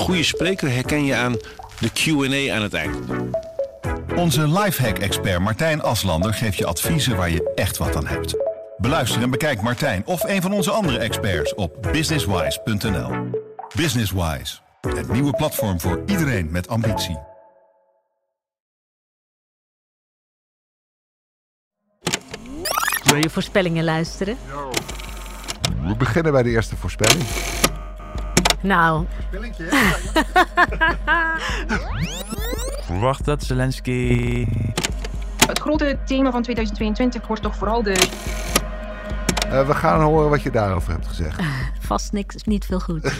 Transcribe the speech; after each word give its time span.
goede 0.00 0.22
spreker 0.22 0.70
herken 0.70 1.04
je 1.04 1.14
aan 1.14 1.36
de 1.78 1.90
Q&A 1.92 2.54
aan 2.54 2.62
het 2.62 2.74
eind. 2.74 2.96
Onze 4.16 4.48
lifehack-expert 4.48 5.40
Martijn 5.40 5.82
Aslander 5.82 6.34
geeft 6.34 6.56
je 6.56 6.66
adviezen 6.66 7.16
waar 7.16 7.30
je 7.30 7.52
echt 7.54 7.76
wat 7.76 7.96
aan 7.96 8.06
hebt. 8.06 8.36
Beluister 8.76 9.22
en 9.22 9.30
bekijk 9.30 9.62
Martijn 9.62 10.06
of 10.06 10.22
een 10.22 10.42
van 10.42 10.52
onze 10.52 10.70
andere 10.70 10.98
experts 10.98 11.54
op 11.54 11.88
businesswise.nl. 11.92 13.30
Businesswise, 13.76 14.58
het 14.80 15.12
nieuwe 15.12 15.32
platform 15.32 15.80
voor 15.80 16.02
iedereen 16.06 16.50
met 16.50 16.68
ambitie. 16.68 17.18
Wil 23.04 23.16
je 23.16 23.30
voorspellingen 23.30 23.84
luisteren? 23.84 24.36
We 25.82 25.96
beginnen 25.96 26.32
bij 26.32 26.42
de 26.42 26.50
eerste 26.50 26.76
voorspelling. 26.76 27.24
Nou, 28.60 29.06
Verwacht 32.82 33.24
dat 33.24 33.42
Zelensky. 33.42 34.46
Het 35.46 35.58
grote 35.58 35.98
thema 36.06 36.30
van 36.30 36.42
2022 36.42 37.26
wordt 37.26 37.42
toch 37.42 37.56
vooral 37.56 37.82
de 37.82 38.08
Eh, 39.50 39.66
we 39.66 39.74
gaan 39.74 40.00
horen 40.00 40.30
wat 40.30 40.42
je 40.42 40.50
daarover 40.50 40.92
hebt 40.92 41.06
gezegd. 41.06 41.40
vast 41.90 42.12
niks, 42.12 42.44
niet 42.44 42.64
veel 42.64 42.80
goed. 42.80 43.12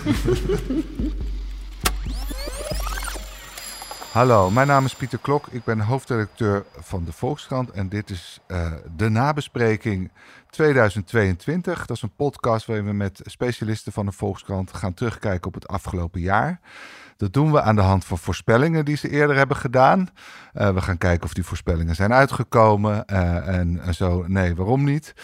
Hallo, 4.13 4.51
mijn 4.51 4.67
naam 4.67 4.85
is 4.85 4.95
Pieter 4.95 5.19
Klok. 5.19 5.47
Ik 5.51 5.65
ben 5.65 5.81
hoofdredacteur 5.81 6.65
van 6.79 7.05
de 7.05 7.13
Volkskrant. 7.13 7.71
En 7.71 7.89
dit 7.89 8.11
is 8.11 8.41
eh, 8.47 8.73
de 8.97 9.09
nabespreking 9.09 10.11
2022. 10.51 11.87
Dat 11.87 11.97
is 11.97 12.03
een 12.03 12.15
podcast 12.17 12.67
waarin 12.67 12.87
we 12.87 12.93
met 12.93 13.21
specialisten 13.25 13.93
van 13.93 14.07
de 14.07 14.13
Volkskrant 14.13 14.73
gaan 14.75 14.95
terugkijken 14.95 15.47
op 15.47 15.55
het 15.55 15.69
afgelopen 15.69 16.21
jaar. 16.21 16.61
Dat 17.17 17.33
doen 17.33 17.53
we 17.53 17.63
aan 17.63 17.77
de 17.77 17.83
hand 17.83 18.05
van 18.05 18.19
voorspellingen 18.19 18.85
die 18.85 18.97
ze 18.97 19.09
eerder 19.09 19.37
hebben 19.37 19.57
gedaan. 19.57 20.09
Eh, 20.53 20.75
we 20.75 20.81
gaan 20.81 20.99
kijken 20.99 21.25
of 21.25 21.35
die 21.35 21.45
voorspellingen 21.45 21.95
zijn 21.95 22.13
uitgekomen. 22.13 23.07
eh, 23.07 23.59
en, 23.59 23.81
en 23.83 23.95
zo, 23.95 24.25
nee, 24.27 24.55
waarom 24.55 24.85
niet? 24.85 25.15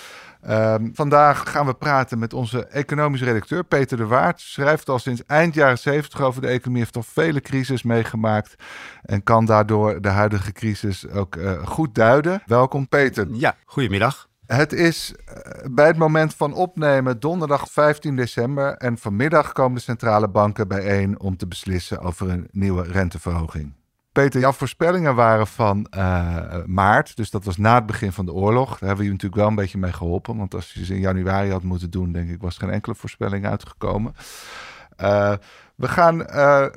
Ehm, 0.42 0.88
vandaag 0.92 1.50
gaan 1.50 1.66
we 1.66 1.74
praten 1.74 2.18
met 2.18 2.32
onze 2.32 2.66
economisch 2.66 3.22
redacteur 3.22 3.64
Peter 3.64 3.96
de 3.96 4.06
Waard. 4.06 4.40
Schrijft 4.40 4.88
al 4.88 4.98
sinds 4.98 5.24
eind 5.26 5.54
jaren 5.54 5.78
70 5.78 6.20
over 6.20 6.40
de 6.40 6.46
economie, 6.48 6.82
heeft 6.82 6.96
al 6.96 7.02
vele 7.02 7.40
crisis 7.40 7.82
meegemaakt 7.82 8.54
en 9.02 9.22
kan 9.22 9.44
daardoor 9.44 10.00
de 10.00 10.08
huidige 10.08 10.52
crisis 10.52 11.08
ook 11.08 11.36
eh, 11.36 11.66
goed 11.66 11.94
duiden. 11.94 12.42
Welkom 12.46 12.88
Peter. 12.88 13.26
Ja, 13.30 13.54
goedemiddag. 13.64 14.25
Het 14.46 14.72
is 14.72 15.14
eh, 15.14 15.70
bij 15.70 15.86
het 15.86 15.96
moment 15.96 16.34
van 16.34 16.54
opnemen 16.54 17.20
donderdag 17.20 17.70
15 17.70 18.16
december 18.16 18.74
en 18.76 18.98
vanmiddag 18.98 19.52
komen 19.52 19.74
de 19.74 19.80
centrale 19.80 20.28
banken 20.28 20.68
bijeen 20.68 21.20
om 21.20 21.36
te 21.36 21.46
beslissen 21.46 22.00
over 22.00 22.30
een 22.30 22.48
nieuwe 22.50 22.82
renteverhoging. 22.82 23.72
Peter, 24.12 24.40
jouw 24.40 24.52
voorspellingen 24.52 25.14
waren 25.14 25.46
van 25.46 25.86
eh, 25.90 26.64
maart, 26.66 27.16
dus 27.16 27.30
dat 27.30 27.44
was 27.44 27.56
na 27.56 27.74
het 27.74 27.86
begin 27.86 28.12
van 28.12 28.26
de 28.26 28.32
oorlog. 28.32 28.68
Daar 28.68 28.78
hebben 28.78 28.96
we 28.96 29.04
je 29.04 29.10
natuurlijk 29.10 29.40
wel 29.40 29.48
een 29.48 29.54
beetje 29.54 29.78
mee 29.78 29.92
geholpen, 29.92 30.36
want 30.36 30.54
als 30.54 30.72
je 30.72 30.84
ze 30.84 30.94
in 30.94 31.00
januari 31.00 31.50
had 31.50 31.62
moeten 31.62 31.90
doen, 31.90 32.12
denk 32.12 32.30
ik, 32.30 32.40
was 32.40 32.56
geen 32.56 32.70
enkele 32.70 32.94
voorspelling 32.94 33.46
uitgekomen. 33.46 34.14
Eh, 34.96 35.32
we 35.74 35.88
gaan 35.88 36.16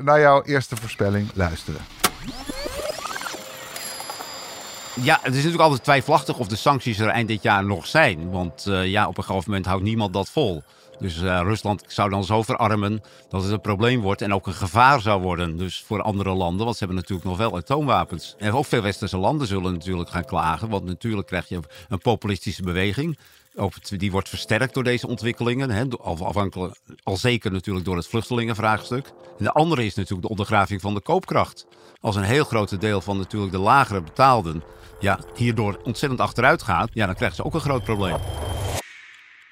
naar 0.04 0.20
jouw 0.20 0.44
eerste 0.44 0.76
voorspelling 0.76 1.30
luisteren. 1.34 1.82
Ja, 5.02 5.20
het 5.22 5.32
is 5.32 5.36
natuurlijk 5.36 5.64
altijd 5.64 5.84
twijfelachtig 5.84 6.38
of 6.38 6.48
de 6.48 6.56
sancties 6.56 7.00
er 7.00 7.08
eind 7.08 7.28
dit 7.28 7.44
jaar 7.44 7.66
nog 7.66 7.88
zijn. 7.88 8.30
Want 8.30 8.66
eh, 8.68 8.88
ja, 8.88 9.08
op 9.08 9.18
een 9.18 9.24
gegeven 9.24 9.50
moment 9.50 9.68
houdt 9.68 9.84
niemand 9.84 10.14
dat 10.14 10.30
vol. 10.30 10.64
Dus 11.00 11.22
eh, 11.22 11.40
Rusland 11.44 11.84
zou 11.88 12.10
dan 12.10 12.24
zo 12.24 12.42
verarmen 12.42 13.02
dat 13.30 13.44
het 13.44 13.52
een 13.52 13.62
probleem 13.62 14.02
wordt 14.02 14.22
en 14.22 14.34
ook 14.34 14.48
een 14.48 14.54
gevaar 14.54 15.02
zou 15.02 15.22
worden. 15.22 15.58
Dus 15.58 15.84
voor 15.86 16.02
andere 16.02 16.34
landen, 16.34 16.66
want 16.66 16.78
ze 16.78 16.84
hebben 16.84 17.02
natuurlijk 17.02 17.28
nog 17.30 17.38
wel 17.38 17.58
atoomwapens. 17.58 18.36
En 18.38 18.52
ook 18.52 18.66
veel 18.66 18.82
westerse 18.82 19.18
landen 19.18 19.48
zullen 19.48 19.74
natuurlijk 19.74 20.10
gaan 20.10 20.26
klagen. 20.26 20.70
Want 20.70 20.86
natuurlijk 20.86 21.28
krijg 21.28 21.50
je 21.50 21.60
een 21.90 22.00
populistische 22.00 22.64
beweging. 22.64 23.18
Die 23.98 24.12
wordt 24.12 24.30
versterkt 24.30 24.74
door 24.74 24.84
deze 24.84 25.08
ontwikkelingen. 25.08 25.70
Hè, 25.70 25.84
afhankelijk, 26.02 26.80
al 27.04 27.18
zeker 27.18 27.52
natuurlijk 27.52 27.86
door 27.86 27.96
het 27.96 28.08
vluchtelingenvraagstuk. 28.08 29.08
En 29.38 29.44
de 29.44 29.52
andere 29.52 29.86
is 29.86 29.96
natuurlijk 29.96 30.22
de 30.22 30.30
ondergraving 30.30 30.82
van 30.82 30.94
de 30.94 31.02
koopkracht. 31.02 31.68
Als 32.02 32.16
een 32.16 32.24
heel 32.24 32.44
groot 32.44 32.82
deel 32.82 33.02
van 33.02 33.18
natuurlijk 33.18 33.52
de 33.52 33.58
lagere 33.58 34.02
betaalden 34.02 34.64
ja, 35.00 35.20
hierdoor 35.36 35.80
ontzettend 35.84 36.22
achteruit 36.22 36.64
gaat, 36.64 36.90
ja, 36.94 37.06
dan 37.06 37.16
krijgen 37.16 37.36
ze 37.36 37.44
ook 37.44 37.54
een 37.54 37.60
groot 37.60 37.84
probleem. 37.84 38.18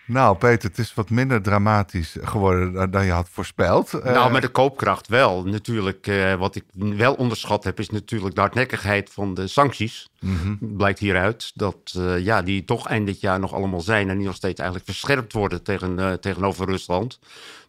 Nou, 0.08 0.38
Peter, 0.38 0.70
het 0.70 0.78
is 0.78 0.94
wat 0.94 1.10
minder 1.10 1.42
dramatisch 1.42 2.16
geworden 2.22 2.92
dan- 2.92 3.06
je 3.06 3.12
had 3.12 3.30
voorspeld. 3.32 3.94
Eh, 3.94 4.14
Nou, 4.14 4.32
met 4.32 4.42
de 4.42 4.48
koopkracht 4.48 5.08
wel. 5.08 5.44
Natuurlijk, 5.44 6.08
eh, 6.08 6.34
wat 6.34 6.56
ik 6.56 6.64
wel 6.74 7.14
onderschat 7.14 7.64
heb, 7.64 7.80
is 7.80 7.90
natuurlijk 7.90 8.36
de 8.36 8.42
hardnekkigheid 8.42 9.10
van 9.14 9.34
de 9.34 9.48
sancties. 9.48 10.10
Mhm. 10.20 10.56
Blijkt 10.60 11.00
hieruit 11.00 11.52
dat 11.56 11.94
eh, 11.96 12.20
ja, 12.20 12.42
die 12.42 12.66
toch 12.66 12.88
eind 12.88 13.06
dit 13.06 13.22
jaar 13.22 13.40
nog 13.40 13.54
allemaal 13.54 13.82
zijn 13.82 14.10
en 14.10 14.18
die 14.18 14.26
nog 14.26 14.36
steeds 14.36 14.60
eigenlijk 14.60 14.90
verscherpt 14.90 15.34
worden 15.34 15.64
tegen, 15.64 16.00
eh, 16.00 16.14
tegenover 16.14 16.66
Rusland. 16.66 17.20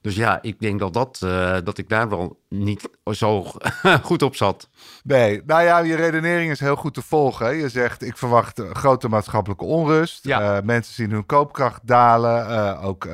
Dus 0.01 0.17
ja, 0.17 0.39
ik 0.43 0.61
denk 0.61 0.79
dat, 0.79 0.93
dat, 0.93 1.21
eh, 1.25 1.57
dat 1.65 1.79
ik 1.79 1.89
daar 1.89 2.09
wel 2.09 2.41
niet 2.49 2.89
zo 3.11 3.43
goed 4.03 4.23
op 4.23 4.37
zat. 4.37 4.69
Nee, 5.05 5.43
nou 5.47 5.63
ja, 5.63 5.79
je 5.79 5.95
redenering 5.95 6.51
is 6.51 6.61
heel 6.61 6.77
goed 6.77 6.95
te 6.95 7.03
volgen. 7.03 7.47
hè. 7.47 7.53
Je 7.53 7.69
zegt, 7.69 8.03
ik 8.03 8.17
verwacht 8.17 8.63
grote 8.73 9.09
maatschappelijke 9.09 9.65
onrust. 9.65 10.25
Ja. 10.25 10.61
Mensen 10.65 10.95
zien 10.95 11.11
hun 11.11 11.27
koopkracht 11.27 11.81
dalen. 11.87 12.79
Ook 12.81 13.09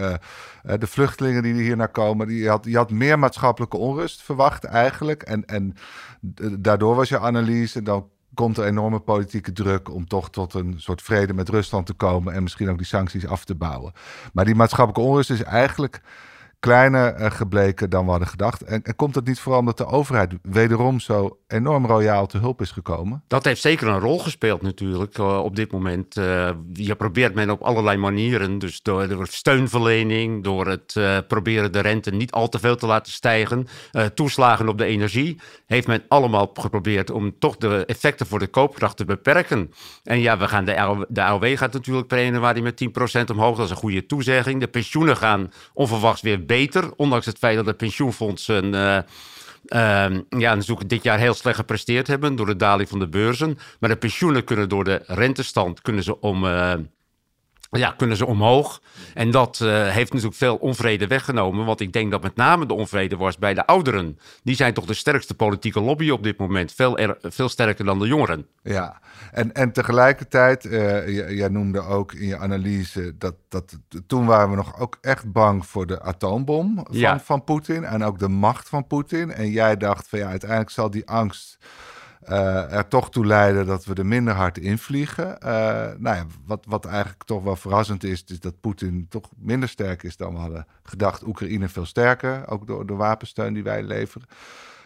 de 0.63 0.87
vluchtelingen 0.87 1.43
die 1.43 1.55
hier 1.55 1.77
naar 1.77 1.89
komen. 1.89 2.27
Die 2.27 2.49
had, 2.49 2.65
je 2.65 2.77
had 2.77 2.91
meer 2.91 3.19
maatschappelijke 3.19 3.77
onrust 3.77 4.23
verwacht 4.23 4.65
eigenlijk. 4.65 5.23
En, 5.23 5.45
en 5.45 5.75
daardoor 6.61 6.95
was 6.95 7.09
je 7.09 7.19
analyse, 7.19 7.83
dan 7.83 8.09
komt 8.35 8.59
er 8.59 8.67
enorme 8.67 9.01
politieke 9.01 9.53
druk 9.53 9.91
om 9.91 10.07
toch 10.07 10.31
tot 10.31 10.55
een 10.55 10.75
soort 10.77 11.03
vrede 11.03 11.35
met 11.35 11.49
Rusland 11.49 11.87
te 11.87 11.93
komen 11.93 12.35
en 12.35 12.43
misschien 12.43 12.71
ook 12.71 12.79
die 12.79 12.87
sancties 12.87 13.27
af 13.27 13.45
te 13.45 13.55
bouwen. 13.55 13.93
Maar 14.33 14.45
die 14.45 14.55
maatschappelijke 14.55 15.11
onrust 15.11 15.31
is 15.31 15.43
eigenlijk 15.43 16.01
kleiner 16.65 17.15
eh, 17.15 17.31
gebleken 17.31 17.91
dan 17.91 18.05
we 18.05 18.11
hadden 18.11 18.29
gedacht. 18.29 18.63
En, 18.63 18.83
komt 18.97 19.15
het 19.15 19.27
niet 19.27 19.41
vooral 19.41 19.61
omdat 19.61 19.79
de 19.79 19.87
overheid 19.87 20.33
wederom 20.43 21.01
zo 21.01 21.39
enorm 21.47 21.87
royaal 21.87 22.27
te 22.27 22.39
hulp 22.39 22.61
is 22.61 22.71
gekomen? 22.71 23.23
Dat 23.27 23.45
heeft 23.45 23.61
zeker 23.61 23.89
een 23.89 24.01
rol 24.01 24.19
gespeeld 24.19 24.63
natuurlijk 24.63 25.19
eh, 25.19 25.39
op 25.39 25.57
dit 25.57 25.73
moment. 25.73 26.17
Eh, 26.17 26.51
je 26.73 26.95
probeert 26.95 27.35
men 27.35 27.51
op 27.51 27.63
allerlei 27.63 27.97
manieren, 27.97 28.59
dus 28.59 28.83
door, 28.83 29.27
steunverlening, 29.27 30.45
door 30.45 30.67
het 30.67 30.99
proberen 31.29 31.73
de 31.73 31.81
rente 31.81 32.11
niet 32.11 32.33
al 32.33 32.49
te 32.49 32.59
veel 32.59 32.77
te 32.77 32.87
laten 32.87 33.13
stijgen, 33.13 33.67
toeslagen 34.15 34.69
op 34.69 34.79
de 34.79 34.85
energie, 34.85 35.41
heeft 35.67 35.87
men 35.87 36.03
allemaal 36.09 36.51
geprobeerd 36.55 37.11
om 37.11 37.39
toch 37.39 37.57
de 37.57 37.85
effecten 37.87 38.27
voor 38.27 38.39
de 38.39 38.47
koopkracht 38.47 38.97
te 38.97 39.05
beperken. 39.05 39.73
En 40.03 40.21
ja, 40.21 40.39
we 40.39 40.49
gaan 40.49 40.65
de, 40.65 40.81
AOW 40.81 41.05
de 41.09 41.23
AOW 41.23 41.57
gaat 41.57 41.73
natuurlijk 41.73 42.07
per 42.07 42.25
januari 42.25 42.63
met 42.63 42.85
10% 43.21 43.25
omhoog, 43.31 43.57
dat 43.57 43.65
is 43.65 43.71
een 43.71 43.77
goede 43.77 44.07
toezegging. 44.07 44.61
De 44.61 44.69
pensioenen 44.69 45.17
gaan 45.17 45.53
onverwachts 45.73 46.23
weer 46.23 46.45
beter, 46.45 46.54
ondanks 46.97 47.27
het 47.27 47.39
feit 47.39 47.57
dat 47.57 47.65
de 47.65 47.75
pensioenfondsen... 47.75 48.75
eh, 48.75 48.99
Ehm, 49.65 50.21
ja, 50.29 50.57
dit 50.87 51.03
jaar 51.03 51.19
heel 51.19 51.35
slecht 51.35 51.57
gepresteerd 51.57 52.07
hebben 52.07 52.37
door 52.37 52.47
de 52.47 52.57
daling 52.57 52.89
van 52.89 52.99
de 52.99 53.09
beurzen. 53.09 53.59
Maar 53.81 53.91
de 53.91 53.97
pensioenen 53.97 54.45
kunnen 54.45 54.69
door 54.69 54.85
de 54.85 55.03
rentestand 55.07 55.81
kunnen 55.81 56.03
ze 56.03 56.21
om, 56.21 56.47
eh, 56.47 56.75
ja, 57.79 57.91
kunnen 57.97 58.17
ze 58.17 58.27
omhoog. 58.27 58.81
En 59.15 59.31
dat 59.31 59.61
eh, 59.61 59.89
heeft 59.89 60.11
natuurlijk 60.13 60.39
veel 60.39 60.57
onvrede 60.57 61.07
weggenomen. 61.07 61.65
Want 61.67 61.81
ik 61.81 61.93
denk 61.93 62.11
dat 62.11 62.23
met 62.23 62.37
name 62.37 62.67
de 62.67 62.75
onvrede 62.75 63.17
was 63.17 63.39
bij 63.39 63.55
de 63.55 63.67
ouderen. 63.67 64.19
Die 64.43 64.55
zijn 64.57 64.75
toch 64.75 64.85
de 64.87 64.95
sterkste 64.95 65.35
politieke 65.35 65.81
lobby 65.81 66.11
op 66.11 66.23
dit 66.23 66.39
moment. 66.39 66.73
Veel, 66.73 66.99
er- 66.99 67.17
veel 67.21 67.49
sterker 67.49 67.85
dan 67.85 67.99
de 67.99 68.07
jongeren. 68.07 68.47
Ja, 68.63 69.01
en, 69.33 69.53
en 69.55 69.73
tegelijkertijd, 69.73 70.65
eh, 70.65 71.31
jij 71.37 71.49
noemde 71.49 71.81
ook 71.81 72.13
in 72.13 72.27
je 72.27 72.39
analyse 72.39 73.15
dat, 73.19 73.35
dat 73.49 73.79
toen 74.07 74.27
waren 74.27 74.51
we 74.51 74.57
nog 74.57 74.79
ook 74.81 74.99
echt 75.01 75.33
bang 75.33 75.67
voor 75.67 75.87
de 75.87 76.01
atoombom 76.03 76.75
van, 76.75 76.87
Ja. 76.99 77.21
van 77.21 77.45
Poetin 77.45 77.85
en 77.85 78.05
ook 78.05 78.19
de 78.19 78.29
macht 78.29 78.69
van 78.69 78.87
Poetin. 78.87 79.33
En 79.33 79.51
jij 79.51 79.77
dacht 79.77 80.09
van 80.09 80.19
ja, 80.19 80.29
uiteindelijk 80.29 80.71
zal 80.71 80.91
die 80.91 81.09
angst 81.09 81.59
eh, 82.25 82.73
er 82.73 82.89
toch 82.89 83.11
toe 83.11 83.27
leiden 83.27 83.67
dat 83.67 83.85
we 83.85 83.95
er 83.95 84.07
minder 84.07 84.35
hard 84.35 84.59
invliegen. 84.59 85.41
Eh 85.41 85.51
nou 85.99 86.17
ja, 86.17 86.27
wat, 86.47 86.65
wat 86.69 86.85
eigenlijk 86.85 87.23
toch 87.25 87.43
wel 87.43 87.57
verrassend 87.57 88.05
is, 88.05 88.25
is 88.27 88.41
dat 88.41 88.61
Poetin 88.61 89.07
toch 89.09 89.29
minder 89.37 89.69
sterk 89.69 90.03
is 90.03 90.17
dan 90.17 90.33
we 90.33 90.39
hadden 90.39 90.67
gedacht. 90.83 91.27
Oekraïne 91.27 91.69
veel 91.69 91.87
sterker, 91.87 92.49
ook 92.49 92.67
door 92.67 92.87
de 92.87 92.95
wapensteun 92.95 93.55
die 93.55 93.63
wij 93.63 93.83
leveren. 93.83 94.29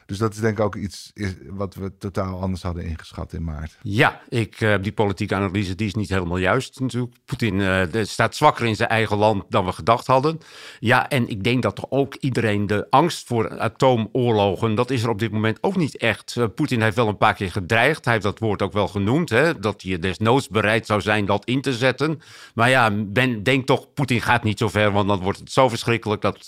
Dus 0.09 0.19
dat 0.19 0.35
is 0.35 0.41
denk 0.41 0.59
ik 0.59 0.65
ook 0.65 0.77
iets 0.77 1.11
is, 1.15 1.35
wat 1.49 1.75
we 1.75 1.93
totaal 1.99 2.41
anders 2.41 2.63
hadden 2.63 2.85
ingeschat 2.85 3.33
in 3.33 3.45
maart. 3.45 3.79
Ja, 3.83 4.21
ik, 4.29 4.61
uh, 4.61 4.75
die 4.81 4.93
politieke 4.93 5.35
analyse 5.35 5.75
die 5.75 5.87
is 5.87 5.95
niet 5.95 6.09
helemaal 6.09 6.37
juist 6.37 6.81
natuurlijk. 6.81 7.15
Poetin 7.25 7.55
uh, 7.55 7.83
staat 8.03 8.37
zwakker 8.37 8.67
in 8.67 8.77
zijn 8.77 8.89
eigen 8.89 9.17
land 9.17 9.45
dan 9.49 9.65
we 9.65 9.73
gedacht 9.73 10.07
hadden. 10.07 10.39
Ja, 10.81 11.09
en 11.09 11.29
ik 11.29 11.45
denk 11.45 11.63
dat 11.63 11.77
toch 11.77 11.87
ook 11.89 12.15
iedereen 12.15 12.67
de 12.67 12.87
angst 12.91 13.27
voor 13.27 13.59
atoomoorlogen, 13.59 14.75
dat 14.75 14.91
is 14.91 15.03
er 15.03 15.09
op 15.09 15.19
dit 15.19 15.33
moment 15.33 15.59
ook 15.61 15.77
niet 15.77 15.97
echt. 15.97 16.35
Uh, 16.39 16.45
Poetin 16.55 16.83
heeft 16.83 16.97
wel 16.97 17.09
een 17.09 17.17
paar 17.17 17.35
keer 17.35 17.51
gedreigd. 17.51 18.05
Hij 18.05 18.13
heeft 18.13 18.27
dat 18.27 18.39
woord 18.39 18.63
ook 18.63 18.73
wel 18.73 18.89
genoemd, 18.89 19.31
hè, 19.31 19.59
dat 19.59 19.83
hij 19.83 19.99
desnoods 19.99 20.49
bereid 20.49 20.87
zou 20.87 21.01
zijn 21.01 21.27
dat 21.27 21.45
in 21.45 21.61
te 21.61 21.73
zetten. 21.73 22.21
Maar 22.55 22.71
ja, 22.71 22.91
ben, 22.91 23.43
denk 23.43 23.67
toch, 23.67 23.93
Poetin 23.93 24.21
gaat 24.21 24.43
niet 24.43 24.59
zo 24.59 24.69
ver, 24.69 24.93
want 24.93 25.09
dan 25.09 25.21
wordt 25.21 25.39
het 25.39 25.53
zo 25.53 25.69
verschrikkelijk 25.69 26.23
dat, 26.23 26.45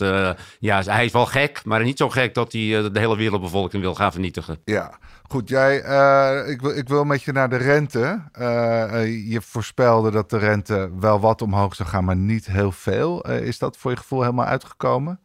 ja, 0.59 0.83
hij 0.83 1.05
is 1.05 1.13
wel 1.13 1.27
gek, 1.27 1.65
maar 1.65 1.85
niet 1.85 1.99
zo 1.99 2.09
gek 2.09 2.35
dat 2.35 2.53
hij 2.53 2.91
de 2.91 2.99
hele 2.99 3.17
wereldbevolking 3.51 3.83
wil 3.83 3.95
gaan 3.95 4.13
vernietigen. 4.13 4.59
Ja, 4.65 4.99
goed. 5.23 5.49
Jij, 5.49 5.85
uh, 5.85 6.51
ik, 6.51 6.61
wil, 6.61 6.77
ik 6.77 6.89
wil 6.89 7.05
met 7.05 7.23
je 7.23 7.33
naar 7.33 7.49
de 7.49 7.57
rente. 7.57 8.23
Uh, 8.39 9.31
je 9.31 9.41
voorspelde 9.41 10.11
dat 10.11 10.31
de 10.31 10.39
rente 10.39 10.91
wel 11.01 11.21
wat 11.21 11.43
omhoog 11.43 11.75
zou 11.75 11.89
gaan, 11.89 12.05
maar 12.05 12.17
niet 12.17 12.47
heel 12.47 12.73
veel. 12.73 13.29
Uh, 13.29 13.41
is 13.41 13.59
dat 13.59 13.77
voor 13.77 13.91
je 13.91 13.97
gevoel 13.97 14.21
helemaal 14.21 14.47
uitgekomen? 14.47 15.21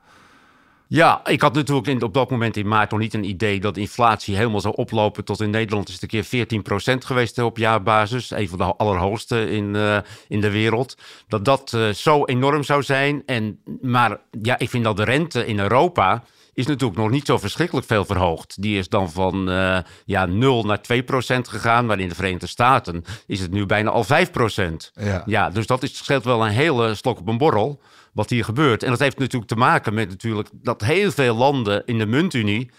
Ja, 0.88 1.25
ik 1.25 1.42
had 1.42 1.54
natuurlijk 1.54 1.88
in, 1.88 2.01
op 2.01 2.13
dat 2.13 2.30
moment 2.30 2.57
in 2.57 2.68
maart 2.68 2.92
nog 2.92 3.00
niet 3.00 3.13
een 3.13 3.24
idee 3.24 3.60
dat 3.60 3.77
inflatie 3.77 4.36
helemaal 4.36 4.62
zou 4.62 4.75
oplopen 4.75 5.25
tot 5.25 5.42
in 5.42 5.50
Nederland 5.50 5.88
is 5.88 5.94
het 5.94 6.04
een 6.04 6.24
keer 6.24 6.48
14% 6.95 6.98
geweest 7.06 7.39
op 7.39 7.57
jaarbasis. 7.57 8.31
Een 8.31 8.50
van 8.50 8.57
de 8.57 8.63
allerhoogste 8.63 9.50
in, 9.50 9.75
uh, 9.75 9.98
in 10.27 10.42
de 10.42 10.51
wereld. 10.51 10.98
Dat 11.27 11.45
dat 11.45 11.72
uh, 11.75 11.89
zo 11.89 12.25
enorm 12.25 12.63
zou 12.63 12.83
zijn. 12.83 13.24
En, 13.25 13.60
maar 13.81 14.19
ja, 14.42 14.57
ik 14.60 14.69
vind 14.69 14.83
dat 14.83 14.98
de 14.98 15.04
rente 15.04 15.45
in 15.45 15.60
Europa 15.60 16.24
is 16.55 16.65
natuurlijk 16.65 16.99
nog 16.99 17.09
niet 17.09 17.25
zo 17.25 17.37
verschrikkelijk 17.37 17.87
veel 17.87 18.05
verhoogd. 18.05 18.61
Die 18.61 18.77
is 18.77 18.89
dan 18.89 19.11
van 19.11 19.49
uh, 19.49 19.77
ja, 20.05 20.25
0 20.25 20.63
naar 20.63 20.81
2 20.81 21.03
procent 21.03 21.47
gegaan, 21.47 21.85
maar 21.85 21.99
in 21.99 22.09
de 22.09 22.15
Verenigde 22.15 22.47
Staten 22.47 23.03
is 23.27 23.39
het 23.39 23.51
nu 23.51 23.65
bijna 23.65 23.89
al 23.89 24.03
5 24.03 24.31
procent. 24.31 24.91
Ja. 24.93 25.23
ja, 25.25 25.49
dus 25.49 25.67
dat 25.67 25.83
is, 25.83 25.97
scheelt 25.97 26.23
wel 26.23 26.45
een 26.45 26.51
hele 26.51 26.95
slok 26.95 27.19
op 27.19 27.27
een 27.27 27.37
borrel 27.37 27.81
wat 28.13 28.29
hier 28.29 28.43
gebeurt. 28.43 28.83
En 28.83 28.89
dat 28.89 28.99
heeft 28.99 29.19
natuurlijk 29.19 29.51
te 29.51 29.55
maken 29.55 29.93
met 29.93 30.09
natuurlijk 30.09 30.49
dat 30.53 30.81
heel 30.81 31.11
veel 31.11 31.35
landen 31.35 31.83
in 31.85 31.97
de 31.97 32.05
muntunie 32.05 32.71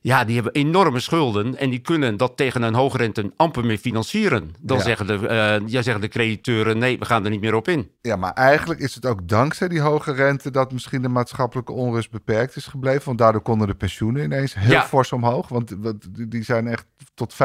ja, 0.00 0.24
die 0.24 0.34
hebben 0.34 0.52
enorme 0.52 1.00
schulden 1.00 1.56
en 1.56 1.70
die 1.70 1.78
kunnen 1.78 2.16
dat 2.16 2.36
tegen 2.36 2.62
een 2.62 2.74
hoge 2.74 2.96
rente 2.96 3.32
amper 3.36 3.64
meer 3.64 3.78
financieren. 3.78 4.54
Dan 4.60 4.80
zeggen, 4.80 5.06
de, 5.06 5.14
uh, 5.14 5.68
ja, 5.68 5.82
zeggen 5.82 6.00
de 6.00 6.08
crediteuren, 6.08 6.78
nee, 6.78 6.98
we 6.98 7.04
gaan 7.04 7.24
er 7.24 7.30
niet 7.30 7.40
meer 7.40 7.54
op 7.54 7.68
in. 7.68 7.90
Ja, 8.00 8.16
maar 8.16 8.32
eigenlijk 8.32 8.80
is 8.80 8.94
het 8.94 9.06
ook 9.06 9.28
dankzij 9.28 9.68
die 9.68 9.80
hoge 9.80 10.12
rente 10.12 10.50
dat 10.50 10.72
misschien 10.72 11.02
de 11.02 11.08
maatschappelijke 11.08 11.72
onrust 11.72 12.10
beperkt 12.10 12.56
is 12.56 12.66
gebleven. 12.66 13.04
Want 13.04 13.18
daardoor 13.18 13.42
konden 13.42 13.66
de 13.66 13.74
pensioenen 13.74 14.24
ineens 14.24 14.54
heel 14.54 14.70
ja. 14.70 14.84
fors 14.84 15.12
omhoog. 15.12 15.48
Want 15.48 15.76
die 16.30 16.44
zijn 16.44 16.66
echt 16.66 16.86
tot 17.14 17.34
15% 17.34 17.36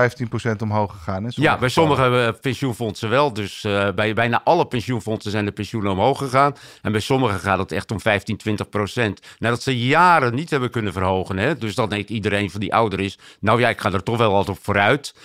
omhoog 0.59 0.91
gegaan. 0.91 1.25
Ja, 1.27 1.57
bij 1.57 1.69
sommige 1.69 2.37
pensioenfondsen 2.41 3.09
wel. 3.09 3.33
Dus 3.33 3.63
uh, 3.63 3.91
bij 3.91 4.13
bijna 4.13 4.41
alle 4.43 4.67
pensioenfondsen 4.67 5.31
zijn 5.31 5.45
de 5.45 5.51
pensioenen 5.51 5.91
omhoog 5.91 6.17
gegaan. 6.17 6.55
En 6.81 6.91
bij 6.91 7.01
sommigen 7.01 7.39
gaat 7.39 7.59
het 7.59 7.71
echt 7.71 7.91
om 7.91 7.99
15, 7.99 8.37
20 8.37 8.69
procent. 8.69 9.19
Nadat 9.39 9.61
ze 9.61 9.79
jaren 9.79 10.35
niet 10.35 10.49
hebben 10.49 10.69
kunnen 10.69 10.93
verhogen. 10.93 11.37
Hè? 11.37 11.57
Dus 11.57 11.75
dan 11.75 11.89
denkt 11.89 12.09
iedereen 12.09 12.44
van 12.51 12.59
die 12.59 12.73
ouder 12.73 12.99
is. 12.99 13.17
Nou 13.39 13.59
ja, 13.59 13.69
ik 13.69 13.79
ga 13.79 13.91
er 13.91 14.03
toch 14.03 14.17
wel 14.17 14.33
altijd 14.33 14.57
op 14.57 14.63
vooruit. 14.63 15.15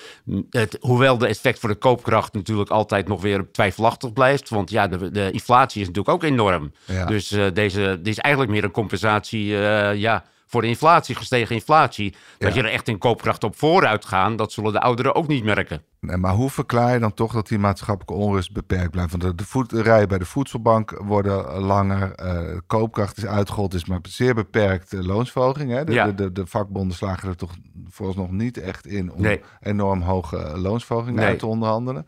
Het, 0.51 0.77
hoewel 0.81 1.19
de 1.19 1.27
effect 1.27 1.59
voor 1.59 1.69
de 1.69 1.75
koopkracht 1.75 2.33
natuurlijk 2.33 2.71
altijd 2.71 3.09
nog 3.09 3.23
weer 3.23 3.49
twijfelachtig 3.53 4.13
blijft. 4.13 4.49
Want 4.49 4.71
ja, 4.71 4.89
de, 4.89 5.11
de 5.11 5.31
inflatie 5.31 5.81
is 5.81 5.87
natuurlijk 5.87 6.15
ook 6.15 6.31
enorm. 6.31 6.73
Ja. 6.85 7.05
Dus 7.05 7.33
uh, 7.33 7.47
deze, 7.53 7.99
dit 8.03 8.07
is 8.07 8.19
eigenlijk 8.19 8.53
meer 8.53 8.65
een 8.65 8.71
compensatie. 8.71 9.47
Uh, 9.47 9.95
ja 9.95 10.25
voor 10.51 10.61
de 10.61 10.69
inflatie, 10.69 11.15
gestegen 11.15 11.55
inflatie. 11.55 12.15
Dat 12.39 12.55
je 12.55 12.63
er 12.63 12.71
echt 12.71 12.89
in 12.89 12.99
koopkracht 12.99 13.45
op 13.45 13.57
vooruit 13.57 14.05
gaan, 14.05 14.37
dat 14.37 14.53
zullen 14.53 14.73
de 14.73 14.81
ouderen 14.81 15.15
ook 15.15 15.27
niet 15.27 15.45
merken. 15.45 15.83
Nee, 16.01 16.17
maar 16.17 16.35
hoe 16.35 16.51
verklaar 16.51 16.93
je 16.93 16.99
dan 16.99 17.15
toch 17.15 17.33
dat 17.33 17.49
die 17.49 17.59
maatschappelijke 17.59 18.23
onrust 18.23 18.53
beperkt 18.53 18.91
blijft? 18.91 19.11
Want 19.11 19.23
de, 19.23 19.35
de, 19.35 19.45
voed, 19.45 19.71
de 19.71 19.83
rijen 19.83 20.09
bij 20.09 20.19
de 20.19 20.25
voedselbank 20.25 20.91
worden 20.99 21.61
langer, 21.61 22.03
uh, 22.03 22.15
de 22.17 22.63
koopkracht 22.67 23.17
is 23.17 23.27
uitgehold, 23.27 23.75
is 23.75 23.85
maar 23.85 23.99
zeer 24.03 24.35
beperkt 24.35 24.93
uh, 24.93 25.07
loonsverhoging. 25.07 25.71
Hè? 25.71 25.85
De, 25.85 25.93
ja. 25.93 26.07
de, 26.07 26.15
de, 26.15 26.33
de, 26.33 26.47
vakbonden 26.47 26.97
slagen 26.97 27.29
er 27.29 27.37
toch 27.37 27.55
vooralsnog 27.89 28.31
niet 28.31 28.59
echt 28.59 28.87
in 28.87 29.13
om 29.13 29.23
nee. 29.23 29.41
enorm 29.61 30.01
hoge 30.01 30.59
loonsverhogingen 30.59 31.21
nee. 31.21 31.27
uit 31.27 31.39
te 31.39 31.47
onderhandelen. 31.47 32.07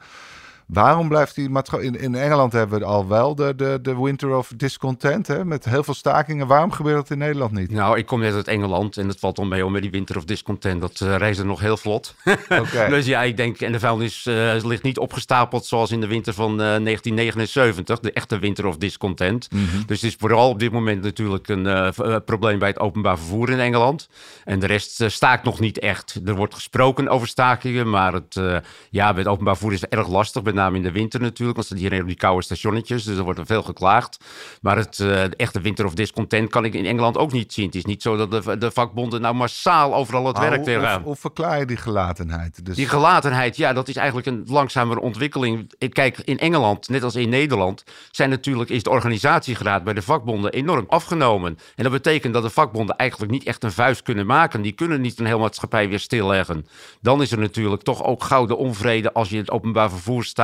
Waarom 0.66 1.08
blijft 1.08 1.34
die 1.34 1.50
maatschappij... 1.50 1.88
In, 1.88 2.00
in 2.00 2.14
Engeland 2.14 2.52
hebben 2.52 2.78
we 2.78 2.84
al 2.84 3.08
wel 3.08 3.34
de, 3.34 3.54
de, 3.56 3.78
de 3.82 4.02
winter 4.02 4.36
of 4.36 4.52
discontent, 4.56 5.26
hè, 5.26 5.44
met 5.44 5.64
heel 5.64 5.84
veel 5.84 5.94
stakingen. 5.94 6.46
Waarom 6.46 6.72
gebeurt 6.72 6.96
dat 6.96 7.10
in 7.10 7.18
Nederland 7.18 7.52
niet? 7.52 7.70
Nou, 7.70 7.98
ik 7.98 8.06
kom 8.06 8.20
net 8.20 8.34
uit 8.34 8.48
Engeland 8.48 8.96
en 8.96 9.08
het 9.08 9.18
valt 9.18 9.36
dan 9.36 9.48
mee 9.48 9.66
om 9.66 9.72
met 9.72 9.82
die 9.82 9.90
winter 9.90 10.16
of 10.16 10.24
discontent. 10.24 10.80
Dat 10.80 11.00
uh, 11.02 11.16
reizen 11.16 11.46
nog 11.46 11.60
heel 11.60 11.76
vlot. 11.76 12.14
Okay. 12.48 12.88
dus 12.94 13.06
ja, 13.06 13.22
ik 13.22 13.36
denk, 13.36 13.60
en 13.60 13.72
de 13.72 13.80
vuilnis 13.80 14.26
uh, 14.26 14.54
ligt 14.62 14.82
niet 14.82 14.98
opgestapeld 14.98 15.66
zoals 15.66 15.90
in 15.90 16.00
de 16.00 16.06
winter 16.06 16.34
van 16.34 16.50
uh, 16.50 16.56
1979, 16.56 18.00
de 18.00 18.12
echte 18.12 18.38
winter 18.38 18.66
of 18.66 18.76
discontent. 18.76 19.48
Mm 19.52 19.66
-hmm. 19.66 19.82
Dus 19.86 20.00
het 20.00 20.10
is 20.10 20.16
vooral 20.18 20.48
op 20.48 20.58
dit 20.58 20.72
moment 20.72 21.02
natuurlijk 21.02 21.48
een 21.48 21.92
probleem 22.24 22.58
bij 22.58 22.68
het 22.68 22.78
openbaar 22.78 23.18
vervoer 23.18 23.50
in 23.50 23.60
Engeland. 23.60 24.08
En 24.44 24.58
de 24.58 24.66
rest 24.66 25.04
staakt 25.06 25.44
nog 25.44 25.60
niet 25.60 25.78
echt. 25.78 26.20
Er 26.24 26.34
wordt 26.34 26.54
gesproken 26.54 27.08
over 27.08 27.28
stakingen, 27.28 27.90
maar 27.90 28.12
het, 28.12 28.40
ja, 28.90 29.10
bij 29.10 29.22
het 29.22 29.32
openbaar 29.32 29.56
vervoer 29.56 29.72
is 29.72 29.80
het 29.80 29.90
erg 29.90 30.08
lastig, 30.08 30.42
met 30.52 30.62
name 30.62 30.76
in 30.76 30.82
de 30.82 30.92
winter 30.92 31.20
natuurlijk, 31.20 31.56
want 31.56 31.68
ze 31.68 31.76
iedereen 31.76 32.00
op 32.00 32.06
die 32.06 32.16
koude 32.16 32.42
stationnetjes, 32.42 33.04
dus 33.04 33.16
er 33.16 33.24
wordt 33.24 33.38
er 33.38 33.46
veel 33.46 33.62
geklaagd. 33.62 34.24
Maar 34.60 34.76
het 34.76 34.98
uh, 34.98 35.08
de 35.08 35.36
echte 35.36 35.60
winter 35.60 35.84
of 35.84 35.94
discontent 35.94 36.50
kan 36.50 36.64
ik 36.64 36.74
in 36.74 36.86
Engeland 36.86 37.18
ook 37.18 37.32
niet 37.32 37.52
zien. 37.52 37.66
Het 37.66 37.74
is 37.74 37.84
niet 37.84 38.02
zo 38.02 38.16
dat 38.16 38.44
de, 38.44 38.58
de 38.58 38.70
vakbonden 38.70 39.20
nou 39.20 39.34
massaal 39.34 39.94
overal 39.94 40.26
het 40.26 40.36
maar 40.36 40.64
werk. 40.64 40.94
Hoe, 40.94 41.02
hoe 41.02 41.16
verklaar 41.16 41.58
je 41.58 41.66
die 41.66 41.76
gelatenheid? 41.76 42.64
Dus... 42.64 42.76
Die 42.76 42.88
gelatenheid, 42.88 43.56
ja, 43.56 43.72
dat 43.72 43.88
is 43.88 43.96
eigenlijk 43.96 44.26
een 44.26 44.42
langzamere 44.46 45.00
ontwikkeling. 45.00 45.72
Kijk, 45.88 46.18
in 46.18 46.38
Engeland, 46.38 46.88
net 46.88 47.02
als 47.02 47.14
in 47.14 47.28
Nederland, 47.28 47.84
zijn 48.10 48.30
natuurlijk, 48.30 48.70
is 48.70 48.82
de 48.82 48.90
organisatiegraad 48.90 49.84
bij 49.84 49.94
de 49.94 50.02
vakbonden 50.02 50.52
enorm 50.52 50.84
afgenomen. 50.88 51.58
En 51.74 51.82
dat 51.82 51.92
betekent 51.92 52.34
dat 52.34 52.42
de 52.42 52.50
vakbonden 52.50 52.96
eigenlijk 52.96 53.32
niet 53.32 53.44
echt 53.44 53.64
een 53.64 53.72
vuist 53.72 54.02
kunnen 54.02 54.26
maken. 54.26 54.62
Die 54.62 54.72
kunnen 54.72 55.00
niet 55.00 55.18
een 55.18 55.26
hele 55.26 55.38
maatschappij 55.38 55.88
weer 55.88 56.00
stilleggen. 56.00 56.66
Dan 57.00 57.22
is 57.22 57.32
er 57.32 57.38
natuurlijk 57.38 57.82
toch 57.82 58.04
ook 58.04 58.24
gouden 58.24 58.58
onvrede 58.58 59.12
als 59.12 59.28
je 59.28 59.36
het 59.36 59.50
openbaar 59.50 59.90
vervoer 59.90 60.24
staat 60.24 60.40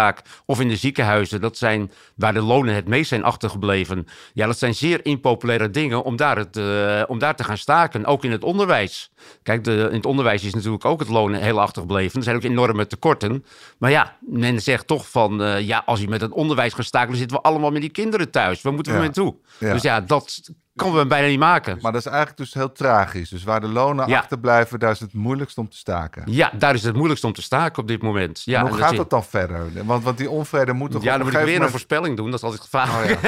of 0.47 0.61
in 0.61 0.69
de 0.69 0.77
ziekenhuizen. 0.77 1.41
Dat 1.41 1.57
zijn 1.57 1.91
waar 2.17 2.35
de 2.35 2.41
lonen 2.41 2.75
het 2.75 2.89
meest 2.89 3.09
zijn 3.09 3.25
achtergebleven. 3.25 4.07
Ja, 4.33 4.47
dat 4.47 4.59
zijn 4.59 4.75
zeer 4.75 5.05
impopulaire 5.05 5.71
dingen 5.71 6.03
om 6.03 6.17
daar, 6.17 6.37
het, 6.37 6.57
uh, 6.57 7.03
om 7.07 7.19
daar 7.19 7.37
te 7.37 7.45
gaan 7.45 7.59
staken. 7.59 8.07
Ook 8.07 8.25
in 8.25 8.31
het 8.31 8.45
onderwijs. 8.45 9.11
Kijk, 9.43 9.65
de, 9.65 9.89
in 9.91 9.97
het 9.97 10.07
onderwijs 10.07 10.45
is 10.45 10.55
natuurlijk 10.55 10.85
ook 10.85 11.01
het 11.01 11.09
loon 11.09 11.35
heel 11.35 11.61
achtergebleven. 11.61 12.19
Er 12.19 12.25
zijn 12.25 12.37
ook 12.37 12.43
enorme 12.43 12.87
tekorten. 12.87 13.45
Maar 13.79 13.91
ja, 13.91 14.17
men 14.21 14.61
zegt 14.61 14.87
toch 14.87 15.11
van... 15.11 15.43
Uh, 15.43 15.61
ja, 15.61 15.83
als 15.87 16.01
je 16.01 16.09
met 16.09 16.21
het 16.21 16.33
onderwijs 16.33 16.75
gaat 16.75 16.85
staken... 16.85 17.09
dan 17.09 17.19
zitten 17.19 17.37
we 17.37 17.43
allemaal 17.43 17.71
met 17.71 17.81
die 17.81 17.91
kinderen 17.91 18.31
thuis. 18.31 18.63
Waar 18.63 18.73
moeten 18.73 18.93
we 18.93 18.99
ja. 18.99 19.05
mee 19.05 19.15
toe? 19.15 19.37
Ja. 19.59 19.73
Dus 19.73 19.83
ja, 19.83 20.01
dat 20.01 20.41
kan 20.79 20.95
we 20.95 21.07
bijna 21.07 21.27
niet 21.27 21.39
maken. 21.39 21.79
Maar 21.81 21.93
dat 21.93 22.01
is 22.01 22.07
eigenlijk 22.07 22.37
dus 22.37 22.55
heel 22.55 22.73
tragisch. 22.73 23.29
Dus 23.29 23.45
waar 23.45 23.61
de 23.61 23.69
lonen 23.69 24.09
ja. 24.09 24.19
achterblijven, 24.19 24.79
daar 24.79 24.91
is 24.91 25.01
het 25.01 25.13
moeilijkst 25.13 25.59
om 25.59 25.69
te 25.69 25.77
staken. 25.77 26.23
Ja, 26.27 26.53
daar 26.59 26.75
is 26.75 26.83
het 26.83 26.95
moeilijkst 26.95 27.25
om 27.25 27.33
te 27.33 27.43
staken 27.43 27.83
op 27.83 27.89
dit 27.89 28.03
moment. 28.03 28.43
Ja, 28.45 28.61
en 28.61 28.67
hoe 28.69 28.79
gaat 28.79 28.97
dat 28.97 29.11
dan 29.11 29.25
verder? 29.25 29.71
Want, 29.85 30.05
want 30.05 30.19
die 30.19 30.31
onvrede 30.31 30.73
moet 30.73 30.91
toch 30.91 31.03
Ja, 31.03 31.17
dan 31.17 31.27
moet 31.27 31.29
ik 31.29 31.39
weer 31.39 31.47
moment... 31.47 31.63
een 31.63 31.71
voorspelling 31.71 32.17
doen. 32.17 32.31
Dat 32.31 32.35
is 32.35 32.45
altijd 32.45 32.63
gevaarlijk. 32.63 33.17
Oh, 33.17 33.23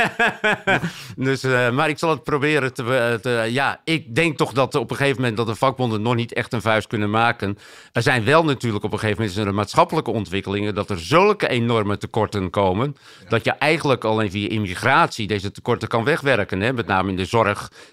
ja. 0.64 0.80
dus, 1.24 1.44
uh, 1.44 1.70
maar 1.70 1.88
ik 1.88 1.98
zal 1.98 2.10
het 2.10 2.24
proberen 2.24 2.74
te, 2.74 3.18
te... 3.22 3.46
Ja, 3.50 3.80
ik 3.84 4.14
denk 4.14 4.36
toch 4.36 4.52
dat 4.52 4.74
op 4.74 4.90
een 4.90 4.96
gegeven 4.96 5.20
moment... 5.20 5.36
dat 5.36 5.46
de 5.46 5.54
vakbonden 5.54 6.02
nog 6.02 6.14
niet 6.14 6.32
echt 6.32 6.52
een 6.52 6.62
vuist 6.62 6.86
kunnen 6.86 7.10
maken. 7.10 7.58
Er 7.92 8.02
zijn 8.02 8.24
wel 8.24 8.44
natuurlijk 8.44 8.84
op 8.84 8.92
een 8.92 8.98
gegeven 8.98 9.22
moment... 9.22 9.44
de 9.44 9.52
maatschappelijke 9.52 10.10
ontwikkelingen... 10.10 10.74
dat 10.74 10.90
er 10.90 11.00
zulke 11.00 11.48
enorme 11.48 11.98
tekorten 11.98 12.50
komen... 12.50 12.96
Ja. 13.22 13.28
dat 13.28 13.44
je 13.44 13.50
eigenlijk 13.50 14.04
alleen 14.04 14.30
via 14.30 14.48
immigratie... 14.48 15.26
deze 15.26 15.50
tekorten 15.50 15.88
kan 15.88 16.04
wegwerken. 16.04 16.60
Hè? 16.60 16.72
Met 16.72 16.86
name 16.86 17.10
in 17.10 17.16
de 17.16 17.24
zorg 17.24 17.39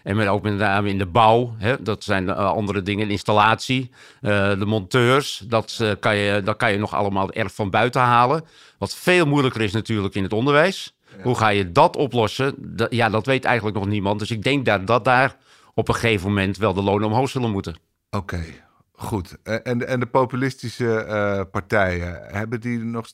en 0.03 0.15
met, 0.15 0.27
ook 0.27 0.41
met 0.41 0.57
name 0.57 0.89
in 0.89 0.97
de 0.97 1.05
bouw. 1.05 1.55
Hè? 1.57 1.81
Dat 1.83 2.03
zijn 2.03 2.23
uh, 2.23 2.35
andere 2.35 2.81
dingen, 2.81 3.09
installatie, 3.09 3.89
uh, 4.21 4.59
de 4.59 4.65
monteurs. 4.65 5.43
Dat, 5.47 5.79
uh, 5.81 5.91
kan 5.99 6.15
je, 6.15 6.41
dat 6.43 6.57
kan 6.57 6.71
je 6.71 6.77
nog 6.77 6.93
allemaal 6.93 7.31
erg 7.31 7.53
van 7.53 7.69
buiten 7.69 8.01
halen. 8.01 8.45
Wat 8.77 8.95
veel 8.95 9.25
moeilijker 9.25 9.61
is 9.61 9.71
natuurlijk 9.71 10.15
in 10.15 10.23
het 10.23 10.33
onderwijs. 10.33 10.95
Ja. 11.17 11.23
Hoe 11.23 11.35
ga 11.35 11.49
je 11.49 11.71
dat 11.71 11.95
oplossen? 11.95 12.55
Dat, 12.57 12.93
ja, 12.93 13.09
dat 13.09 13.25
weet 13.25 13.45
eigenlijk 13.45 13.77
nog 13.77 13.87
niemand. 13.87 14.19
Dus 14.19 14.31
ik 14.31 14.43
denk 14.43 14.65
dat, 14.65 14.87
dat 14.87 15.05
daar 15.05 15.35
op 15.73 15.87
een 15.87 15.93
gegeven 15.93 16.27
moment 16.27 16.57
wel 16.57 16.73
de 16.73 16.81
lonen 16.81 17.07
omhoog 17.07 17.29
zullen 17.29 17.51
moeten. 17.51 17.75
Oké, 18.09 18.17
okay, 18.17 18.63
goed. 18.91 19.37
En, 19.43 19.87
en 19.87 19.99
de 19.99 20.05
populistische 20.05 21.47
partijen, 21.51 22.21
hebben 22.27 22.61
die 22.61 22.79
nog 22.79 23.07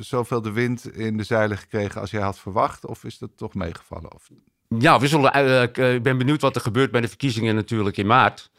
zoveel 0.00 0.42
de 0.42 0.52
wind 0.52 0.96
in 0.96 1.16
de 1.16 1.22
zeilen 1.22 1.58
gekregen 1.58 2.00
als 2.00 2.10
jij 2.10 2.22
had 2.22 2.38
verwacht? 2.38 2.86
Of 2.86 3.04
is 3.04 3.18
dat 3.18 3.30
toch 3.36 3.54
meegevallen? 3.54 4.14
Of 4.14 4.28
Ja, 4.76 5.00
we 5.00 5.08
zullen, 5.08 5.32
eh, 5.32 5.62
ik 5.62 5.78
eh, 5.78 5.94
ik 5.94 6.02
ben 6.02 6.18
benieuwd 6.18 6.40
wat 6.40 6.54
er 6.54 6.60
gebeurt 6.60 6.90
bij 6.90 7.00
de 7.00 7.08
verkiezingen 7.08 7.54
natuurlijk 7.54 7.96
in 7.96 8.06
maart. 8.06 8.50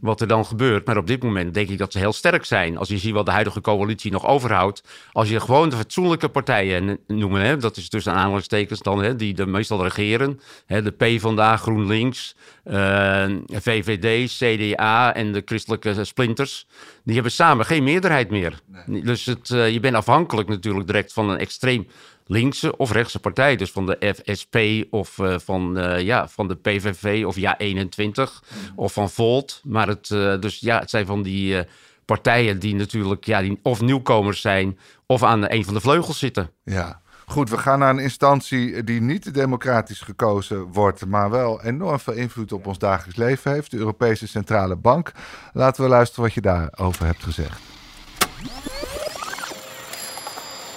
Wat 0.00 0.20
er 0.20 0.26
dan 0.26 0.46
gebeurt. 0.46 0.86
Maar 0.86 0.96
op 0.96 1.06
dit 1.06 1.22
moment 1.22 1.54
denk 1.54 1.68
ik 1.68 1.78
dat 1.78 1.92
ze 1.92 1.98
heel 1.98 2.12
sterk 2.12 2.44
zijn. 2.44 2.76
Als 2.76 2.88
je 2.88 2.98
ziet 2.98 3.12
wat 3.12 3.26
de 3.26 3.32
huidige 3.32 3.60
coalitie 3.60 4.10
nog 4.10 4.26
overhoudt. 4.26 4.82
Als 5.12 5.28
je 5.28 5.40
gewoon 5.40 5.68
de 5.68 5.76
fatsoenlijke 5.76 6.28
partijen 6.28 6.98
noemen. 7.06 7.42
Hè, 7.42 7.56
dat 7.56 7.76
is 7.76 7.88
tussen 7.88 8.12
aanhalingstekens 8.12 8.80
dan. 8.80 9.02
Hè, 9.02 9.16
die 9.16 9.34
de 9.34 9.46
meestal 9.46 9.82
regeren. 9.82 10.40
Hè, 10.66 10.82
de 10.82 10.90
PvdA, 10.90 11.56
GroenLinks, 11.56 12.36
eh, 12.64 13.26
VVD, 13.50 14.30
CDA 14.38 15.14
en 15.14 15.32
de 15.32 15.42
christelijke 15.44 16.04
splinters. 16.04 16.66
Die 17.04 17.14
hebben 17.14 17.32
samen 17.32 17.66
geen 17.66 17.84
meerderheid 17.84 18.30
meer. 18.30 18.60
Dus 18.86 19.24
het, 19.24 19.48
je 19.48 19.78
bent 19.80 19.94
afhankelijk 19.94 20.48
natuurlijk 20.48 20.86
direct 20.86 21.12
van 21.12 21.30
een 21.30 21.38
extreem 21.38 21.86
linkse 22.28 22.76
of 22.76 22.92
rechtse 22.92 23.18
partij. 23.18 23.56
Dus 23.56 23.70
van 23.70 23.86
de 23.86 24.14
FSP 24.16 24.56
of 24.90 25.18
eh, 25.18 25.34
van, 25.38 25.78
eh, 25.78 26.00
ja, 26.00 26.28
van 26.28 26.48
de 26.48 26.56
PVV 26.56 27.24
of 27.26 27.36
Ja21 27.36 28.42
of 28.74 28.92
van 28.92 29.10
Volt. 29.10 29.60
Maar 29.64 29.88
het, 29.88 30.10
eh, 30.10 30.40
dus, 30.40 30.58
ja, 30.58 30.78
het 30.78 30.90
zijn 30.90 31.06
van 31.06 31.22
die 31.22 31.64
partijen 32.04 32.58
die 32.58 32.74
natuurlijk 32.74 33.24
ja, 33.24 33.40
die 33.40 33.58
of 33.62 33.80
nieuwkomers 33.80 34.40
zijn 34.40 34.78
of 35.06 35.22
aan 35.22 35.50
een 35.50 35.64
van 35.64 35.74
de 35.74 35.80
vleugels 35.80 36.18
zitten. 36.18 36.50
Ja. 36.64 37.00
Goed, 37.26 37.50
we 37.50 37.58
gaan 37.58 37.78
naar 37.78 37.90
een 37.90 37.98
instantie 37.98 38.84
die 38.84 39.00
niet 39.00 39.34
democratisch 39.34 40.00
gekozen 40.00 40.62
wordt, 40.72 41.06
maar 41.06 41.30
wel 41.30 41.62
enorm 41.62 41.98
veel 41.98 42.12
invloed 42.12 42.52
op 42.52 42.66
ons 42.66 42.78
dagelijks 42.78 43.18
leven 43.18 43.52
heeft. 43.52 43.70
De 43.70 43.76
Europese 43.76 44.28
Centrale 44.28 44.76
Bank. 44.76 45.12
Laten 45.52 45.82
we 45.82 45.88
luisteren 45.88 46.24
wat 46.24 46.34
je 46.34 46.40
daarover 46.40 47.06
hebt 47.06 47.22
gezegd. 47.22 47.60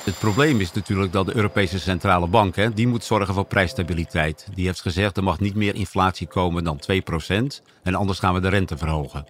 Het 0.03 0.20
probleem 0.20 0.60
is 0.60 0.72
natuurlijk 0.72 1.12
dat 1.12 1.25
de 1.25 1.36
Europese 1.36 1.79
Centrale 1.79 2.27
Bank, 2.27 2.55
hè, 2.55 2.74
die 2.74 2.88
moet 2.88 3.03
zorgen 3.03 3.34
voor 3.34 3.46
prijsstabiliteit. 3.46 4.48
Die 4.53 4.65
heeft 4.65 4.81
gezegd 4.81 5.17
er 5.17 5.24
mag 5.24 5.39
niet 5.39 5.55
meer 5.55 5.75
inflatie 5.75 6.27
komen 6.27 6.63
dan 6.63 6.79
2% 6.79 7.62
en 7.84 7.96
anders 7.96 8.20
gaan 8.20 8.34
we 8.34 8.39
de 8.39 8.48
rente 8.48 8.77
verhogen. 8.77 9.25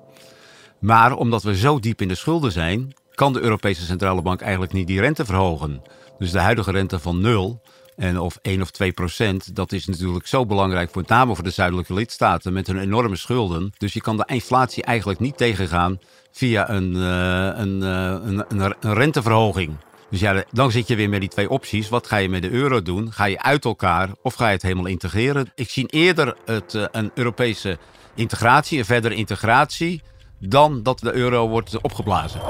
Maar 0.79 1.15
omdat 1.15 1.43
we 1.43 1.57
zo 1.57 1.79
diep 1.79 2.01
in 2.01 2.07
de 2.07 2.15
schulden 2.15 2.51
zijn, 2.51 2.93
kan 3.13 3.33
de 3.33 3.41
Europese 3.41 3.85
Centrale 3.85 4.21
Bank 4.21 4.41
eigenlijk 4.41 4.73
niet 4.73 4.87
die 4.87 4.99
rente 4.99 5.25
verhogen. 5.25 5.81
Dus 6.17 6.31
de 6.31 6.39
huidige 6.39 6.71
rente 6.71 6.99
van 6.99 7.21
0 7.21 7.61
en 7.95 8.19
of 8.19 8.39
1 8.41 8.61
of 8.61 8.71
2 8.71 8.91
procent, 8.91 9.55
dat 9.55 9.71
is 9.71 9.85
natuurlijk 9.85 10.27
zo 10.27 10.45
belangrijk, 10.45 10.91
voor, 10.91 11.01
met 11.01 11.09
name 11.09 11.35
voor 11.35 11.43
de 11.43 11.49
zuidelijke 11.49 11.93
lidstaten 11.93 12.53
met 12.53 12.67
hun 12.67 12.79
enorme 12.79 13.15
schulden. 13.15 13.73
Dus 13.77 13.93
je 13.93 14.01
kan 14.01 14.17
de 14.17 14.23
inflatie 14.25 14.83
eigenlijk 14.83 15.19
niet 15.19 15.37
tegengaan 15.37 15.99
via 16.31 16.69
een, 16.69 16.95
eh, 16.95 17.49
eh, 17.49 17.57
een, 17.57 17.81
een, 17.81 18.75
een 18.79 18.93
renteverhoging. 18.93 19.77
Dus 20.11 20.19
ja, 20.19 20.43
dan 20.51 20.71
zit 20.71 20.87
je 20.87 20.95
weer 20.95 21.09
met 21.09 21.19
die 21.19 21.29
twee 21.29 21.49
opties. 21.49 21.89
Wat 21.89 22.07
ga 22.07 22.17
je 22.17 22.29
met 22.29 22.41
de 22.41 22.49
euro 22.49 22.81
doen? 22.81 23.11
Ga 23.11 23.25
je 23.25 23.41
uit 23.41 23.65
elkaar 23.65 24.09
of 24.21 24.33
ga 24.33 24.47
je 24.47 24.53
het 24.53 24.61
helemaal 24.61 24.85
integreren? 24.85 25.51
Ik 25.55 25.69
zie 25.69 25.87
eerder 25.87 26.35
het, 26.45 26.73
eh, 26.73 26.85
een 26.91 27.11
Europese 27.15 27.77
integratie, 28.15 28.79
een 28.79 28.85
verdere 28.85 29.15
integratie, 29.15 30.01
dan 30.39 30.83
dat 30.83 30.99
de 30.99 31.13
euro 31.13 31.47
wordt 31.47 31.81
opgeblazen. 31.81 32.41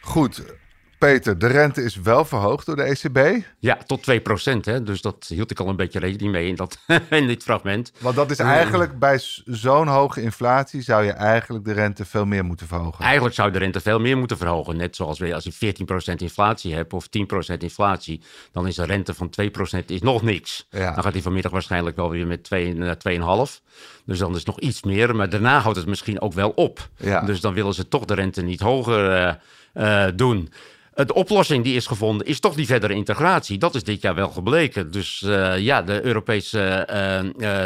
Goed, 0.00 0.44
Peter, 1.00 1.38
de 1.38 1.46
rente 1.46 1.82
is 1.82 1.96
wel 1.96 2.24
verhoogd 2.24 2.66
door 2.66 2.76
de 2.76 2.82
ECB. 2.82 3.44
Ja, 3.58 3.78
tot 3.86 4.06
2%. 4.10 4.12
Hè? 4.60 4.82
Dus 4.82 5.00
dat 5.00 5.26
hield 5.28 5.50
ik 5.50 5.60
al 5.60 5.68
een 5.68 5.76
beetje 5.76 5.98
rekening 5.98 6.32
mee 6.32 6.48
in, 6.48 6.54
dat, 6.54 6.78
in 7.10 7.26
dit 7.26 7.42
fragment. 7.42 7.92
Want 7.98 8.16
dat 8.16 8.30
is 8.30 8.38
eigenlijk 8.38 8.98
bij 8.98 9.18
zo'n 9.44 9.86
hoge 9.86 10.22
inflatie 10.22 10.82
zou 10.82 11.04
je 11.04 11.12
eigenlijk 11.12 11.64
de 11.64 11.72
rente 11.72 12.04
veel 12.04 12.24
meer 12.24 12.44
moeten 12.44 12.66
verhogen. 12.66 13.04
Eigenlijk 13.04 13.34
zou 13.34 13.50
de 13.50 13.58
rente 13.58 13.80
veel 13.80 14.00
meer 14.00 14.18
moeten 14.18 14.36
verhogen. 14.36 14.76
Net 14.76 14.96
zoals 14.96 15.18
we, 15.18 15.34
als 15.34 15.44
je 15.44 15.74
14% 16.12 16.14
inflatie 16.16 16.74
hebt 16.74 16.92
of 16.92 17.06
10% 17.06 17.56
inflatie, 17.58 18.22
dan 18.52 18.66
is 18.66 18.74
de 18.74 18.84
rente 18.84 19.14
van 19.14 19.30
2% 19.80 19.84
is 19.86 20.00
nog 20.00 20.22
niks. 20.22 20.66
Ja. 20.70 20.94
Dan 20.94 21.02
gaat 21.02 21.12
die 21.12 21.22
vanmiddag 21.22 21.52
waarschijnlijk 21.52 21.96
wel 21.96 22.10
weer 22.10 22.26
met 22.26 22.44
2, 22.44 22.74
eh, 22.74 22.90
2,5. 22.90 23.60
Dus 24.04 24.18
dan 24.18 24.30
is 24.30 24.36
het 24.36 24.46
nog 24.46 24.60
iets 24.60 24.82
meer. 24.82 25.16
Maar 25.16 25.30
daarna 25.30 25.60
houdt 25.60 25.78
het 25.78 25.86
misschien 25.86 26.20
ook 26.20 26.32
wel 26.32 26.50
op. 26.50 26.88
Ja. 26.96 27.20
Dus 27.20 27.40
dan 27.40 27.54
willen 27.54 27.74
ze 27.74 27.88
toch 27.88 28.04
de 28.04 28.14
rente 28.14 28.42
niet 28.42 28.60
hoger 28.60 29.12
eh, 29.12 29.34
eh, 30.06 30.12
doen. 30.16 30.50
De 31.06 31.14
oplossing 31.14 31.64
die 31.64 31.76
is 31.76 31.86
gevonden 31.86 32.26
is 32.26 32.40
toch 32.40 32.54
die 32.54 32.66
verdere 32.66 32.94
integratie. 32.94 33.58
Dat 33.58 33.74
is 33.74 33.84
dit 33.84 34.02
jaar 34.02 34.14
wel 34.14 34.28
gebleken. 34.28 34.90
Dus 34.90 35.22
eh, 35.22 35.58
ja, 35.58 35.82
de 35.82 36.04
Europese, 36.04 36.60
eh, 36.68 37.20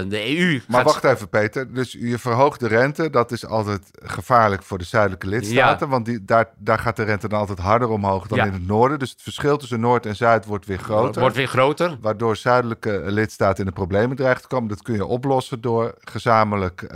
de 0.08 0.38
EU... 0.38 0.60
Maar 0.68 0.76
gaat- 0.84 0.92
wacht 1.00 1.04
even, 1.04 1.28
Peter. 1.28 1.74
Dus 1.74 1.92
je 1.92 2.18
verhoogt 2.18 2.60
de 2.60 2.68
rente. 2.68 3.10
Dat 3.10 3.32
is 3.32 3.46
altijd 3.46 3.90
gevaarlijk 4.02 4.62
voor 4.62 4.78
de 4.78 4.84
zuidelijke 4.84 5.26
lidstaten. 5.26 5.86
Ja. 5.86 5.92
Want 5.92 6.04
die, 6.06 6.24
daar, 6.24 6.48
daar 6.58 6.78
gaat 6.78 6.96
de 6.96 7.02
rente 7.02 7.28
dan 7.28 7.38
altijd 7.38 7.58
harder 7.58 7.88
omhoog 7.88 8.26
dan 8.26 8.38
Ja. 8.38 8.44
in 8.44 8.52
het 8.52 8.66
noorden. 8.66 8.98
Dus 8.98 9.10
het 9.10 9.22
verschil 9.22 9.56
tussen 9.56 9.80
Noord 9.80 10.06
en 10.06 10.16
Zuid 10.16 10.44
wordt 10.46 10.66
weer 10.66 10.78
groter. 10.78 11.20
wordt 11.20 11.36
weer 11.36 11.48
groter. 11.48 11.96
Waardoor 12.00 12.36
zuidelijke 12.36 13.02
lidstaten 13.06 13.58
in 13.58 13.66
de 13.66 13.72
problemen 13.76 14.16
dreigt 14.16 14.42
te 14.42 14.48
komen. 14.48 14.68
Dat 14.68 14.82
kun 14.82 14.94
je 14.94 15.06
oplossen 15.06 15.60
door 15.60 15.94
gezamenlijk 16.00 16.86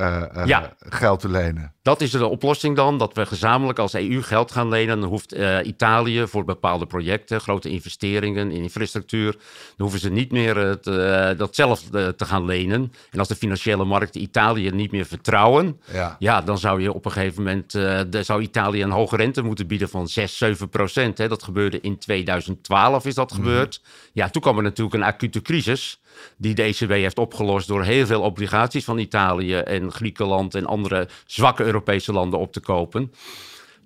Ja. 0.45 0.73
geld 0.79 1.21
te 1.21 1.29
lenen. 1.29 1.73
Dat 1.89 2.01
is 2.01 2.11
de 2.11 2.27
oplossing 2.27 2.77
dan, 2.77 2.99
dat 2.99 3.15
we 3.15 3.27
gezamenlijk 3.27 3.79
als 3.79 3.95
EU 3.95 4.23
geld 4.23 4.53
gaan 4.53 4.69
lenen. 4.69 5.01
Dan 5.01 5.09
hoeft 5.09 5.33
eh, 5.33 5.59
Italië 5.63 6.27
voor 6.27 6.45
bepaalde 6.45 6.87
projecten, 6.87 7.41
grote 7.41 7.69
investeringen 7.69 8.51
in 8.51 8.63
infrastructuur, 8.63 9.33
dan 9.33 9.41
hoeven 9.77 10.01
ze 10.01 10.11
niet 10.11 10.33
meer 10.33 10.57
het, 10.57 10.87
eh, 10.87 11.31
dat 11.37 11.55
zelf 11.55 11.93
eh, 11.93 12.09
te 12.09 12.25
gaan 12.25 12.45
lenen. 12.45 12.93
En 13.11 13.19
als 13.19 13.29
de 13.29 13.35
financiële 13.35 13.85
markten 13.85 14.21
Italië 14.21 14.71
niet 14.71 14.91
meer 14.91 15.07
vertrouwen, 15.07 15.81
Ja. 15.93 16.17
ja, 16.19 16.41
dan 16.41 16.59
zou 16.59 16.83
je 16.83 16.93
op 16.93 17.05
een 17.05 17.11
gegeven 17.11 17.43
moment, 17.43 17.75
eh, 17.75 18.01
de, 18.11 18.23
zou 18.23 18.43
Italië 18.43 18.83
een 18.83 18.91
hoge 18.91 19.17
rente 19.17 19.43
moeten 19.43 19.67
bieden 19.67 19.89
van 19.89 20.09
6, 20.09 20.39
7 20.39 20.69
procent. 20.69 21.19
Hè. 21.19 21.29
Dat 21.29 21.43
gebeurde 21.43 21.81
in 21.81 21.99
2012 21.99 23.07
is 23.07 23.15
dat 23.15 23.33
gebeurd. 23.33 23.81
Ja, 24.13 24.29
toen 24.29 24.43
kwam 24.43 24.57
er 24.57 24.63
natuurlijk 24.63 24.97
een 24.97 25.03
acute 25.03 25.43
crisis 25.43 26.01
die 26.37 26.55
de 26.55 26.63
ECB 26.63 26.91
heeft 26.91 27.19
opgelost 27.19 27.69
door 27.69 27.83
heel 27.85 28.07
veel 28.07 28.21
obligaties 28.23 28.85
van 28.85 28.99
Italië 28.99 29.55
en 29.55 29.93
Griekenland 29.93 30.55
en 30.55 30.67
andere 30.67 31.09
zwakke 31.27 31.65
Europese 31.65 32.13
landen 32.13 32.39
op 32.39 32.53
te 32.53 32.61
kopen. 32.61 33.13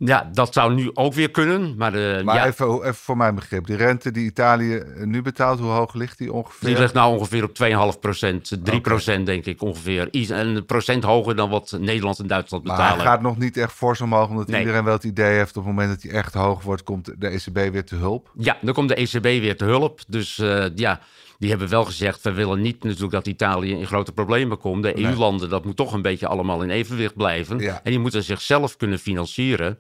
Ja, 0.04 0.30
dat 0.32 0.52
zou 0.52 0.74
nu 0.74 0.90
ook 0.94 1.14
weer 1.14 1.30
kunnen, 1.30 1.74
maar, 1.76 1.94
eh, 1.94 2.22
Maar 2.24 2.34
ja, 2.36 2.46
even, 2.46 2.80
even 2.80 2.94
voor 2.94 3.16
mijn 3.16 3.34
begrip. 3.34 3.66
Die 3.66 3.76
rente 3.76 4.10
die 4.10 4.24
Italië 4.24 4.74
eh, 4.76 5.04
nu 5.04 5.22
betaalt, 5.22 5.58
hoe 5.60 5.70
hoog 5.70 5.94
ligt 5.94 6.18
die 6.18 6.32
ongeveer? 6.32 6.68
die 6.68 6.78
ligt 6.78 6.94
nou 6.94 7.16
ongeveer 7.18 7.44
op 7.44 7.54
2,5 7.94 7.98
procent, 8.00 8.58
3 8.62 8.80
procent 8.80 9.26
denk 9.26 9.44
ik 9.44 9.62
ongeveer. 9.62 10.08
Iets- 10.10 10.30
Een 10.30 10.66
procent 10.66 11.04
hoger 11.04 11.36
dan 11.36 11.50
wat 11.50 11.76
Nederland 11.80 12.18
en 12.18 12.26
Duitsland 12.26 12.64
Maar 12.64 12.76
betalen. 12.76 12.96
hij 13.02 13.06
gaat 13.06 13.22
nog 13.22 13.38
niet 13.38 13.56
echt 13.56 13.72
fors 13.72 14.00
omhoog, 14.00 14.28
omdat 14.28 14.46
Nee. 14.46 14.60
iedereen 14.60 14.84
wel 14.84 14.92
het 14.94 15.04
idee 15.04 15.36
heeft... 15.36 15.56
op 15.56 15.64
het 15.64 15.74
moment 15.74 15.88
dat 15.90 16.02
hij 16.10 16.20
echt 16.20 16.34
hoog 16.34 16.62
wordt, 16.62 16.82
komt 16.82 17.10
de 17.18 17.28
ECB 17.28 17.72
weer 17.72 17.84
te 17.84 17.94
hulp. 17.96 18.30
Ja, 18.38 18.56
dan 18.60 18.74
komt 18.74 18.88
de 18.88 18.94
ECB 18.94 19.22
weer 19.22 19.56
te 19.56 19.64
hulp. 19.64 20.00
Dus 20.08 20.38
eh, 20.38 20.64
ja, 20.74 21.00
die 21.42 21.50
hebben 21.50 21.68
wel 21.68 21.84
gezegd... 21.84 22.22
we 22.22 22.32
willen 22.32 22.61
niet 22.61 22.84
natuurlijk 22.84 23.12
dat 23.12 23.26
Italië 23.26 23.70
in 23.70 23.87
grote 23.87 24.12
problemen 24.12 24.58
komt. 24.58 24.82
De 24.82 24.99
EU-landen, 24.99 25.49
dat 25.49 25.64
moet 25.64 25.76
toch 25.76 25.92
een 25.92 26.02
beetje 26.02 26.26
allemaal 26.26 26.62
in 26.62 26.70
evenwicht 26.70 27.16
blijven. 27.16 27.58
Ja. 27.58 27.80
En 27.82 27.90
die 27.90 27.99
moeten 27.99 28.22
zichzelf 28.22 28.76
kunnen 28.76 28.99
financieren. 28.99 29.78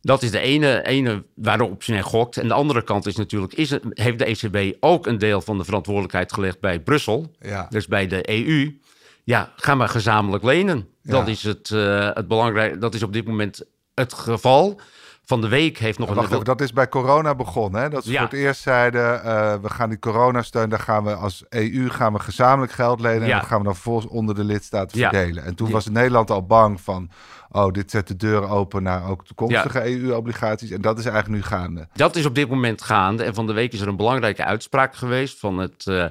Dat 0.00 0.22
is 0.22 0.30
de 0.30 0.38
ene, 0.38 0.86
ene 0.86 1.24
waarop 1.34 1.86
men 1.86 2.02
gokt. 2.02 2.36
En 2.36 2.48
de 2.48 2.54
andere 2.54 2.82
kant 2.82 3.06
is 3.06 3.16
natuurlijk... 3.16 3.52
Is 3.52 3.70
het, 3.70 3.82
heeft 3.90 4.18
de 4.18 4.24
ECB 4.24 4.76
ook 4.80 5.06
een 5.06 5.18
deel 5.18 5.40
van 5.40 5.58
de 5.58 5.64
verantwoordelijkheid 5.64 6.32
gelegd 6.32 6.60
bij 6.60 6.80
Brussel... 6.80 7.32
Ja. 7.40 7.66
dus 7.70 7.86
bij 7.86 8.06
de 8.06 8.30
EU... 8.30 8.78
Ja, 9.24 9.52
ga 9.56 9.74
maar 9.74 9.88
gezamenlijk 9.88 10.44
lenen. 10.44 10.88
Dat 11.02 11.28
is 11.28 11.42
het, 11.42 11.70
eh 11.70 12.10
het 12.14 12.28
belangrijk. 12.28 12.80
Dat 12.80 12.94
is 12.94 13.02
op 13.02 13.12
dit 13.12 13.26
moment 13.26 13.62
het 13.94 14.12
geval. 14.12 14.80
Van 15.26 15.40
de 15.40 15.48
week 15.48 15.78
heeft 15.78 15.98
nog 15.98 16.08
Wacht 16.08 16.20
een. 16.26 16.32
even, 16.32 16.44
dat 16.44 16.60
is 16.60 16.72
bij 16.72 16.88
corona 16.88 17.34
begonnen. 17.34 17.80
Hè? 17.82 17.88
Dat 17.88 18.04
ze 18.04 18.10
Ja. 18.10 18.18
voor 18.20 18.28
het 18.28 18.38
eerst 18.38 18.60
zeiden, 18.62 19.22
eh, 19.24 19.54
we 19.62 19.70
gaan 19.70 19.88
die 19.88 19.98
coronasteun, 19.98 20.68
daar 20.68 20.78
gaan 20.80 21.04
we 21.04 21.14
als 21.14 21.44
EU 21.48 21.88
gaan 21.90 22.12
we 22.12 22.18
gezamenlijk 22.18 22.72
geld 22.72 23.00
lenen. 23.00 23.22
En 23.22 23.28
Ja. 23.28 23.38
dat 23.38 23.46
gaan 23.48 23.58
we 23.58 23.64
dan 23.64 23.74
vervolgens 23.74 24.06
onder 24.06 24.34
de 24.34 24.44
lidstaten 24.44 24.98
verdelen. 24.98 25.44
En 25.44 25.54
toen 25.54 25.70
was 25.70 25.88
Nederland 25.88 26.30
al 26.30 26.46
bang 26.46 26.80
van, 26.80 27.10
oh, 27.50 27.70
dit 27.72 27.90
zet 27.90 28.08
de 28.08 28.16
deur 28.16 28.48
open 28.48 28.82
naar 28.82 29.08
ook 29.08 29.24
toekomstige 29.24 29.84
EU-obligaties. 29.84 30.70
En 30.70 30.80
dat 30.80 30.98
is 30.98 31.04
eigenlijk 31.06 31.34
nu 31.36 31.48
gaande. 31.48 31.88
Dat 31.92 32.16
is 32.16 32.26
op 32.26 32.34
dit 32.34 32.48
moment 32.48 32.82
gaande. 32.82 33.24
En 33.24 33.34
van 33.34 33.46
de 33.46 33.52
week 33.52 33.72
is 33.72 33.80
er 33.80 33.88
een 33.88 33.96
belangrijke 33.96 34.44
uitspraak 34.44 34.94
geweest 34.96 35.38
van 35.38 35.58
het, 35.58 35.86
eh, 35.86 36.04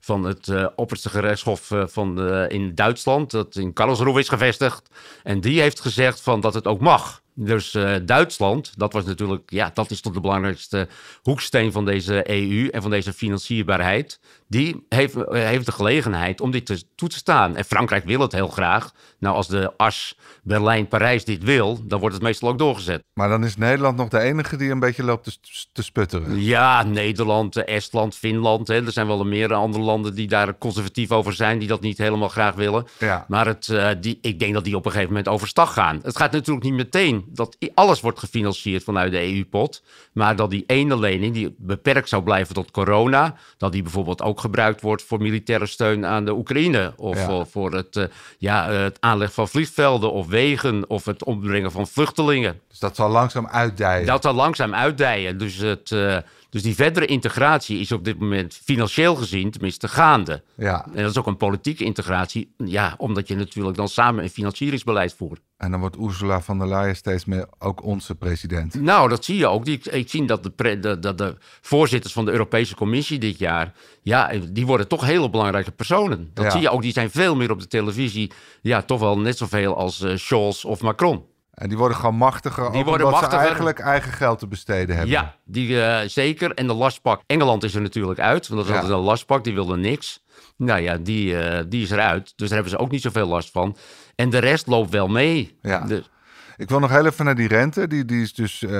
van 0.00 0.24
het 0.24 0.48
eh, 0.48 0.66
opperste 0.76 1.08
gerechtshof 1.08 1.70
van 1.86 2.14
de, 2.16 2.44
in 2.48 2.74
Duitsland, 2.74 3.30
dat 3.30 3.56
in 3.56 3.72
Karlsruhe 3.72 4.18
is 4.18 4.28
gevestigd. 4.28 4.88
En 5.22 5.40
die 5.40 5.60
heeft 5.60 5.80
gezegd 5.80 6.20
van 6.20 6.40
dat 6.40 6.54
het 6.54 6.66
ook 6.66 6.80
mag. 6.80 7.20
Dus 7.40 7.74
eh, 7.74 7.94
Duitsland, 8.04 8.72
dat 8.76 8.92
was 8.92 9.04
natuurlijk, 9.04 9.50
ja, 9.50 9.70
dat 9.74 9.90
is 9.90 10.00
toch 10.00 10.12
de 10.12 10.20
belangrijkste 10.20 10.88
hoeksteen 11.22 11.72
van 11.72 11.84
deze 11.84 12.30
EU 12.30 12.68
en 12.68 12.82
van 12.82 12.90
deze 12.90 13.12
financierbaarheid. 13.12 14.20
Die 14.48 14.86
heeft, 14.88 15.14
eh, 15.14 15.42
heeft 15.42 15.66
de 15.66 15.72
gelegenheid 15.72 16.40
om 16.40 16.50
dit 16.50 16.66
te, 16.66 16.82
toe 16.94 17.08
te 17.08 17.16
staan. 17.16 17.56
En 17.56 17.64
Frankrijk 17.64 18.04
wil 18.04 18.20
het 18.20 18.32
heel 18.32 18.48
graag. 18.48 18.92
Nou, 19.18 19.36
als 19.36 19.48
de 19.48 19.72
as 19.76 20.18
Berlijn-Parijs 20.42 21.24
dit 21.24 21.42
wil, 21.42 21.86
dan 21.86 22.00
wordt 22.00 22.14
het 22.14 22.24
meestal 22.24 22.48
ook 22.48 22.58
doorgezet. 22.58 23.04
Maar 23.14 23.28
dan 23.28 23.44
is 23.44 23.56
Nederland 23.56 23.96
nog 23.96 24.08
de 24.08 24.20
enige 24.20 24.56
die 24.56 24.70
een 24.70 24.80
beetje 24.80 25.04
loopt 25.04 25.24
te, 25.24 25.38
te 25.72 25.82
sputteren. 25.82 26.42
Ja, 26.42 26.82
Nederland, 26.82 27.56
Estland, 27.56 28.14
Finland. 28.14 28.68
Hè. 28.68 28.84
Er 28.84 28.92
zijn 28.92 29.06
wel 29.06 29.24
meer 29.24 29.54
andere 29.54 29.84
landen 29.84 30.14
die 30.14 30.28
daar 30.28 30.58
conservatief 30.58 31.12
over 31.12 31.32
zijn, 31.32 31.58
die 31.58 31.68
dat 31.68 31.80
niet 31.80 31.98
helemaal 31.98 32.28
graag 32.28 32.54
willen. 32.54 32.86
Ja. 32.98 33.24
Maar 33.28 33.46
het, 33.46 33.68
eh, 33.68 33.88
die, 34.00 34.18
ik 34.20 34.38
denk 34.38 34.54
dat 34.54 34.64
die 34.64 34.76
op 34.76 34.84
een 34.84 34.90
gegeven 34.90 35.12
moment 35.12 35.28
overstag 35.28 35.72
gaan. 35.72 36.00
Het 36.02 36.16
gaat 36.16 36.32
natuurlijk 36.32 36.64
niet 36.64 36.74
meteen 36.74 37.27
dat 37.32 37.56
alles 37.74 38.00
wordt 38.00 38.18
gefinancierd 38.18 38.84
vanuit 38.84 39.12
de 39.12 39.34
EU-pot. 39.34 39.82
Maar 40.12 40.36
dat 40.36 40.50
die 40.50 40.64
ene 40.66 40.98
lening, 40.98 41.34
die 41.34 41.54
beperkt 41.58 42.08
zou 42.08 42.22
blijven 42.22 42.54
tot 42.54 42.70
corona, 42.70 43.34
dat 43.56 43.72
die 43.72 43.82
bijvoorbeeld 43.82 44.22
ook 44.22 44.40
gebruikt 44.40 44.80
wordt 44.80 45.02
voor 45.02 45.22
militaire 45.22 45.66
steun 45.66 46.06
aan 46.06 46.24
de 46.24 46.32
Oekraïne. 46.34 46.92
Of 46.96 47.16
Ja. 47.16 47.24
voor, 47.26 47.46
voor 47.46 47.72
het, 47.72 47.96
eh, 47.96 48.04
ja, 48.38 48.70
eh, 48.70 48.82
het 48.82 48.96
aanleg 49.00 49.32
van 49.32 49.48
vliegvelden 49.48 50.12
of 50.12 50.26
wegen 50.26 50.90
of 50.90 51.04
het 51.04 51.24
ombrengen 51.24 51.70
van 51.72 51.86
vluchtelingen. 51.86 52.60
Dus 52.68 52.78
dat 52.78 52.96
zal 52.96 53.10
langzaam 53.10 53.46
uitdijen. 53.46 54.06
Dat 54.06 54.22
zal 54.22 54.34
langzaam 54.34 54.74
uitdijen. 54.74 55.38
Dus, 55.38 55.56
het, 55.56 55.92
eh, 55.92 56.16
dus 56.50 56.62
die 56.62 56.74
verdere 56.74 57.06
integratie 57.06 57.78
is 57.80 57.92
op 57.92 58.04
dit 58.04 58.18
moment 58.18 58.60
financieel 58.64 59.14
gezien 59.14 59.50
tenminste 59.50 59.88
gaande. 59.88 60.42
Ja, 60.56 60.86
En 60.94 61.02
dat 61.02 61.10
is 61.10 61.18
ook 61.18 61.26
een 61.26 61.36
politieke 61.36 61.84
integratie. 61.84 62.54
Ja, 62.64 62.94
omdat 62.98 63.28
je 63.28 63.36
natuurlijk 63.36 63.76
dan 63.76 63.88
samen 63.88 64.22
een 64.22 64.30
financieringsbeleid 64.30 65.14
voert. 65.14 65.40
en 65.56 65.70
dan 65.70 65.80
wordt 65.80 65.96
Ursula 66.00 66.40
von 66.40 66.58
der 66.58 66.68
Leyen 66.68 66.96
steeds 66.96 67.24
meer 67.24 67.46
ook 67.58 67.82
onze 67.84 68.14
president. 68.14 68.74
Nou, 68.74 69.08
dat 69.08 69.24
zie 69.24 69.36
je 69.36 69.46
ook. 69.46 69.64
Die, 69.64 69.80
ik 69.90 70.08
zie 70.10 70.24
dat 70.24 70.42
de, 70.42 70.50
pre- 70.50 70.80
de, 70.80 70.98
de, 70.98 71.14
de 71.14 71.36
voorzitters 71.60 72.12
van 72.12 72.24
de 72.24 72.30
Europese 72.30 72.74
Commissie 72.74 73.18
dit 73.18 73.38
jaar... 73.38 73.72
ja, 74.02 74.30
die 74.50 74.66
worden 74.66 74.88
toch 74.88 75.04
hele 75.04 75.30
belangrijke 75.30 75.70
personen. 75.70 76.30
Dat 76.34 76.44
Ja. 76.44 76.50
zie 76.50 76.60
je 76.60 76.70
ook. 76.70 76.82
Die 76.82 76.92
zijn 76.92 77.10
veel 77.10 77.36
meer 77.36 77.50
op 77.50 77.60
de 77.60 77.66
televisie. 77.66 78.32
Ja, 78.62 78.82
toch 78.82 79.00
wel 79.00 79.18
net 79.18 79.36
zoveel 79.38 79.76
als 79.76 80.00
eh, 80.00 80.16
Scholz 80.16 80.64
of 80.64 80.80
Macron. 80.80 81.24
En 81.58 81.68
die 81.68 81.78
worden 81.78 81.96
gewoon 81.96 82.14
machtiger, 82.14 82.70
Die 82.70 82.80
ook 82.80 82.86
worden 82.86 83.06
omdat 83.06 83.30
ze 83.30 83.36
eigenlijk 83.36 83.78
eigen 83.78 84.12
geld 84.12 84.38
te 84.38 84.46
besteden 84.46 84.94
hebben. 84.96 85.12
Ja, 85.14 85.34
die, 85.44 85.82
eh, 85.82 86.08
zeker. 86.08 86.54
En 86.54 86.66
de 86.66 86.72
lastpak. 86.74 87.20
Engeland 87.26 87.64
is 87.64 87.74
er 87.74 87.80
natuurlijk 87.80 88.18
uit. 88.20 88.48
Want 88.48 88.66
dat 88.66 88.76
is 88.82 88.88
Ja. 88.88 88.94
een 88.94 89.00
lastpak. 89.00 89.44
Die 89.44 89.54
wilde 89.54 89.76
niks. 89.76 90.24
Nou 90.56 90.80
ja, 90.80 90.96
die, 90.96 91.38
eh, 91.38 91.64
die 91.68 91.82
is 91.82 91.90
eruit. 91.90 92.32
Dus 92.36 92.48
daar 92.48 92.58
hebben 92.58 92.70
ze 92.78 92.78
ook 92.78 92.90
niet 92.90 93.02
zoveel 93.02 93.26
last 93.26 93.50
van. 93.50 93.76
En 94.14 94.30
de 94.30 94.38
rest 94.38 94.66
loopt 94.66 94.90
wel 94.90 95.08
mee. 95.08 95.58
Ja. 95.62 95.80
Dus- 95.80 96.10
Ik 96.56 96.68
wil 96.68 96.78
nog 96.78 96.90
heel 96.90 97.06
even 97.06 97.24
naar 97.24 97.34
die 97.34 97.48
rente. 97.48 97.86
Die, 97.86 98.04
die 98.04 98.22
is 98.22 98.34
dus 98.34 98.62
eh, 98.62 98.70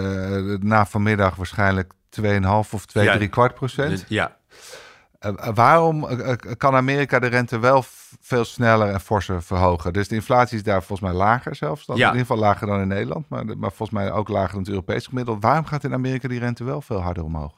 na 0.60 0.86
vanmiddag 0.86 1.34
waarschijnlijk 1.36 1.92
2,5 2.08 2.74
of 2.74 2.86
2, 2.86 3.04
Ja. 3.04 3.16
3 3.16 3.28
kwart 3.28 3.54
procent. 3.54 4.04
ja. 4.08 4.36
Eh, 5.18 5.32
eh, 5.36 5.54
waarom 5.54 6.08
eh, 6.08 6.36
kan 6.56 6.74
Amerika 6.74 7.18
de 7.18 7.26
rente 7.26 7.58
wel 7.58 7.84
veel 8.20 8.44
sneller 8.44 8.88
en 8.88 9.00
forser 9.00 9.42
verhogen? 9.42 9.92
Dus 9.92 10.08
de 10.08 10.14
inflatie 10.14 10.56
is 10.56 10.62
daar 10.62 10.82
volgens 10.82 11.10
mij 11.10 11.18
lager 11.18 11.54
zelfs. 11.54 11.86
Dan, 11.86 11.96
Ja. 11.96 12.02
In 12.02 12.12
ieder 12.12 12.26
geval 12.26 12.42
lager 12.42 12.66
dan 12.66 12.80
in 12.80 12.88
Nederland, 12.88 13.28
maar, 13.28 13.44
maar 13.44 13.72
volgens 13.72 13.90
mij 13.90 14.12
ook 14.12 14.28
lager 14.28 14.50
dan 14.50 14.58
het 14.58 14.68
Europees 14.68 15.06
gemiddelde. 15.06 15.40
Waarom 15.40 15.64
gaat 15.64 15.84
in 15.84 15.92
Amerika 15.92 16.28
die 16.28 16.38
rente 16.38 16.64
wel 16.64 16.80
veel 16.80 17.00
harder 17.00 17.24
omhoog? 17.24 17.52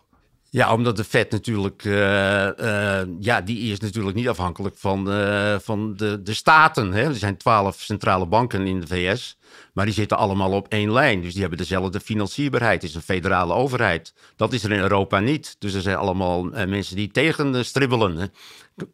Ja, 0.53 0.73
omdat 0.75 0.97
de 0.97 1.05
Fed 1.05 1.31
natuurlijk, 1.31 1.85
eh, 1.85 3.01
eh, 3.01 3.09
ja, 3.21 3.41
die 3.41 3.73
is 3.73 3.81
natuurlijk 3.81 4.17
niet 4.17 4.29
afhankelijk 4.29 4.77
van, 4.77 5.11
eh, 5.11 5.57
van 5.59 5.97
de, 5.97 6.23
de 6.23 6.35
staten. 6.35 6.93
Hè. 6.93 7.03
Er 7.03 7.15
zijn 7.15 7.37
twaalf 7.37 7.81
centrale 7.81 8.27
banken 8.27 8.67
in 8.67 8.81
de 8.81 8.87
VS, 8.87 9.39
maar 9.73 9.85
die 9.85 9.95
zitten 9.95 10.17
allemaal 10.17 10.53
op 10.53 10.69
één 10.69 10.93
lijn. 10.93 11.21
Dus 11.21 11.33
die 11.33 11.41
hebben 11.41 11.59
dezelfde 11.59 12.01
financierbaarheid. 12.01 12.83
Het 12.83 12.91
is 12.91 12.97
een 12.97 13.03
federale 13.03 13.55
overheid. 13.55 14.15
Dat 14.37 14.53
is 14.53 14.65
er 14.65 14.73
in 14.73 14.81
Europa 14.81 15.21
niet. 15.21 15.57
Dus 15.59 15.75
er 15.75 15.83
zijn 15.83 15.97
allemaal 15.97 16.43
mensen 16.43 16.97
die 16.97 17.11
tegen 17.11 17.65
stribbelen. 17.65 18.17
Hè. 18.17 18.27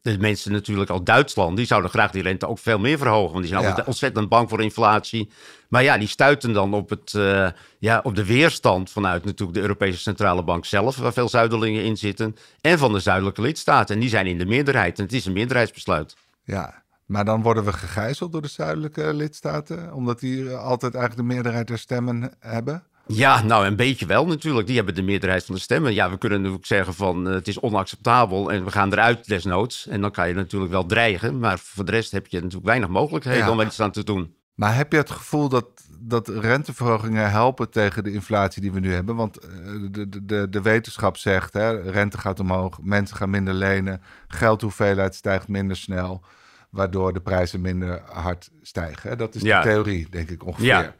De 0.02 0.18
mensen 0.18 0.52
natuurlijk 0.52 0.90
uit 0.90 1.06
Duitsland, 1.06 1.56
die 1.56 1.66
zouden 1.66 1.90
graag 1.90 2.10
die 2.10 2.22
rente 2.22 2.48
ook 2.48 2.58
veel 2.58 2.78
meer 2.78 2.98
verhogen. 2.98 3.30
Want 3.30 3.40
die 3.40 3.48
zijn 3.48 3.62
Ja. 3.62 3.68
altijd 3.68 3.86
ontzettend 3.86 4.28
bang 4.28 4.48
voor 4.48 4.62
inflatie. 4.62 5.30
Maar 5.68 5.82
ja, 5.82 5.98
die 5.98 6.08
stuiten 6.08 6.52
dan 6.52 6.74
op, 6.74 6.90
het, 6.90 7.14
eh, 7.14 7.48
ja, 7.78 8.00
op 8.02 8.14
de 8.14 8.24
weerstand 8.24 8.90
vanuit 8.90 9.24
natuurlijk 9.24 9.56
de 9.58 9.62
Europese 9.62 9.98
Centrale 9.98 10.44
Bank 10.44 10.64
zelf, 10.64 10.96
waar 10.96 11.12
veel 11.12 11.28
zuiderlingen 11.28 11.84
in 11.84 11.96
zitten, 11.96 12.36
en 12.60 12.78
van 12.78 12.92
de 12.92 13.00
zuidelijke 13.00 13.40
lidstaten. 13.40 13.94
En 13.94 14.00
die 14.00 14.10
zijn 14.10 14.26
in 14.26 14.38
de 14.38 14.46
meerderheid. 14.46 14.98
En 14.98 15.04
het 15.04 15.12
is 15.12 15.24
een 15.26 15.32
meerderheidsbesluit. 15.32 16.16
Ja, 16.44 16.82
maar 17.06 17.24
dan 17.24 17.42
worden 17.42 17.64
we 17.64 17.72
gegijzeld 17.72 18.32
door 18.32 18.42
de 18.42 18.48
zuidelijke 18.48 19.14
lidstaten, 19.14 19.92
omdat 19.92 20.20
die 20.20 20.50
eh, 20.50 20.64
altijd 20.64 20.94
eigenlijk 20.94 21.28
de 21.28 21.34
meerderheid 21.34 21.66
der 21.68 21.78
stemmen 21.78 22.32
hebben. 22.38 22.82
Ja, 23.06 23.42
nou 23.42 23.66
een 23.66 23.76
beetje 23.76 24.06
wel 24.06 24.26
natuurlijk. 24.26 24.66
Die 24.66 24.76
hebben 24.76 24.94
de 24.94 25.02
meerderheid 25.02 25.44
van 25.44 25.54
de 25.54 25.60
stemmen. 25.60 25.94
Ja, 25.94 26.10
we 26.10 26.18
kunnen 26.18 26.38
natuurlijk 26.38 26.66
zeggen 26.66 26.94
van 26.94 27.28
eh, 27.28 27.34
het 27.34 27.48
is 27.48 27.60
onacceptabel 27.60 28.52
en 28.52 28.64
we 28.64 28.70
gaan 28.70 28.92
eruit 28.92 29.26
desnoods. 29.28 29.86
En 29.86 30.00
dan 30.00 30.10
kan 30.10 30.28
je 30.28 30.34
natuurlijk 30.34 30.72
wel 30.72 30.86
dreigen. 30.86 31.38
Maar 31.38 31.58
voor 31.58 31.84
de 31.84 31.90
rest 31.90 32.10
heb 32.12 32.26
je 32.26 32.36
natuurlijk 32.36 32.66
weinig 32.66 32.88
mogelijkheden 32.88 33.44
Ja. 33.44 33.50
om 33.50 33.60
iets 33.60 33.80
aan 33.80 33.90
te 33.90 34.04
doen. 34.04 34.34
Maar 34.54 34.74
heb 34.76 34.92
je 34.92 34.98
het 34.98 35.10
gevoel 35.10 35.48
dat, 35.48 35.66
dat 35.98 36.28
renteverhogingen 36.28 37.30
helpen 37.30 37.70
tegen 37.70 38.04
de 38.04 38.12
inflatie 38.12 38.62
die 38.62 38.72
we 38.72 38.80
nu 38.80 38.92
hebben? 38.92 39.16
Want 39.16 39.38
eh, 39.38 39.48
de, 39.90 40.24
de, 40.24 40.48
de, 40.50 40.62
wetenschap 40.62 41.16
zegt, 41.16 41.52
hè, 41.52 41.80
rente 41.90 42.18
gaat 42.18 42.40
omhoog, 42.40 42.78
mensen 42.82 43.16
gaan 43.16 43.30
minder 43.30 43.54
lenen, 43.54 44.00
geldhoeveelheid 44.28 45.14
stijgt 45.14 45.48
minder 45.48 45.76
snel, 45.76 46.22
waardoor 46.70 47.12
de 47.12 47.20
prijzen 47.20 47.60
minder 47.60 48.02
hard 48.12 48.50
stijgen. 48.62 49.18
Dat 49.18 49.34
is 49.34 49.42
Ja. 49.42 49.62
de 49.62 49.68
theorie, 49.68 50.06
denk 50.10 50.30
ik 50.30 50.44
ongeveer. 50.46 50.66
Ja. 50.66 50.94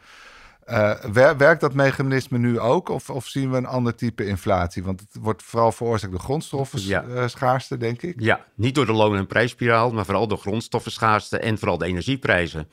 Eh, 0.67 0.93
wer- 1.13 1.37
werkt 1.37 1.61
dat 1.61 1.75
mechanisme 1.75 2.39
nu 2.39 2.59
ook 2.61 2.89
of, 2.89 3.11
of 3.11 3.27
zien 3.27 3.51
we 3.51 3.57
een 3.57 3.67
ander 3.67 3.95
type 3.95 4.27
inflatie? 4.27 4.83
Want 4.85 5.01
het 5.01 5.17
wordt 5.21 5.43
vooral 5.43 5.73
veroorzaakt 5.73 6.13
door 6.13 6.21
grondstoffen 6.23 6.83
Ja. 6.83 7.03
eh, 7.05 7.27
schaarste, 7.29 7.77
denk 7.77 8.03
ik. 8.03 8.15
Ja, 8.21 8.45
niet 8.55 8.75
door 8.75 8.87
de 8.87 8.93
loon- 8.93 9.17
en 9.17 9.27
prijsspiraal, 9.27 9.91
maar 9.91 10.05
vooral 10.05 10.29
door 10.29 10.39
grondstoffenschaarste 10.39 11.39
en 11.39 11.59
vooral 11.59 11.79
de 11.79 11.87
energieprijzen. 11.87 12.69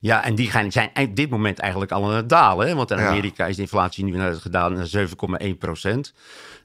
Ja, 0.00 0.24
en 0.24 0.34
die 0.34 0.50
gaan, 0.50 0.72
zijn 0.72 0.90
op 0.94 1.16
dit 1.16 1.30
moment 1.30 1.58
eigenlijk 1.58 1.92
al 1.92 2.04
aan 2.04 2.14
het 2.16 2.28
dalen. 2.28 2.66
Hè? 2.68 2.74
Want 2.74 2.90
in 2.90 2.98
Ja. 2.98 3.08
Amerika 3.08 3.46
is 3.46 3.56
de 3.56 3.62
inflatie 3.62 4.04
nu 4.04 4.16
naar 4.16 4.34
gedaan 4.34 4.72
naar 4.72 4.86
7,1 4.86 5.58
procent. 5.58 6.14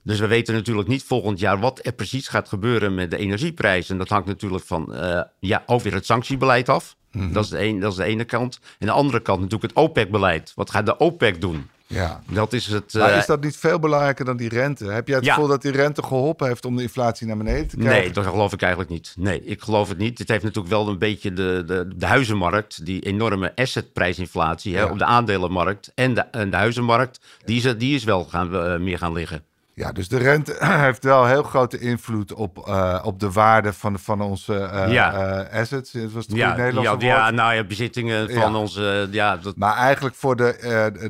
Dus 0.04 0.20
we 0.20 0.28
weten 0.28 0.54
natuurlijk 0.54 0.88
niet 0.88 1.04
volgend 1.04 1.40
jaar 1.40 1.60
wat 1.60 1.80
er 1.86 1.92
precies 1.94 2.28
gaat 2.28 2.50
gebeuren 2.50 2.96
met 2.96 3.12
de 3.12 3.18
energieprijzen. 3.18 3.98
Dat 3.98 4.10
hangt 4.10 4.28
natuurlijk 4.28 4.64
van, 4.66 4.94
eh, 4.96 5.22
ja, 5.40 5.64
ook 5.66 5.82
weer 5.82 5.94
het 5.94 6.06
sanctiebeleid 6.06 6.70
af. 6.70 6.96
Mhm. 7.16 7.32
dat, 7.34 7.44
is 7.44 7.50
de 7.50 7.64
een, 7.64 7.80
dat 7.80 7.92
is 7.92 7.98
de 7.98 8.04
ene 8.04 8.24
kant. 8.26 8.60
En 8.80 8.86
de 8.88 8.92
andere 8.94 9.20
kant 9.20 9.42
natuurlijk 9.42 9.72
het 9.74 9.84
OPEC-beleid. 9.84 10.52
Wat 10.56 10.70
gaat 10.70 10.86
de 10.86 10.98
OPEC 10.98 11.42
doen? 11.42 11.70
Ja. 11.88 12.22
Dat 12.30 12.54
is 12.54 12.68
het... 12.68 12.94
Maar 12.94 13.12
eh, 13.12 13.18
is 13.18 13.26
dat 13.26 13.44
niet 13.44 13.58
veel 13.58 13.80
belangrijker 13.80 14.26
dan 14.26 14.38
die 14.38 14.50
rente? 14.50 14.86
Heb 14.86 15.08
jij 15.08 15.16
het 15.16 15.26
Ja. 15.26 15.34
gevoel 15.34 15.50
dat 15.50 15.62
die 15.62 15.72
rente 15.72 16.04
geholpen 16.04 16.48
heeft 16.48 16.66
om 16.66 16.76
de 16.76 16.82
inflatie 16.82 17.28
naar 17.28 17.38
beneden 17.38 17.68
te 17.68 17.76
krijgen? 17.78 18.02
Nee, 18.04 18.12
dat 18.12 18.26
geloof 18.26 18.54
ik 18.54 18.62
eigenlijk 18.62 18.92
niet. 18.92 19.14
Nee, 19.18 19.44
ik 19.44 19.62
geloof 19.62 19.90
het 19.90 19.98
niet. 19.98 20.18
Het 20.20 20.28
heeft 20.28 20.44
natuurlijk 20.44 20.74
wel 20.74 20.88
een 20.88 20.98
beetje 20.98 21.34
de, 21.34 21.64
de, 21.66 21.88
de 21.96 22.06
huizenmarkt, 22.06 22.86
die 22.86 23.02
enorme 23.02 23.52
assetprijsinflatie 23.56 24.76
hè, 24.76 24.82
Ja. 24.82 24.90
op 24.92 24.98
de 24.98 25.06
aandelenmarkt 25.06 25.92
en 25.96 26.14
de, 26.14 26.22
en 26.22 26.50
de 26.50 26.58
huizenmarkt, 26.58 27.20
die 27.46 27.56
is, 27.66 27.78
die 27.78 27.96
is 27.96 28.04
wel 28.04 28.24
gaan, 28.24 28.56
eh, 28.56 28.78
meer 28.78 28.98
gaan 28.98 29.14
liggen. 29.14 29.44
Ja, 29.76 29.92
dus 29.92 30.08
de 30.08 30.18
rente 30.18 30.56
heeft 30.88 31.04
wel 31.04 31.26
heel 31.26 31.44
grote 31.44 31.80
invloed 31.80 32.34
op, 32.34 32.68
eh, 32.68 33.02
op 33.04 33.20
de 33.20 33.32
waarde 33.32 33.74
van, 33.74 34.00
van 34.00 34.22
onze 34.22 34.56
eh, 34.58 34.92
Ja. 34.92 35.14
eh, 35.44 35.60
assets. 35.60 35.94
Het 35.94 36.14
was 36.14 36.26
het 36.26 36.36
Ja, 36.36 36.58
ja, 36.58 36.96
ja, 37.00 37.32
nou 37.32 37.54
ja, 37.54 37.64
bezittingen 37.64 38.30
van 38.30 38.52
Ja. 38.52 38.58
onze, 38.60 39.08
ja, 39.12 39.38
dat, 39.38 39.56
Maar 39.56 39.76
eigenlijk 39.76 40.16
voor 40.16 40.36
de, 40.36 40.56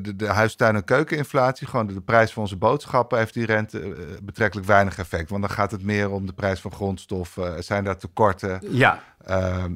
de, 0.01 0.15
de 0.15 0.27
huistuin- 0.27 0.75
en 0.75 0.83
keukeninflatie, 0.83 1.67
gewoon 1.67 1.87
de, 1.87 1.93
de 1.93 2.01
prijs 2.01 2.31
van 2.31 2.41
onze 2.41 2.55
boodschappen, 2.55 3.17
heeft 3.17 3.33
die 3.33 3.45
rente 3.45 3.95
betrekkelijk 4.23 4.67
weinig 4.67 4.97
effect. 4.97 5.29
Want 5.29 5.41
dan 5.41 5.51
gaat 5.51 5.71
het 5.71 5.83
meer 5.83 6.09
om 6.11 6.25
de 6.25 6.33
prijs 6.33 6.59
van 6.59 6.71
grondstoffen. 6.71 7.63
Zijn 7.63 7.83
daar 7.83 7.97
tekorten? 7.97 8.59
ja. 8.69 8.99
Eh, 9.25 9.63
eh, 9.63 9.69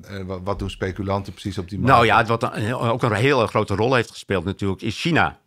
wat, 0.43 0.59
doen 0.59 0.69
speculanten 0.69 1.31
precies 1.33 1.57
op 1.57 1.69
die 1.69 1.79
markt? 1.79 1.93
Nou 1.93 2.05
ja, 2.05 2.25
wat 2.25 2.43
ook 2.73 3.03
een 3.03 3.13
hele 3.13 3.47
grote 3.47 3.75
rol 3.75 3.93
heeft 3.93 4.11
gespeeld 4.11 4.45
natuurlijk 4.45 4.81
is 4.81 5.01
China. 5.01 5.37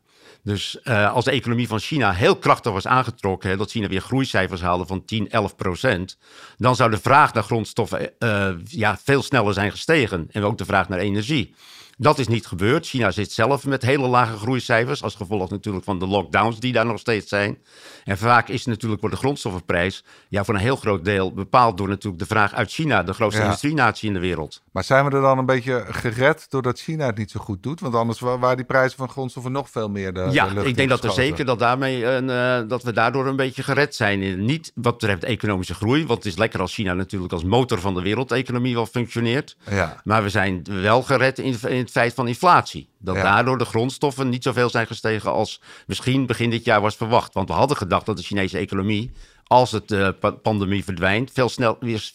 Dus 0.43 0.81
eh, 0.81 1.13
als 1.13 1.25
de 1.25 1.31
economie 1.31 1.69
van 1.69 1.79
China 1.79 2.13
heel 2.13 2.37
krachtig 2.37 2.73
was 2.73 2.87
aangetrokken, 2.87 3.51
hè, 3.51 3.57
dat 3.57 3.71
China 3.71 3.89
weer 3.89 4.01
groeicijfers 4.01 4.61
haalde 4.61 4.87
van 4.87 5.05
10, 5.05 5.31
11 5.31 5.57
procent, 5.57 6.19
dan 6.57 6.77
zou 6.77 6.91
de 6.91 6.99
vraag 6.99 7.35
naar 7.35 7.43
grondstoffen 7.43 8.19
eh, 8.19 8.51
ja, 8.65 8.99
veel 9.03 9.23
sneller 9.23 9.55
zijn 9.55 9.71
gestegen. 9.71 10.29
En 10.31 10.43
ook 10.43 10.59
de 10.59 10.65
vraag 10.65 10.89
naar 10.89 10.99
energie. 10.99 11.55
Dat 12.03 12.19
is 12.19 12.29
niet 12.29 12.47
gebeurd. 12.47 12.87
China 12.87 13.11
zit 13.11 13.33
zelf 13.33 13.67
met 13.67 13.83
hele 13.83 14.07
lage 14.09 14.37
groeicijfers, 14.37 15.03
als 15.03 15.15
gevolg 15.15 15.51
natuurlijk 15.51 15.85
van 15.85 15.99
de 15.99 16.07
lockdowns 16.07 16.61
die 16.61 16.73
daar 16.73 16.87
nog 16.87 16.99
steeds 16.99 17.29
zijn. 17.29 17.59
En 18.05 18.19
vaak 18.19 18.49
is 18.49 18.65
natuurlijk 18.67 19.01
wordt 19.01 19.17
de 19.17 19.23
grondstoffenprijs 19.23 20.05
ja, 20.29 20.45
voor 20.45 20.55
een 20.55 20.61
heel 20.61 20.77
groot 20.77 21.05
deel 21.05 21.33
bepaald 21.33 21.77
door 21.77 21.89
natuurlijk 21.89 22.23
de 22.23 22.29
vraag 22.29 22.55
uit 22.55 22.71
China, 22.71 23.03
de 23.03 23.13
grootste 23.13 23.39
Ja. 23.41 23.45
industrienatie 23.47 24.09
in 24.09 24.15
de 24.15 24.21
wereld. 24.21 24.63
Maar 24.73 24.85
zijn 24.85 25.05
we 25.05 25.11
er 25.17 25.21
dan 25.23 25.39
een 25.39 25.47
beetje 25.47 25.85
gered 25.89 26.47
doordat 26.51 26.81
China 26.81 27.07
het 27.07 27.17
niet 27.19 27.31
zo 27.31 27.41
goed 27.41 27.63
doet? 27.63 27.81
Want 27.81 27.95
anders 27.95 28.21
wa- 28.21 28.39
waren 28.39 28.57
die 28.57 28.67
prijzen 28.67 28.99
van 28.99 29.09
grondstoffen 29.09 29.53
nog 29.53 29.71
veel 29.71 29.89
meer 29.89 30.13
de, 30.15 30.29
Ja, 30.31 30.49
de 30.49 30.55
lucht 30.55 30.67
ik 30.67 30.77
denk 30.77 30.89
dat 30.89 31.05
er 31.05 31.11
zeker 31.13 31.45
dat, 31.45 31.59
daarmee 31.59 32.07
een, 32.07 32.31
eh, 32.31 32.69
dat 32.69 32.83
we 32.83 32.93
daardoor 32.93 33.27
een 33.27 33.37
beetje 33.37 33.63
gered 33.63 33.95
zijn. 33.95 34.45
Niet 34.45 34.73
wat 34.75 34.99
betreft 34.99 35.25
economische 35.25 35.75
groei, 35.75 36.07
want 36.07 36.25
het 36.25 36.33
is 36.33 36.39
lekker 36.39 36.61
als 36.61 36.75
China 36.75 36.93
natuurlijk 36.95 37.33
als 37.33 37.45
motor 37.45 37.81
van 37.81 37.95
de 37.95 38.03
wereldeconomie 38.03 38.75
wel 38.75 38.87
functioneert. 38.87 39.57
Ja. 39.71 40.01
Maar 40.05 40.23
we 40.23 40.29
zijn 40.29 40.63
wel 40.83 41.03
gered 41.03 41.39
in, 41.39 41.57
in 41.69 41.79
het 41.79 41.91
feit 41.93 42.15
van 42.15 42.29
inflatie. 42.29 42.89
Dat 42.99 43.15
Ja. 43.17 43.23
daardoor 43.23 43.59
de 43.59 43.65
grondstoffen 43.65 44.29
niet 44.29 44.43
zoveel 44.43 44.71
zijn 44.71 44.87
gestegen 44.87 45.33
als 45.33 45.61
misschien 45.87 46.27
begin 46.27 46.51
dit 46.51 46.65
jaar 46.65 46.81
was 46.81 46.97
verwacht. 46.97 47.35
Want 47.35 47.49
we 47.49 47.55
hadden 47.55 47.77
gedacht 47.77 48.07
dat 48.07 48.17
de 48.17 48.23
Chinese 48.23 48.59
economie, 48.59 49.11
als 49.45 49.71
het 49.73 49.91
eh, 49.93 50.09
pa- 50.21 50.31
pandemie 50.31 50.85
verdwijnt, 50.85 51.31
veel, 51.33 51.49
snel, 51.49 51.77
weer, 51.81 52.11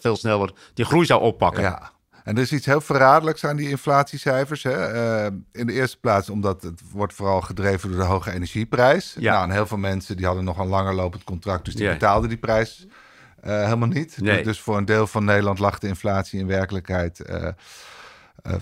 veel 0.00 0.16
sneller 0.16 0.52
die 0.74 0.84
groei 0.84 1.06
zou 1.06 1.20
oppakken. 1.22 1.62
Ja. 1.62 1.94
En 2.24 2.36
er 2.36 2.42
is 2.42 2.52
iets 2.52 2.66
heel 2.66 2.80
verraderlijks 2.80 3.44
aan 3.44 3.56
die 3.56 3.68
inflatiecijfers. 3.68 4.62
Hè? 4.62 4.70
Eh, 4.72 5.32
in 5.52 5.66
de 5.66 5.72
eerste 5.72 5.96
plaats 6.00 6.30
omdat 6.30 6.62
het 6.62 6.80
wordt 6.92 7.12
vooral 7.14 7.40
gedreven 7.40 7.88
door 7.90 7.98
de 7.98 8.04
hoge 8.04 8.32
energieprijs. 8.32 9.14
Ja. 9.18 9.32
Nou, 9.32 9.44
en 9.44 9.50
heel 9.50 9.66
veel 9.66 9.76
mensen 9.78 10.16
die 10.16 10.26
hadden 10.26 10.44
nog 10.44 10.58
een 10.58 10.66
langer 10.66 10.94
lopend 10.94 11.24
contract, 11.24 11.64
dus 11.64 11.74
die 11.74 11.84
Ja. 11.84 11.92
betaalden 11.92 12.28
die 12.28 12.38
prijs 12.38 12.86
eh, 13.40 13.62
helemaal 13.64 13.88
niet. 13.88 14.16
Nee. 14.20 14.42
Dus 14.44 14.60
voor 14.60 14.76
een 14.76 14.84
deel 14.84 15.06
van 15.06 15.24
Nederland 15.24 15.58
lag 15.58 15.78
de 15.78 15.88
inflatie 15.88 16.38
in 16.40 16.46
werkelijkheid 16.46 17.20
eh, 17.20 17.46
eh, 17.46 17.52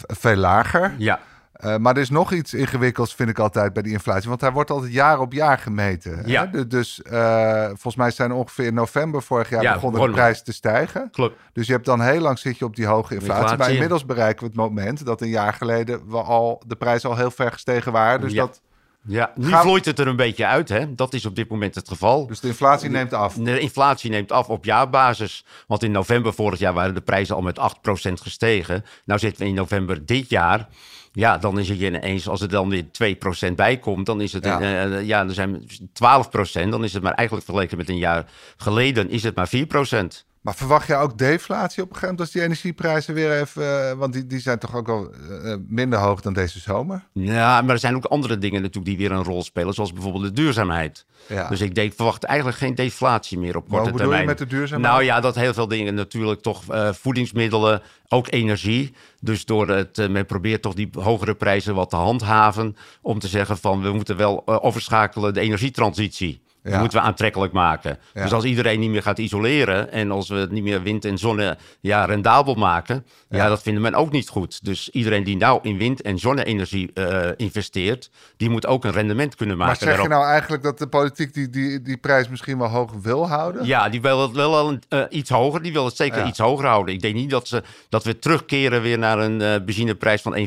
veel 0.07 0.37
lager. 0.37 0.95
Ja. 0.99 1.21
Eh, 1.55 1.77
maar 1.77 1.95
er 1.95 2.01
is 2.01 2.11
nog 2.11 2.33
iets 2.33 2.55
ingewikkelds, 2.55 3.15
vind 3.15 3.29
ik 3.29 3.39
altijd, 3.39 3.73
bij 3.73 3.83
die 3.83 3.93
inflatie. 3.93 4.29
Want 4.29 4.41
hij 4.41 4.53
wordt 4.53 4.71
altijd 4.71 4.93
jaar 4.93 5.21
op 5.21 5.33
jaar 5.33 5.59
gemeten. 5.59 6.17
hè? 6.19 6.23
Ja. 6.27 6.47
Du- 6.47 6.67
Dus 6.67 7.03
eh, 7.03 7.65
volgens 7.67 7.97
mij 7.97 8.11
zijn 8.11 8.33
ongeveer 8.33 8.67
in 8.67 8.75
november 8.75 9.23
vorig 9.23 9.49
jaar 9.51 9.63
Ja, 9.63 9.73
begonnen 9.75 10.01
de 10.01 10.11
prijzen 10.11 10.45
te 10.45 10.53
stijgen. 10.53 11.09
Klopt. 11.11 11.37
Dus 11.53 11.67
je 11.67 11.73
hebt 11.73 11.85
dan 11.85 12.01
heel 12.01 12.21
lang 12.21 12.39
zit 12.39 12.59
je 12.59 12.65
op 12.65 12.77
die 12.77 12.87
hoge 12.87 13.15
inflatie. 13.15 13.33
Inflatie, 13.41 13.59
Maar 13.59 13.71
inmiddels 13.73 14.05
bereiken 14.05 14.41
we 14.41 14.47
het 14.47 14.57
moment 14.57 15.05
dat 15.07 15.21
een 15.21 15.29
jaar 15.29 15.53
geleden 15.55 16.09
we 16.11 16.17
al, 16.23 16.63
de 16.67 16.77
prijzen 16.77 17.11
al 17.11 17.17
heel 17.17 17.31
ver 17.31 17.53
gestegen 17.53 17.93
waren. 17.93 18.21
Dus, 18.21 18.33
Ja. 18.33 18.41
dat, 18.41 18.61
Ja, 19.07 19.33
nu 19.35 19.49
Gaan- 19.49 19.63
vloeit 19.63 19.85
het 19.85 19.99
er 19.99 20.07
een 20.07 20.17
beetje 20.17 20.47
uit. 20.47 20.69
Hè? 20.69 20.95
Dat 20.95 21.15
is 21.15 21.27
op 21.27 21.37
dit 21.37 21.49
moment 21.49 21.75
het 21.75 21.89
geval. 21.89 22.27
dus 22.27 22.41
de 22.41 22.49
inflatie 22.49 22.91
neemt 22.91 23.13
af. 23.13 23.35
De 23.35 23.59
inflatie 23.59 24.11
neemt 24.11 24.33
af 24.33 24.49
op 24.49 24.65
jaarbasis. 24.65 25.45
Want 25.67 25.83
in 25.83 25.91
november 25.91 26.35
vorig 26.35 26.59
jaar 26.59 26.73
waren 26.73 26.95
de 26.95 27.01
prijzen 27.01 27.35
al 27.35 27.43
met 27.43 27.59
8% 27.59 28.21
gestegen. 28.21 28.85
Nou 29.05 29.21
zitten 29.21 29.43
we 29.43 29.49
in 29.49 29.55
november 29.55 30.07
dit 30.07 30.31
jaar. 30.31 30.69
Ja, 31.13 31.39
dan 31.39 31.59
is 31.59 31.69
het 31.69 31.79
ineens, 31.81 32.29
als 32.29 32.41
er 32.41 32.49
dan 32.49 32.69
weer 32.69 32.85
2% 32.93 33.57
bij 33.57 33.79
komt, 33.79 34.07
dan 34.07 34.21
is 34.21 34.33
het, 34.33 34.45
Ja. 34.45 34.85
ja, 34.99 35.25
dan 35.25 35.35
zijn 35.35 35.67
12%. 35.93 36.71
Dan 36.71 36.85
is 36.85 36.93
het 36.93 37.03
maar 37.03 37.15
eigenlijk 37.15 37.47
vergeleken 37.47 37.77
met 37.77 37.89
een 37.89 37.97
jaar 37.99 38.25
geleden, 38.57 39.11
is 39.11 39.23
het 39.23 39.35
maar 39.35 39.49
4%. 39.49 40.25
Maar 40.45 40.55
verwacht 40.55 40.87
je 40.87 40.95
ook 40.95 41.19
deflatie 41.19 41.83
op 41.83 41.89
een 41.89 41.95
gegeven 41.95 42.01
moment 42.01 42.21
als 42.21 42.31
die 42.31 42.43
energieprijzen 42.43 43.15
weer 43.15 43.41
even... 43.41 43.89
eh, 43.91 43.97
want 43.97 44.13
die, 44.13 44.27
die 44.27 44.41
zijn 44.41 44.59
toch 44.59 44.77
ook 44.77 44.87
wel 44.87 45.13
eh, 45.13 45.53
eh, 45.53 45.59
minder 45.69 45.99
hoog 45.99 46.21
dan 46.21 46.33
deze 46.33 46.61
zomer? 46.61 47.05
Ja, 47.13 47.63
maar 47.63 47.75
er 47.75 47.79
zijn 47.79 47.97
ook 47.97 48.05
andere 48.05 48.39
dingen 48.39 48.63
natuurlijk 48.63 48.97
die 48.99 49.09
weer 49.09 49.17
een 49.17 49.25
rol 49.25 49.43
spelen, 49.43 49.75
zoals 49.75 49.93
bijvoorbeeld 49.93 50.25
de 50.25 50.33
duurzaamheid. 50.33 51.07
Ja. 51.27 51.49
Dus 51.49 51.61
ik 51.61 51.75
denk, 51.75 51.93
verwacht 51.95 52.25
eigenlijk 52.25 52.59
geen 52.59 52.75
deflatie 52.75 53.39
meer 53.39 53.57
op 53.57 53.69
korte 53.69 53.85
bedoel 53.85 53.99
je 53.99 54.03
termijn. 54.03 54.27
met 54.27 54.39
de 54.39 54.47
duurzaamheid? 54.47 54.93
Nou 54.93 55.05
ja, 55.05 55.21
dat 55.21 55.35
heel 55.35 55.55
veel 55.55 55.69
dingen 55.69 55.95
natuurlijk 55.95 56.41
toch 56.41 56.63
voedingsmiddelen, 57.01 57.83
ook 58.09 58.33
energie. 58.33 58.95
Dus 59.21 59.45
door 59.45 59.69
het, 59.69 60.11
men 60.11 60.27
probeert 60.27 60.63
toch 60.63 60.75
die 60.75 60.89
hogere 60.93 61.35
prijzen 61.35 61.75
wat 61.75 61.91
te 61.91 61.97
handhaven. 61.97 62.77
Om 63.03 63.19
te 63.19 63.29
zeggen 63.29 63.59
van 63.59 63.83
we 63.83 63.93
moeten 63.93 64.17
wel 64.17 64.47
overschakelen 64.47 65.35
de 65.35 65.41
energietransitie. 65.41 66.43
Moeten 66.65 66.99
we 66.99 67.05
aantrekkelijk 67.05 67.53
maken. 67.53 67.99
Ja. 68.15 68.23
Dus 68.23 68.33
als 68.33 68.45
iedereen 68.45 68.81
niet 68.81 68.91
meer 68.91 69.03
gaat 69.03 69.19
isoleren 69.19 69.93
en 69.93 70.11
als 70.11 70.29
we 70.29 70.35
het 70.35 70.51
niet 70.51 70.63
meer 70.63 70.83
wind 70.83 71.05
en 71.05 71.19
zonne 71.19 71.57
ja, 71.81 72.05
rendabel 72.05 72.55
maken, 72.55 73.07
ja. 73.29 73.37
Ja. 73.37 73.49
dat 73.49 73.63
vinden 73.63 73.83
men 73.83 73.95
ook 73.95 74.11
niet 74.11 74.29
goed. 74.29 74.65
Dus 74.65 74.89
iedereen 74.89 75.25
die 75.25 75.37
nou 75.37 75.59
in 75.63 75.79
wind- 75.79 76.03
en 76.03 76.19
zonne-energie 76.19 76.93
eh, 76.93 77.31
investeert, 77.37 78.11
die 78.37 78.51
moet 78.51 78.67
ook 78.67 78.85
een 78.85 78.93
rendement 78.93 79.35
kunnen 79.35 79.57
maken. 79.57 79.87
Maar 79.87 79.95
zeg 79.95 80.03
je 80.03 80.09
nou 80.09 80.25
eigenlijk 80.27 80.63
dat 80.63 80.79
de 80.79 80.87
politiek 80.87 81.35
die, 81.35 81.51
die, 81.51 81.83
die 81.83 81.97
prijs 81.97 82.29
misschien 82.29 82.59
wel 82.59 82.69
hoog 82.69 82.93
wil 83.03 83.29
houden? 83.29 83.67
Ja, 83.67 83.89
die 83.89 84.01
wil 84.01 84.23
het 84.23 84.33
wel 84.33 84.57
al 84.57 84.69
een, 84.69 84.83
eh, 84.89 85.03
iets 85.09 85.31
hoger. 85.31 85.63
Die 85.63 85.73
wil 85.73 85.85
het 85.85 85.97
zeker 85.97 86.27
iets 86.27 86.39
hoger 86.39 86.67
houden. 86.67 86.95
Ik 86.95 87.01
denk 87.01 87.15
niet 87.15 87.31
dat, 87.31 87.49
ze, 87.49 87.63
dat 87.89 88.05
we 88.05 88.19
terugkeren 88.19 88.83
weer 88.83 88.99
naar 88.99 89.19
een 89.19 89.41
eh, 89.41 89.65
benzineprijs 89.65 90.23
van 90.23 90.37
1,50. 90.37 90.45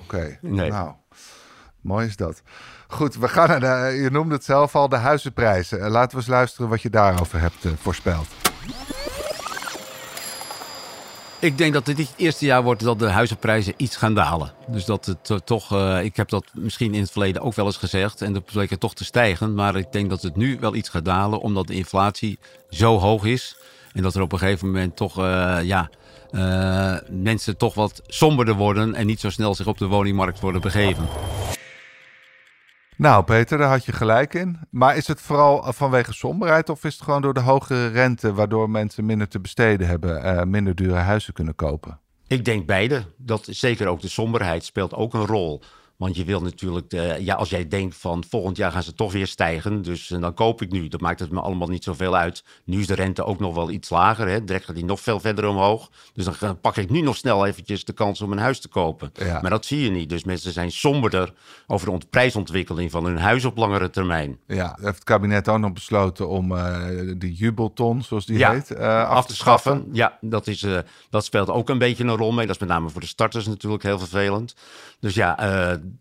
Oké, 0.00 0.38
Nee. 0.40 0.70
nou, 0.70 0.92
mooi 1.86 2.06
is 2.06 2.16
dat. 2.16 2.42
Goed, 2.88 3.16
we 3.16 3.28
gaan 3.28 3.48
naar 3.48 3.60
de, 3.60 3.98
je 4.02 4.10
noemde 4.10 4.34
het 4.34 4.44
zelf 4.44 4.74
al, 4.74 4.88
de 4.88 4.96
huizenprijzen. 4.96 5.80
Eh, 5.80 5.90
Laten 5.90 6.10
we 6.10 6.16
eens 6.16 6.26
luisteren 6.26 6.68
wat 6.68 6.82
je 6.82 6.90
daarover 6.90 7.40
hebt 7.40 7.64
eh, 7.64 7.72
voorspeld. 7.80 8.26
Ik 11.38 11.58
denk 11.58 11.72
dat 11.72 11.84
dit 11.84 11.98
het 11.98 12.12
eerste 12.16 12.44
jaar 12.44 12.62
wordt 12.62 12.82
dat 12.82 12.98
de 12.98 13.10
huizenprijzen 13.10 13.74
iets 13.76 13.96
gaan 13.96 14.14
dalen. 14.14 14.52
Dus 14.66 14.84
dat 14.84 15.06
het 15.06 15.30
eh, 15.30 15.36
toch, 15.36 15.72
ik 16.02 16.16
heb 16.16 16.28
dat 16.28 16.44
misschien 16.54 16.94
in 16.94 17.00
het 17.00 17.10
verleden 17.10 17.42
ook 17.42 17.54
wel 17.54 17.66
eens 17.66 17.76
gezegd. 17.76 18.22
En 18.22 18.32
dat 18.32 18.44
bleek 18.44 18.70
het 18.70 18.80
toch 18.80 18.94
te 18.94 19.04
stijgen. 19.04 19.54
Maar 19.54 19.76
ik 19.76 19.92
denk 19.92 20.10
dat 20.10 20.22
het 20.22 20.36
nu 20.36 20.56
wel 20.60 20.74
iets 20.74 20.88
gaat 20.88 21.04
dalen, 21.04 21.40
omdat 21.40 21.66
de 21.66 21.74
inflatie 21.74 22.38
zo 22.70 22.98
hoog 22.98 23.24
is. 23.24 23.56
En 23.92 24.02
dat 24.02 24.14
er 24.14 24.22
op 24.22 24.32
een 24.32 24.38
gegeven 24.38 24.66
moment 24.66 24.96
toch, 24.96 25.16
ja, 25.62 25.90
mensen 27.10 27.56
toch 27.56 27.74
wat 27.74 28.02
somberder 28.06 28.54
worden. 28.54 28.94
En 28.94 29.06
niet 29.06 29.20
zo 29.20 29.30
snel 29.30 29.54
zich 29.54 29.66
op 29.66 29.78
de 29.78 29.86
woningmarkt 29.86 30.40
worden 30.40 30.60
begeven. 30.60 31.08
Nou, 32.96 33.24
Peter, 33.24 33.58
daar 33.58 33.68
had 33.68 33.84
je 33.84 33.92
gelijk 33.92 34.34
in. 34.34 34.58
Maar 34.70 34.96
is 34.96 35.06
het 35.06 35.20
vooral 35.20 35.72
vanwege 35.72 36.12
somberheid 36.12 36.68
of 36.68 36.84
is 36.84 36.94
het 36.94 37.02
gewoon 37.02 37.22
door 37.22 37.34
de 37.34 37.40
hogere 37.40 37.86
rente, 37.86 38.32
waardoor 38.32 38.70
mensen 38.70 39.04
minder 39.04 39.28
te 39.28 39.40
besteden 39.40 39.86
hebben, 39.86 40.22
eh, 40.22 40.42
minder 40.42 40.74
dure 40.74 40.94
huizen 40.94 41.32
kunnen 41.32 41.54
kopen? 41.54 42.00
Ik 42.26 42.44
denk 42.44 42.66
beide. 42.66 43.04
Dat 43.16 43.46
zeker 43.50 43.86
ook 43.86 44.00
de 44.00 44.08
somberheid 44.08 44.64
speelt 44.64 44.94
ook 44.94 45.14
een 45.14 45.26
rol. 45.26 45.62
Want 45.96 46.16
je 46.16 46.24
wil 46.24 46.40
natuurlijk, 46.42 46.90
de, 46.90 47.16
ja, 47.20 47.34
als 47.34 47.50
jij 47.50 47.68
denkt 47.68 47.96
van 47.96 48.24
volgend 48.28 48.56
jaar 48.56 48.72
gaan 48.72 48.82
ze 48.82 48.94
toch 48.94 49.12
weer 49.12 49.26
stijgen, 49.26 49.82
dus 49.82 50.10
eh, 50.10 50.20
dan 50.20 50.34
koop 50.34 50.62
ik 50.62 50.70
nu. 50.70 50.88
Dat 50.88 51.00
maakt 51.00 51.20
het 51.20 51.30
me 51.30 51.40
allemaal 51.40 51.68
niet 51.68 51.84
zoveel 51.84 52.16
uit. 52.16 52.44
Nu 52.64 52.80
is 52.80 52.86
de 52.86 52.94
rente 52.94 53.24
ook 53.24 53.38
nog 53.40 53.54
wel 53.54 53.70
iets 53.70 53.90
lager, 53.90 54.28
hè. 54.28 54.44
direct 54.44 54.64
gaat 54.64 54.74
die 54.74 54.84
nog 54.84 55.00
veel 55.00 55.20
verder 55.20 55.46
omhoog. 55.46 55.90
Dus 56.12 56.24
dan 56.38 56.60
pak 56.60 56.76
ik 56.76 56.90
nu 56.90 57.00
nog 57.00 57.16
snel 57.16 57.46
eventjes 57.46 57.84
de 57.84 57.92
kans 57.92 58.20
om 58.20 58.32
een 58.32 58.38
huis 58.38 58.60
te 58.60 58.68
kopen. 58.68 59.10
Ja. 59.14 59.40
Maar 59.40 59.50
dat 59.50 59.64
zie 59.66 59.80
je 59.80 59.90
niet. 59.90 60.08
Dus 60.08 60.24
mensen 60.24 60.52
zijn 60.52 60.70
somberder 60.72 61.32
over 61.66 61.86
de 61.86 61.92
ont- 61.92 62.10
prijsontwikkeling 62.10 62.90
van 62.90 63.04
hun 63.04 63.18
huis 63.18 63.44
op 63.44 63.56
langere 63.56 63.90
termijn. 63.90 64.38
Ja, 64.46 64.76
heeft 64.80 64.94
het 64.94 65.04
kabinet 65.04 65.48
ook 65.48 65.58
nog 65.58 65.72
besloten 65.72 66.28
om 66.28 66.56
eh 66.56 66.74
die 67.18 67.32
jubelton, 67.34 68.02
zoals 68.02 68.26
die 68.26 68.38
Ja, 68.38 68.52
heet, 68.52 68.70
eh, 68.70 69.08
af, 69.08 69.16
af 69.16 69.26
te 69.26 69.36
schaffen. 69.36 69.88
Ja, 69.92 70.18
dat, 70.20 70.46
is, 70.46 70.66
dat 71.10 71.24
speelt 71.24 71.48
ook 71.50 71.68
een 71.68 71.78
beetje 71.78 72.04
een 72.04 72.16
rol 72.16 72.32
mee. 72.32 72.46
Dat 72.46 72.54
is 72.54 72.60
met 72.60 72.70
name 72.70 72.88
voor 72.88 73.00
de 73.00 73.06
starters 73.06 73.46
natuurlijk 73.46 73.82
heel 73.82 73.98
vervelend. 73.98 74.54
Dus 75.00 75.14
ja, 75.14 75.38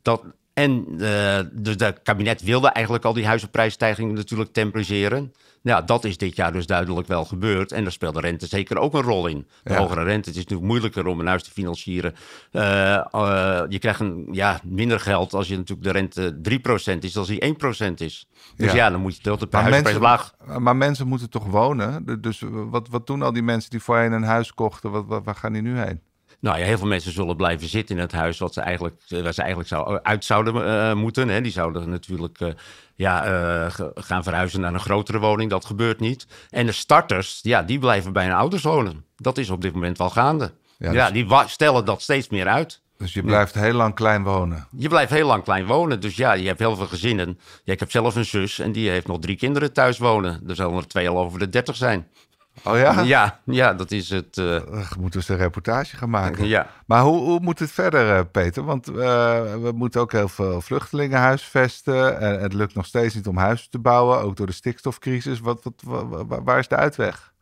dat. 0.02 0.24
En 0.54 0.86
eh 1.00 1.40
dus 1.52 1.76
het 1.78 2.00
kabinet 2.04 2.42
wilde 2.42 2.68
eigenlijk 2.68 3.06
al 3.06 3.14
die 3.14 3.26
huizenprijsstijgingen 3.26 4.14
natuurlijk 4.16 4.54
temporiseren. 4.54 5.34
Ja, 5.62 5.82
dat 5.82 6.04
is 6.04 6.18
dit 6.18 6.36
jaar 6.36 6.52
dus 6.54 6.66
duidelijk 6.66 7.08
wel 7.08 7.26
gebeurd. 7.26 7.72
En 7.72 7.84
daar 7.84 7.92
speelt 7.92 8.14
de 8.14 8.20
rente 8.20 8.48
zeker 8.48 8.78
ook 8.78 8.94
een 8.94 9.02
rol 9.02 9.28
in. 9.28 9.48
De 9.64 9.74
Ja. 9.74 9.80
hogere 9.80 10.04
rente. 10.04 10.30
Het 10.30 10.38
is 10.38 10.44
natuurlijk 10.44 10.68
moeilijker 10.68 11.08
om 11.08 11.20
een 11.20 11.28
huis 11.28 11.44
te 11.44 11.52
financieren. 11.52 12.14
Eh, 12.52 12.96
eh, 12.96 13.62
je 13.70 13.80
krijgt 13.80 14.00
een, 14.00 14.28
ja, 14.32 14.60
minder 14.64 15.00
geld 15.00 15.34
als 15.34 15.48
je 15.48 15.58
natuurlijk 15.58 15.88
de 15.88 15.92
rente 15.94 16.40
3% 16.42 17.04
is, 17.04 17.18
als 17.18 17.28
die 17.28 17.44
1% 17.46 18.02
is. 18.02 18.28
Dus 18.56 18.70
Ja. 18.72 18.76
ja, 18.76 18.90
dan 18.90 19.02
moet 19.02 19.16
je 19.16 19.24
dat 19.24 19.40
de 19.40 19.48
Maar 19.52 19.62
huisprijs 19.64 19.98
laag. 19.98 20.34
maar 20.60 20.76
mensen 20.76 21.08
moeten 21.08 21.30
toch 21.30 21.46
wonen? 21.46 22.22
Dus 22.22 22.42
wat, 22.50 22.88
wat 22.90 23.08
doen 23.08 23.22
al 23.22 23.34
die 23.34 23.44
mensen 23.44 23.70
die 23.70 23.82
voorheen 23.82 24.12
een 24.12 24.24
huis 24.24 24.54
kochten? 24.54 24.92
Wat, 24.92 25.06
wat, 25.08 25.24
waar 25.24 25.36
gaan 25.36 25.54
die 25.54 25.62
nu 25.62 25.78
heen? 25.80 26.02
Nou 26.46 26.58
ja, 26.58 26.66
heel 26.66 26.78
veel 26.78 26.88
mensen 26.88 27.12
zullen 27.12 27.36
blijven 27.36 27.68
zitten 27.68 27.96
in 27.96 28.02
het 28.02 28.12
huis 28.12 28.38
wat 28.40 28.54
ze 28.54 28.62
eigenlijk, 28.62 28.96
eh, 29.08 29.22
waar 29.22 29.34
ze 29.34 29.40
eigenlijk 29.40 29.70
zou, 29.70 30.00
uit 30.04 30.26
zouden 30.26 30.68
eh, 30.68 30.94
moeten. 30.94 31.28
Hè. 31.30 31.42
Die 31.42 31.52
zouden 31.52 31.90
natuurlijk 31.90 32.40
eh, 32.40 32.50
ja, 32.96 33.26
eh, 33.26 33.74
gaan 33.96 34.24
verhuizen 34.24 34.62
naar 34.62 34.74
een 34.74 34.80
grotere 34.80 35.20
woning. 35.20 35.50
Dat 35.50 35.66
gebeurt 35.66 36.00
niet. 36.00 36.28
En 36.50 36.66
de 36.66 36.72
starters, 36.72 37.40
ja, 37.42 37.64
die 37.64 37.80
blijven 37.80 38.14
bij 38.14 38.26
hun 38.26 38.34
ouders 38.34 38.64
wonen. 38.64 39.06
Dat 39.16 39.38
is 39.38 39.50
op 39.50 39.62
dit 39.62 39.74
moment 39.74 39.98
wel 39.98 40.10
gaande. 40.10 40.54
Ja, 40.78 40.92
Ja, 40.92 41.12
dus- 41.12 41.28
die 41.28 41.48
stellen 41.48 41.86
dat 41.86 42.02
steeds 42.02 42.30
meer 42.30 42.48
uit. 42.48 42.82
Dus 42.98 43.14
je 43.14 43.24
blijft 43.24 43.54
heel 43.54 43.74
lang 43.74 43.96
klein 43.96 44.24
wonen. 44.24 44.68
Je 44.78 44.88
blijft 44.88 45.12
heel 45.12 45.28
lang 45.28 45.44
klein 45.44 45.66
wonen. 45.66 46.00
Dus 46.00 46.16
ja, 46.16 46.34
je 46.34 46.48
hebt 46.48 46.60
heel 46.60 46.76
veel 46.76 46.86
gezinnen. 46.86 47.40
Ja, 47.64 47.74
ik 47.74 47.80
heb 47.80 47.92
zelf 47.92 48.16
een 48.16 48.26
zus 48.26 48.60
en 48.60 48.72
die 48.72 48.90
heeft 48.90 49.08
nog 49.08 49.20
drie 49.20 49.36
kinderen 49.36 49.74
thuis 49.74 49.98
wonen. 49.98 50.44
Er 50.48 50.56
zullen 50.56 50.78
er 50.78 50.88
twee 50.88 51.10
al 51.10 51.18
over 51.18 51.40
de 51.40 51.50
dertig 51.50 51.76
zijn. 51.76 52.08
Oh 52.64 52.78
ja? 52.78 53.02
Ja, 53.02 53.40
ja 53.44 53.74
dat 53.74 53.92
is 53.92 54.10
het. 54.10 54.38
eh, 54.38 54.46
Ugh, 54.46 54.96
moeten 54.96 55.00
we 55.00 55.16
eens 55.16 55.30
een 55.30 55.38
reportage 55.38 55.96
gaan 55.98 56.10
maken. 56.10 56.48
ja. 56.48 56.68
Maar 56.86 57.02
hoe, 57.02 57.18
hoe 57.20 57.40
moet 57.40 57.60
het 57.60 57.72
verder, 57.72 58.16
eh, 58.18 58.22
Peter? 58.32 58.64
Want 58.64 58.88
eh, 58.88 58.94
we 59.62 59.72
moeten 59.76 60.02
ook 60.02 60.12
heel 60.12 60.28
veel 60.28 60.62
vluchtelingen 60.62 61.20
huisvesten. 61.20 62.20
En 62.20 62.42
het 62.42 62.54
lukt 62.54 62.76
nog 62.76 62.86
steeds 62.86 63.16
niet 63.16 63.28
om 63.28 63.38
huizen 63.38 63.70
te 63.70 63.80
bouwen, 63.80 64.22
ook 64.22 64.36
door 64.36 64.46
de 64.48 64.54
stikstofcrisis. 64.54 65.40
Wat, 65.40 65.64
wat, 65.64 65.74
wa- 65.86 66.26
wa- 66.26 66.42
waar 66.44 66.60
is 66.60 66.68
de 66.68 66.76
uitweg? 66.76 67.34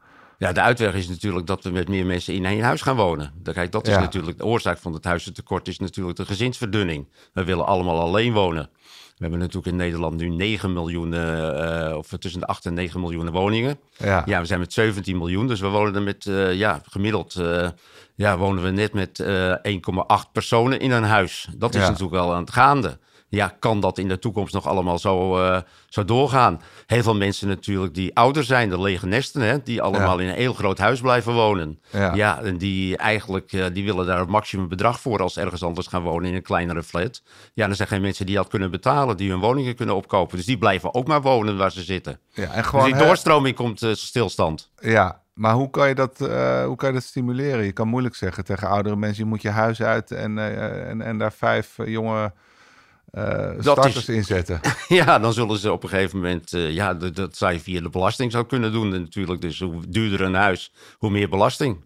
Ja, 0.43 0.51
de 0.53 0.61
uitweg 0.61 0.93
is 0.93 1.07
natuurlijk 1.07 1.47
dat 1.47 1.63
we 1.63 1.69
met 1.69 1.87
meer 1.87 2.05
mensen 2.05 2.33
in 2.33 2.45
één 2.45 2.61
huis 2.63 2.81
gaan 2.81 2.95
wonen. 2.95 3.33
Kijk, 3.43 3.71
dat 3.71 3.87
is 3.87 3.93
Ja. 3.93 3.99
natuurlijk 3.99 4.37
de 4.37 4.45
oorzaak 4.45 4.77
van 4.77 4.93
het 4.93 5.03
huizentekort 5.03 5.67
is 5.67 5.79
natuurlijk 5.79 6.17
de 6.17 6.25
gezinsverdunning. 6.25 7.07
We 7.33 7.43
willen 7.43 7.65
allemaal 7.65 7.99
alleen 7.99 8.33
wonen. 8.33 8.69
We 9.13 9.19
hebben 9.29 9.39
natuurlijk 9.39 9.67
in 9.67 9.75
Nederland 9.75 10.15
nu 10.17 10.29
9 10.29 10.73
miljoen, 10.73 11.13
eh, 11.13 11.93
of 11.97 12.07
tussen 12.19 12.39
de 12.39 12.47
8 12.47 12.65
en 12.65 12.73
9 12.73 12.99
miljoen 12.99 13.29
woningen. 13.31 13.79
Ja. 13.97 14.21
Ja, 14.25 14.39
we 14.39 14.45
zijn 14.45 14.59
met 14.59 14.73
17 14.73 15.17
miljoen, 15.17 15.47
dus 15.47 15.59
we 15.59 15.67
wonen 15.67 15.95
er 15.95 16.01
met, 16.01 16.25
eh, 16.25 16.53
ja, 16.53 16.81
gemiddeld 16.89 17.35
eh, 17.35 17.69
ja, 18.15 18.37
wonen 18.37 18.63
we 18.63 18.69
net 18.69 18.93
met 18.93 19.19
eh 19.19 19.53
1,8 19.61 20.31
personen 20.31 20.79
in 20.79 20.91
een 20.91 21.03
huis. 21.03 21.47
Dat 21.57 21.73
is 21.75 21.81
Ja. 21.81 21.87
natuurlijk 21.87 22.13
wel 22.15 22.33
aan 22.33 22.41
het 22.43 22.51
gaande. 22.53 22.97
Ja, 23.35 23.55
kan 23.59 23.79
dat 23.79 23.97
in 23.97 24.07
de 24.07 24.19
toekomst 24.19 24.53
nog 24.53 24.67
allemaal 24.67 24.99
zo, 24.99 25.43
eh, 25.43 25.61
zo 25.89 26.05
doorgaan? 26.05 26.61
Heel 26.85 27.03
veel 27.03 27.15
mensen 27.15 27.47
natuurlijk 27.47 27.93
die 27.93 28.15
ouder 28.15 28.43
zijn, 28.43 28.69
de 28.69 28.81
lege 28.81 29.07
nesten, 29.07 29.41
hè, 29.41 29.63
die 29.63 29.81
allemaal 29.81 30.19
in 30.19 30.27
een 30.27 30.35
heel 30.35 30.53
groot 30.53 30.77
huis 30.77 31.01
blijven 31.01 31.33
wonen. 31.33 31.79
Ja. 31.89 32.13
Ja, 32.13 32.41
en 32.41 32.57
die 32.57 32.97
eigenlijk, 32.97 33.53
eh, 33.53 33.65
die 33.73 33.83
willen 33.83 34.05
daar 34.05 34.19
het 34.19 34.29
maximum 34.29 34.67
bedrag 34.67 34.99
voor 34.99 35.19
als 35.21 35.33
ze 35.33 35.41
ergens 35.41 35.63
anders 35.63 35.87
gaan 35.87 36.01
wonen 36.01 36.29
in 36.29 36.35
een 36.35 36.41
kleinere 36.41 36.83
flat. 36.83 37.21
Ja, 37.53 37.65
dan 37.65 37.75
zijn 37.75 37.87
geen 37.87 38.01
mensen 38.01 38.25
die 38.25 38.35
dat 38.35 38.47
kunnen 38.47 38.71
betalen, 38.71 39.17
die 39.17 39.29
hun 39.29 39.39
woningen 39.39 39.75
kunnen 39.75 39.95
opkopen. 39.95 40.37
Dus 40.37 40.45
die 40.45 40.57
blijven 40.57 40.93
ook 40.93 41.07
maar 41.07 41.21
wonen 41.21 41.57
waar 41.57 41.71
ze 41.71 41.83
zitten. 41.83 42.19
Ja, 42.29 42.43
en 42.43 42.57
Dus 42.57 42.65
gewoon, 42.65 42.85
die 42.85 42.95
hè, 42.95 43.05
doorstroming 43.05 43.55
komt 43.55 43.81
eh, 43.81 43.93
stilstand. 43.93 44.71
ja, 44.79 45.21
maar 45.33 45.53
hoe 45.53 45.69
kan, 45.69 45.87
je 45.87 45.95
dat, 45.95 46.17
hoe 46.65 46.75
kan 46.75 46.87
je 46.87 46.93
dat 46.93 47.03
stimuleren? 47.03 47.65
Je 47.65 47.71
kan 47.71 47.87
moeilijk 47.87 48.15
zeggen 48.15 48.43
tegen 48.45 48.67
oudere 48.67 48.95
mensen, 48.95 49.23
je 49.23 49.29
moet 49.29 49.41
je 49.41 49.49
huis 49.49 49.81
uit 49.81 50.11
en, 50.11 50.37
en, 50.87 51.01
en 51.01 51.17
daar 51.17 51.33
vijf 51.33 51.77
jonge 51.85 52.31
eh, 53.13 53.51
starters 53.59 53.95
is- 53.95 54.09
in 54.09 54.23
zetten. 54.23 54.59
Ja, 54.87 55.19
dan 55.19 55.33
zullen 55.33 55.57
ze 55.57 55.71
op 55.71 55.83
een 55.83 55.89
gegeven 55.89 56.17
moment, 56.17 56.53
eh, 56.53 56.71
ja, 56.71 56.93
dat, 56.93 57.15
dat 57.15 57.35
zou 57.37 57.53
je 57.53 57.59
via 57.59 57.81
de 57.81 57.89
belasting 57.89 58.31
zou 58.31 58.45
kunnen 58.45 58.71
doen 58.71 58.89
natuurlijk. 58.89 59.41
Dus 59.41 59.59
hoe 59.59 59.81
duurder 59.87 60.21
een 60.21 60.33
huis, 60.33 60.71
hoe 60.97 61.09
meer 61.09 61.29
belasting. 61.29 61.77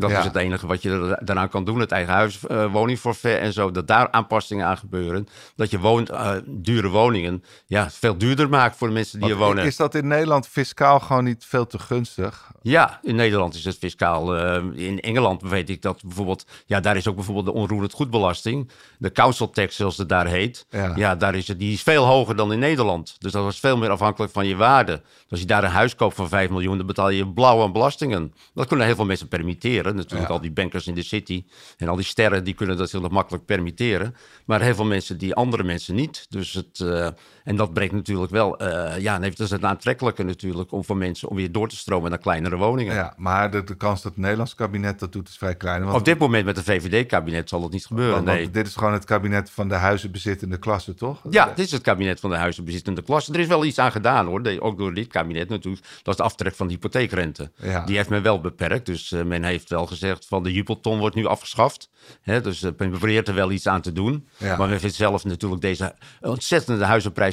Dat 0.00 0.10
Ja. 0.10 0.18
is 0.18 0.24
het 0.24 0.36
enige 0.36 0.66
wat 0.66 0.82
je 0.82 1.18
daaraan 1.22 1.48
kan 1.48 1.64
doen. 1.64 1.80
Het 1.80 1.92
eigen 1.92 2.12
huis, 2.12 2.46
eh, 2.46 2.72
woningforfait 2.72 3.38
en 3.40 3.52
zo. 3.52 3.70
Dat 3.70 3.86
daar 3.86 4.10
aanpassingen 4.10 4.66
aan 4.66 4.76
gebeuren. 4.78 5.26
Dat 5.56 5.70
je 5.70 5.78
woont, 5.78 6.10
eh, 6.10 6.32
dure 6.46 6.88
woningen 6.88 7.44
ja, 7.66 7.90
veel 7.90 8.16
duurder 8.18 8.48
maakt 8.48 8.76
voor 8.76 8.88
de 8.88 8.94
mensen 8.94 9.18
die 9.20 9.28
Want 9.28 9.40
er 9.40 9.46
wonen. 9.46 9.64
Is 9.64 9.76
dat 9.76 9.94
in 9.94 10.06
Nederland 10.06 10.48
fiscaal 10.48 11.00
gewoon 11.00 11.24
niet 11.24 11.44
veel 11.48 11.66
te 11.66 11.78
gunstig? 11.78 12.50
Ja, 12.62 12.98
in 13.02 13.14
Nederland 13.14 13.54
is 13.54 13.64
het 13.64 13.76
fiscaal. 13.78 14.36
eh, 14.36 14.62
in 14.74 15.00
Engeland 15.00 15.42
weet 15.42 15.70
ik 15.70 15.82
dat 15.82 16.02
bijvoorbeeld. 16.02 16.44
Ja, 16.66 16.80
daar 16.80 16.96
is 16.96 17.08
ook 17.08 17.14
bijvoorbeeld 17.14 17.46
de 17.46 17.52
onroerend 17.52 17.92
goedbelasting. 17.92 18.70
De 18.98 19.12
council 19.12 19.50
tax, 19.50 19.76
zoals 19.76 19.96
het 19.96 20.08
daar 20.08 20.26
heet. 20.26 20.66
Ja. 20.70 20.92
Ja, 20.96 21.16
daar 21.16 21.34
is 21.34 21.48
het, 21.48 21.58
die 21.58 21.72
is 21.72 21.82
veel 21.82 22.04
hoger 22.04 22.36
dan 22.36 22.52
in 22.52 22.58
Nederland. 22.58 23.16
Dus 23.18 23.32
dat 23.32 23.44
was 23.44 23.60
veel 23.60 23.76
meer 23.76 23.90
afhankelijk 23.90 24.32
van 24.32 24.46
je 24.46 24.56
waarde. 24.56 24.92
Dus 24.92 25.30
als 25.30 25.40
je 25.40 25.46
daar 25.46 25.64
een 25.64 25.70
huis 25.70 25.94
koopt 25.96 26.14
van 26.14 26.28
5 26.28 26.50
miljoen, 26.50 26.76
dan 26.76 26.86
betaal 26.86 27.08
je 27.10 27.28
blauw 27.28 27.62
aan 27.62 27.72
belastingen. 27.72 28.34
Dat 28.54 28.66
kunnen 28.66 28.86
heel 28.86 28.94
veel 28.94 29.04
mensen 29.04 29.28
permitteren. 29.28 29.89
Natuurlijk, 29.94 30.28
Ja. 30.28 30.34
al 30.34 30.40
die 30.40 30.50
bankers 30.52 30.86
in 30.86 30.94
de 30.94 31.02
city 31.02 31.44
en 31.76 31.88
al 31.88 31.96
die 31.96 32.04
sterren, 32.04 32.44
die 32.44 32.54
kunnen 32.54 32.76
dat 32.76 32.90
heel 32.92 33.08
makkelijk 33.08 33.44
permitteren. 33.44 34.14
Maar 34.46 34.60
heel 34.62 34.74
veel 34.74 34.84
mensen, 34.84 35.18
die 35.18 35.34
andere 35.34 35.62
mensen 35.62 35.94
niet. 35.94 36.26
Dus 36.28 36.52
het, 36.52 36.80
eh, 36.80 37.08
en 37.50 37.56
dat 37.56 37.72
brengt 37.72 37.92
natuurlijk 37.94 38.30
wel. 38.32 38.58
eh, 38.58 38.98
ja, 39.02 39.12
dan 39.12 39.22
heeft 39.22 39.38
het 39.38 39.50
het 39.50 39.64
aantrekkelijke 39.64 40.22
natuurlijk 40.22 40.72
om 40.72 40.84
voor 40.84 40.96
mensen 40.96 41.28
om 41.28 41.36
weer 41.36 41.52
door 41.52 41.68
te 41.68 41.76
stromen 41.76 42.10
naar 42.10 42.18
kleinere 42.18 42.56
woningen. 42.56 42.94
Ja, 42.94 43.14
maar 43.16 43.50
de, 43.50 43.64
de 43.64 43.76
kans 43.76 44.02
dat 44.02 44.12
het 44.12 44.20
Nederlands 44.20 44.54
kabinet 44.54 44.98
dat 44.98 45.12
doet 45.12 45.28
is 45.28 45.36
vrij 45.36 45.54
klein. 45.56 45.84
Want, 45.84 45.96
Op 45.96 46.04
dit 46.04 46.18
moment 46.18 46.44
met 46.44 46.56
een 46.56 46.62
VVD-kabinet 46.64 47.48
zal 47.48 47.60
dat 47.60 47.70
niet 47.72 47.86
gebeuren. 47.86 48.14
want- 48.14 48.26
want 48.26 48.38
nee. 48.38 48.50
dit 48.50 48.66
is 48.66 48.74
gewoon 48.76 48.92
het 48.92 49.04
kabinet 49.04 49.50
van 49.50 49.68
de 49.68 49.74
huizenbezittende 49.74 50.56
klasse, 50.58 50.94
toch? 50.94 51.20
Ja, 51.30 51.46
dit 51.46 51.64
is 51.66 51.72
het 51.72 51.82
kabinet 51.82 52.20
van 52.20 52.30
de 52.30 52.36
huizenbezittende 52.36 53.02
klasse. 53.02 53.32
Er 53.32 53.40
is 53.40 53.46
wel 53.46 53.64
iets 53.64 53.78
aan 53.78 53.92
gedaan 53.92 54.26
hoor, 54.26 54.42
ook 54.58 54.78
door 54.78 54.94
dit 54.94 55.06
kabinet 55.06 55.48
natuurlijk. 55.48 55.84
Dat 56.02 56.14
is 56.14 56.16
de 56.16 56.22
aftrek 56.22 56.54
van 56.54 56.66
de 56.66 56.72
hypotheekrente. 56.72 57.50
Ja. 57.56 57.84
Die 57.84 57.96
heeft 57.96 58.08
men 58.08 58.22
wel 58.22 58.40
beperkt. 58.40 58.86
Dus 58.86 59.12
eh, 59.12 59.22
men 59.22 59.44
heeft 59.44 59.68
wel 59.70 59.86
gezegd 59.86 60.26
van 60.26 60.42
de 60.42 60.52
jubelton 60.52 60.98
wordt 60.98 61.14
nu 61.16 61.26
afgeschaft. 61.26 61.90
Hè, 62.22 62.40
dus 62.40 62.62
eh, 62.62 62.70
men 62.76 62.90
probeert 62.90 63.28
er 63.28 63.34
wel 63.34 63.50
iets 63.50 63.66
aan 63.66 63.80
te 63.80 63.92
doen. 63.92 64.28
Ja. 64.36 64.56
Maar 64.56 64.68
men 64.68 64.80
vindt 64.80 64.96
zelf 64.96 65.24
natuurlijk 65.24 65.60
deze 65.60 65.94
ontzettende 66.20 66.84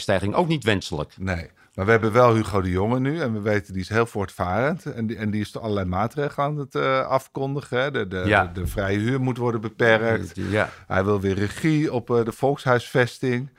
huizenprijsstijging 0.08 0.34
ook 0.36 0.48
niet 0.48 0.64
wenselijk. 0.64 1.14
Nee. 1.20 1.50
Maar 1.74 1.86
we 1.86 1.92
hebben 1.92 2.12
wel 2.12 2.36
Hugo 2.36 2.62
de 2.62 2.70
Jonge 2.70 3.00
nu. 3.00 3.20
En 3.20 3.34
we 3.34 3.40
weten, 3.42 3.74
die 3.74 3.82
is 3.82 3.90
heel 3.90 4.06
voortvarend. 4.06 4.86
En 4.86 5.08
die, 5.08 5.18
en 5.18 5.32
die 5.32 5.42
is 5.42 5.58
allerlei 5.58 5.86
maatregelen 5.86 6.48
aan 6.48 6.58
het 6.58 6.76
eh, 6.76 7.08
afkondigen. 7.08 7.94
De, 7.94 8.08
de, 8.08 8.24
Ja. 8.26 8.46
de, 8.54 8.62
de 8.62 8.68
vrije 8.68 8.98
huur 8.98 9.22
moet 9.22 9.38
worden 9.38 9.62
beperkt. 9.62 10.32
Ja. 10.34 10.70
Hij 10.88 11.04
wil 11.04 11.20
weer 11.20 11.36
regie 11.36 11.94
op 11.94 12.10
eh, 12.10 12.26
de 12.26 12.32
volkshuisvesting. 12.32 13.50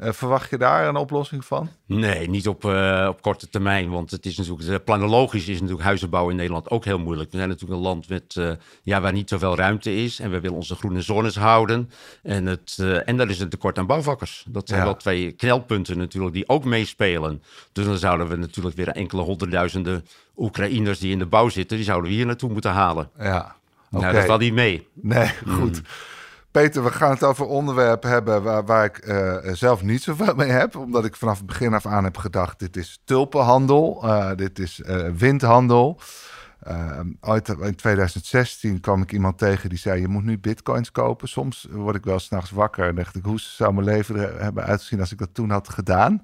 Eh, 0.00 0.12
verwacht 0.12 0.50
je 0.50 0.58
daar 0.58 0.88
een 0.88 0.96
oplossing 0.96 1.44
van? 1.44 1.68
Nee, 1.86 2.28
niet 2.28 2.48
op, 2.48 2.64
eh, 2.64 3.06
op 3.08 3.22
korte 3.22 3.48
termijn. 3.48 3.90
Want 3.90 4.10
het 4.10 4.26
is 4.26 4.36
natuurlijk, 4.36 4.68
eh, 4.68 4.74
planologisch 4.84 5.48
is 5.48 5.54
natuurlijk 5.60 5.86
huizenbouw 5.86 6.28
in 6.30 6.36
Nederland 6.36 6.70
ook 6.70 6.84
heel 6.84 6.98
moeilijk. 6.98 7.30
We 7.30 7.36
zijn 7.36 7.48
natuurlijk 7.48 7.80
een 7.80 7.86
land 7.86 8.08
met, 8.08 8.58
ja, 8.82 9.00
waar 9.00 9.12
niet 9.12 9.28
zoveel 9.28 9.56
ruimte 9.56 9.96
is. 9.96 10.20
En 10.20 10.30
we 10.30 10.40
willen 10.40 10.56
onze 10.56 10.74
groene 10.74 11.00
zones 11.00 11.36
houden. 11.36 11.90
En, 12.22 12.46
het, 12.46 12.78
en 13.04 13.16
daar 13.16 13.28
is 13.28 13.40
een 13.40 13.48
tekort 13.48 13.78
aan 13.78 13.86
bouwvakkers. 13.86 14.44
Dat 14.48 14.68
zijn 14.68 14.80
Ja. 14.80 14.86
wel 14.86 14.96
twee 14.96 15.32
knelpunten 15.32 15.98
natuurlijk 15.98 16.34
die 16.34 16.48
ook 16.48 16.64
meespelen. 16.64 17.42
Dus 17.72 17.84
dan 17.84 17.98
zouden 17.98 18.28
we 18.28 18.36
natuurlijk 18.36 18.76
weer 18.76 18.88
enkele 18.88 19.22
honderdduizenden 19.22 20.06
Oekraïners 20.36 20.98
die 20.98 21.12
in 21.12 21.18
de 21.18 21.26
bouw 21.26 21.48
zitten, 21.48 21.76
die 21.76 21.86
zouden 21.86 22.10
we 22.10 22.16
hier 22.16 22.26
naartoe 22.26 22.52
moeten 22.52 22.72
halen. 22.72 23.10
Ja. 23.18 23.56
Oké. 23.90 24.02
Nou, 24.02 24.14
dat 24.14 24.24
valt 24.24 24.40
niet 24.40 24.54
mee. 24.54 24.88
Nee, 24.94 25.30
goed. 25.46 25.82
Peter, 26.50 26.84
we 26.84 26.90
gaan 26.90 27.10
het 27.10 27.24
over 27.24 27.46
onderwerpen 27.46 28.10
hebben 28.10 28.42
waar, 28.42 28.64
waar 28.64 28.84
ik 28.84 28.98
eh, 28.98 29.36
zelf 29.52 29.82
niet 29.82 30.02
zoveel 30.02 30.34
mee 30.34 30.50
heb. 30.50 30.76
Omdat 30.76 31.04
ik 31.04 31.16
vanaf 31.16 31.36
het 31.36 31.46
begin 31.46 31.74
af 31.74 31.86
aan 31.86 32.04
heb 32.04 32.16
gedacht, 32.16 32.58
dit 32.58 32.76
is 32.76 33.00
tulpenhandel, 33.04 34.00
eh, 34.02 34.30
dit 34.36 34.58
is 34.58 34.82
eh, 34.82 35.08
windhandel. 35.16 36.00
Eh, 36.60 37.00
ooit 37.20 37.48
in 37.48 37.74
2016 37.74 38.80
kwam 38.80 39.02
ik 39.02 39.12
iemand 39.12 39.38
tegen 39.38 39.68
die 39.68 39.78
zei, 39.78 40.00
je 40.00 40.08
moet 40.08 40.24
nu 40.24 40.38
bitcoins 40.38 40.90
kopen. 40.90 41.28
Soms 41.28 41.66
word 41.70 41.96
ik 41.96 42.04
wel 42.04 42.18
s'nachts 42.18 42.50
wakker 42.50 42.88
en 42.88 42.94
dacht 42.94 43.16
ik, 43.16 43.24
hoe 43.24 43.40
zou 43.40 43.72
mijn 43.72 43.86
leven 43.86 44.16
er 44.16 44.42
hebben 44.42 44.64
uitgezien 44.64 45.00
als 45.00 45.12
ik 45.12 45.18
dat 45.18 45.34
toen 45.34 45.50
had 45.50 45.68
gedaan? 45.68 46.22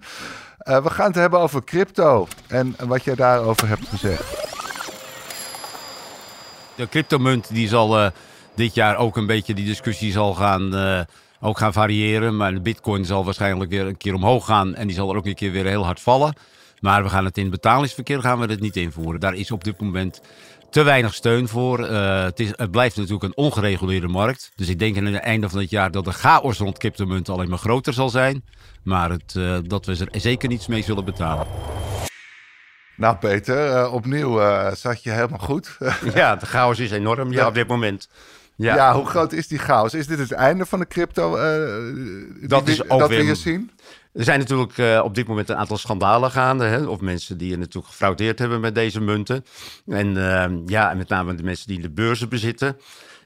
We 0.56 0.90
gaan 0.90 1.06
het 1.06 1.14
hebben 1.14 1.40
over 1.40 1.64
crypto 1.64 2.26
en 2.48 2.76
wat 2.86 3.04
jij 3.04 3.14
daarover 3.14 3.68
hebt 3.68 3.88
gezegd. 3.88 4.44
De 6.74 6.88
cryptomunt 6.88 7.48
die 7.48 7.68
zal 7.68 8.12
dit 8.56 8.74
jaar 8.74 8.96
ook 8.96 9.16
een 9.16 9.26
beetje 9.26 9.54
die 9.54 9.64
discussie 9.64 10.12
zal 10.12 10.34
gaan, 10.34 10.74
eh, 10.76 11.00
ook 11.40 11.58
gaan 11.58 11.72
variëren. 11.72 12.36
Maar 12.36 12.54
de 12.54 12.60
bitcoin 12.60 13.04
zal 13.04 13.24
waarschijnlijk 13.24 13.70
weer 13.70 13.86
een 13.86 13.96
keer 13.96 14.14
omhoog 14.14 14.44
gaan 14.46 14.74
en 14.74 14.86
die 14.86 14.96
zal 14.96 15.10
er 15.10 15.16
ook 15.16 15.26
een 15.26 15.34
keer 15.34 15.52
weer 15.52 15.66
heel 15.66 15.84
hard 15.84 16.00
vallen. 16.00 16.34
Maar 16.80 17.02
we 17.02 17.08
gaan 17.08 17.24
het 17.24 17.36
in 17.36 17.42
het 17.42 17.52
betalingsverkeer 17.52 18.20
gaan 18.20 18.38
we 18.38 18.46
het 18.46 18.60
niet 18.60 18.76
invoeren. 18.76 19.20
Daar 19.20 19.34
is 19.34 19.50
op 19.50 19.64
dit 19.64 19.80
moment 19.80 20.20
te 20.70 20.82
weinig 20.82 21.14
steun 21.14 21.48
voor. 21.48 21.84
Eh, 21.86 22.22
het, 22.22 22.40
is, 22.40 22.48
het 22.52 22.70
blijft 22.70 22.96
natuurlijk 22.96 23.24
een 23.24 23.36
ongereguleerde 23.44 24.08
markt. 24.08 24.50
Dus 24.54 24.68
ik 24.68 24.78
denk 24.78 24.96
aan 24.96 25.04
het 25.04 25.22
einde 25.22 25.48
van 25.48 25.58
het 25.60 25.70
jaar 25.70 25.90
dat 25.90 26.04
de 26.04 26.12
chaos 26.12 26.58
rond 26.58 26.78
cryptomunten 26.78 27.34
alleen 27.34 27.48
maar 27.48 27.58
groter 27.58 27.92
zal 27.92 28.08
zijn. 28.10 28.44
Maar 28.82 29.10
het, 29.10 29.34
eh, 29.36 29.56
dat 29.62 29.86
we 29.86 30.06
er 30.12 30.20
zeker 30.20 30.48
niets 30.48 30.66
mee 30.66 30.82
zullen 30.82 31.04
betalen. 31.04 31.46
Nou 32.96 33.16
Peter, 33.16 33.70
eh, 33.76 33.92
opnieuw 33.92 34.40
eh, 34.40 34.72
zat 34.74 35.02
je 35.02 35.10
helemaal 35.10 35.38
goed. 35.38 35.78
Ja, 36.14 36.36
de 36.36 36.46
chaos 36.46 36.78
is 36.78 36.90
enorm 36.90 37.32
ja, 37.32 37.40
Ja. 37.40 37.46
op 37.46 37.54
dit 37.54 37.68
moment. 37.68 38.08
Ja. 38.56 38.74
Ja, 38.74 38.94
hoe 38.94 39.06
groot 39.06 39.32
is 39.32 39.48
die 39.48 39.58
chaos? 39.58 39.94
Is 39.94 40.06
dit 40.06 40.18
het 40.18 40.32
einde 40.32 40.66
van 40.66 40.78
de 40.78 40.86
crypto? 40.86 41.36
eh, 41.36 41.94
die 42.40 42.48
Dat 42.48 42.64
we- 42.64 42.70
is 42.70 42.88
ook 42.88 42.98
dat 42.98 43.08
weer- 43.08 43.36
zien? 43.36 43.70
Er 44.12 44.24
zijn 44.24 44.38
natuurlijk 44.38 44.78
eh, 44.78 45.00
op 45.04 45.14
dit 45.14 45.26
moment 45.26 45.48
een 45.48 45.56
aantal 45.56 45.76
schandalen 45.76 46.30
gaande. 46.30 46.64
Hè? 46.64 46.84
Of 46.86 47.00
mensen 47.00 47.38
die 47.38 47.52
er 47.52 47.58
natuurlijk 47.58 47.86
gefraudeerd 47.86 48.38
hebben 48.38 48.60
met 48.60 48.74
deze 48.74 49.00
munten. 49.00 49.44
En 49.86 50.16
ehm, 50.32 50.58
ja, 50.66 50.90
en 50.90 50.96
met 50.96 51.08
name 51.08 51.34
de 51.34 51.42
mensen 51.42 51.66
die 51.68 51.80
de 51.80 51.90
beurzen 51.90 52.28
bezitten. 52.28 52.76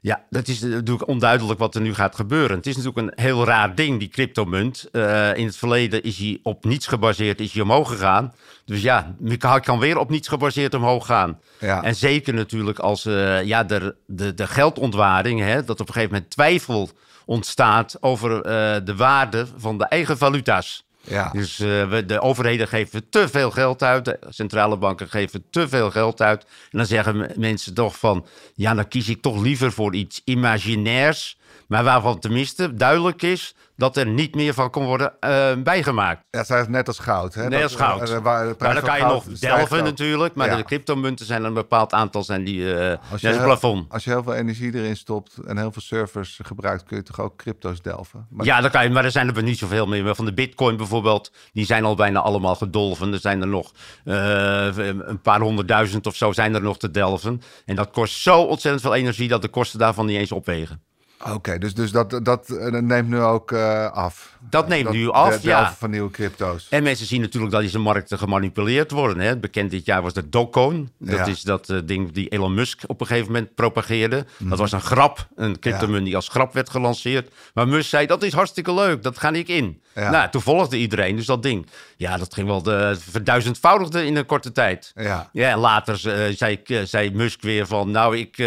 Ja, 0.03 0.23
dat 0.29 0.47
is 0.47 0.61
natuurlijk 0.61 1.07
onduidelijk 1.07 1.59
wat 1.59 1.75
er 1.75 1.81
nu 1.81 1.93
gaat 1.93 2.15
gebeuren. 2.15 2.57
Het 2.57 2.67
is 2.67 2.75
natuurlijk 2.75 3.07
een 3.07 3.23
heel 3.23 3.45
raar 3.45 3.75
ding, 3.75 3.99
die 3.99 4.07
cryptomunt. 4.07 4.87
Eh 4.91 5.35
in 5.35 5.45
het 5.45 5.57
verleden 5.57 6.03
is 6.03 6.17
hij 6.17 6.39
op 6.43 6.65
niets 6.65 6.87
gebaseerd, 6.87 7.39
is 7.39 7.53
hij 7.53 7.61
omhoog 7.61 7.89
gegaan. 7.89 8.33
Dus 8.65 8.81
ja, 8.81 9.15
hij 9.23 9.59
kan 9.59 9.79
weer 9.79 9.97
op 9.97 10.09
niets 10.09 10.27
gebaseerd 10.27 10.73
omhoog 10.73 11.05
gaan. 11.05 11.39
Ja. 11.59 11.83
En 11.83 11.95
zeker 11.95 12.33
natuurlijk 12.33 12.79
als 12.79 13.05
eh, 13.05 13.43
ja, 13.43 13.63
de, 13.63 13.95
de, 14.05 14.33
de 14.33 14.47
geldontwaarding, 14.47 15.39
hè, 15.39 15.63
dat 15.63 15.79
op 15.79 15.87
een 15.87 15.93
gegeven 15.93 16.13
moment 16.13 16.31
twijfel 16.31 16.89
ontstaat 17.25 17.97
over 17.99 18.41
eh, 18.41 18.75
de 18.83 18.95
waarde 18.95 19.45
van 19.57 19.77
de 19.77 19.85
eigen 19.85 20.17
valuta's. 20.17 20.85
Ja. 21.01 21.29
Dus 21.31 21.59
eh, 21.59 21.89
we, 21.89 22.05
de 22.05 22.19
overheden 22.21 22.67
geven 22.67 23.09
te 23.09 23.29
veel 23.29 23.51
geld 23.51 23.83
uit, 23.83 24.05
de 24.05 24.19
centrale 24.29 24.77
banken 24.77 25.09
geven 25.09 25.43
te 25.49 25.67
veel 25.69 25.91
geld 25.91 26.21
uit. 26.21 26.43
En 26.43 26.77
dan 26.77 26.85
zeggen 26.85 27.17
me- 27.17 27.33
mensen 27.35 27.73
toch 27.73 27.97
van, 27.97 28.25
ja, 28.55 28.73
dan 28.73 28.87
kies 28.87 29.09
ik 29.09 29.21
toch 29.21 29.41
liever 29.41 29.71
voor 29.71 29.95
iets 29.95 30.21
imaginairs, 30.25 31.37
maar 31.71 31.83
waarvan 31.83 32.19
tenminste 32.19 32.73
duidelijk 32.73 33.21
is 33.21 33.55
dat 33.75 33.97
er 33.97 34.07
niet 34.07 34.35
meer 34.35 34.53
van 34.53 34.69
kan 34.69 34.83
worden 34.85 35.13
eh, 35.19 35.51
bijgemaakt. 35.63 36.23
Ja, 36.29 36.57
is 36.59 36.67
net 36.67 36.87
als 36.87 36.99
goud. 36.99 37.33
Hè? 37.33 37.41
Net 37.41 37.51
Dat- 37.51 37.61
als 37.63 37.75
goud. 37.75 38.09
eh, 38.09 38.17
waar 38.17 38.47
de 38.47 38.53
prijs 38.55 38.73
Maar 38.73 38.81
dan 38.81 38.89
kan 38.91 38.99
je 39.07 39.13
nog 39.13 39.23
delven 39.39 39.83
natuurlijk, 39.83 40.35
maar 40.35 40.49
Ja. 40.49 40.55
de 40.55 40.63
cryptomunten 40.63 41.25
zijn 41.25 41.43
een 41.43 41.53
bepaald 41.53 41.93
aantal, 41.93 42.23
zijn 42.23 42.43
die, 42.43 42.73
eh 42.75 42.89
Als 42.89 42.97
net 43.09 43.21
je, 43.21 43.27
als 43.27 43.37
heel, 43.37 43.45
plafond. 43.45 43.89
als 43.91 44.03
je 44.03 44.09
heel 44.09 44.23
veel 44.23 44.33
energie 44.33 44.75
erin 44.75 44.95
stopt 44.97 45.37
en 45.45 45.57
heel 45.57 45.71
veel 45.71 45.81
servers 45.81 46.39
gebruikt, 46.43 46.83
kun 46.83 46.97
je 46.97 47.03
toch 47.03 47.19
ook 47.19 47.35
crypto's 47.37 47.81
delven? 47.81 48.27
Maar 48.29 48.45
Ja, 48.45 48.61
dan 48.61 48.71
kan 48.71 48.83
je, 48.83 48.89
maar 48.89 49.05
er 49.05 49.11
zijn 49.11 49.35
er 49.35 49.43
niet 49.43 49.57
zoveel 49.57 49.87
meer. 49.87 50.03
Maar 50.03 50.15
Van 50.15 50.25
de 50.25 50.33
bitcoin 50.33 50.77
bijvoorbeeld, 50.77 51.31
die 51.53 51.65
zijn 51.65 51.85
al 51.85 51.95
bijna 51.95 52.19
allemaal 52.19 52.55
gedolven. 52.55 53.13
Er 53.13 53.19
zijn 53.19 53.41
er 53.41 53.47
nog 53.47 53.71
eh, 54.05 54.67
een 54.75 55.21
paar 55.21 55.39
honderdduizend 55.39 56.07
of 56.07 56.15
zo 56.15 56.31
zijn 56.31 56.55
er 56.55 56.61
nog 56.61 56.77
te 56.77 56.91
delven. 56.91 57.41
En 57.65 57.75
dat 57.75 57.91
kost 57.91 58.13
zo 58.21 58.41
ontzettend 58.41 58.83
veel 58.83 58.95
energie 58.95 59.27
dat 59.27 59.41
de 59.41 59.47
kosten 59.49 59.79
daarvan 59.79 60.05
niet 60.05 60.17
eens 60.17 60.31
opwegen. 60.31 60.81
Oké, 61.29 61.57
dus, 61.57 61.73
dus 61.73 61.91
dat, 61.91 62.19
dat 62.23 62.49
eh, 62.49 62.67
neemt 62.81 63.09
nu 63.09 63.21
ook 63.21 63.51
eh, 63.51 63.91
af. 63.91 64.37
Dat 64.49 64.67
neemt 64.67 64.89
nu 64.91 65.09
af, 65.09 65.39
de 65.39 65.47
ja. 65.47 65.73
van 65.73 65.89
nieuwe 65.89 66.11
crypto's. 66.11 66.67
En 66.69 66.83
mensen 66.83 67.05
zien 67.05 67.21
natuurlijk 67.21 67.51
dat 67.51 67.61
deze 67.61 67.79
markten 67.79 68.17
gemanipuleerd 68.17 68.91
worden. 68.91 69.23
Hè. 69.23 69.37
Bekend 69.37 69.71
dit 69.71 69.85
jaar 69.85 70.01
was 70.01 70.13
de 70.13 70.29
Dogecoin. 70.29 70.91
Dat 70.97 71.17
Ja. 71.17 71.25
is 71.25 71.41
dat 71.41 71.69
eh, 71.69 71.77
ding 71.85 72.11
die 72.11 72.27
Elon 72.29 72.53
Musk 72.53 72.81
op 72.87 73.01
een 73.01 73.07
gegeven 73.07 73.31
moment 73.31 73.55
propageerde. 73.55 74.25
Dat 74.37 74.57
was 74.57 74.71
een 74.71 74.81
grap, 74.81 75.27
een 75.35 75.59
cryptomunt 75.59 76.05
die 76.05 76.15
als 76.15 76.27
grap 76.27 76.53
werd 76.53 76.69
gelanceerd. 76.69 77.31
Maar 77.53 77.67
Musk 77.67 77.89
zei, 77.89 78.05
dat 78.05 78.23
is 78.23 78.33
hartstikke 78.33 78.73
leuk, 78.73 79.03
dat 79.03 79.17
ga 79.17 79.31
ik 79.31 79.47
in. 79.47 79.81
Ja. 79.95 80.09
Nou, 80.09 80.29
toen 80.29 80.41
volgde 80.41 80.77
iedereen, 80.77 81.15
dus 81.15 81.25
dat 81.25 81.43
ding. 81.43 81.67
Ja, 81.97 82.17
dat 82.17 82.33
ging 82.33 82.47
wel 82.47 82.61
de 82.61 82.97
verduizendvoudigde 83.09 84.05
in 84.05 84.15
een 84.15 84.25
korte 84.25 84.51
tijd. 84.51 84.91
Ja. 84.95 85.29
Ja, 85.31 85.57
later 85.57 85.97
zei, 86.33 86.61
zei 86.83 87.11
Musk 87.11 87.41
weer 87.41 87.67
van, 87.67 87.91
nou, 87.91 88.17
ik, 88.17 88.37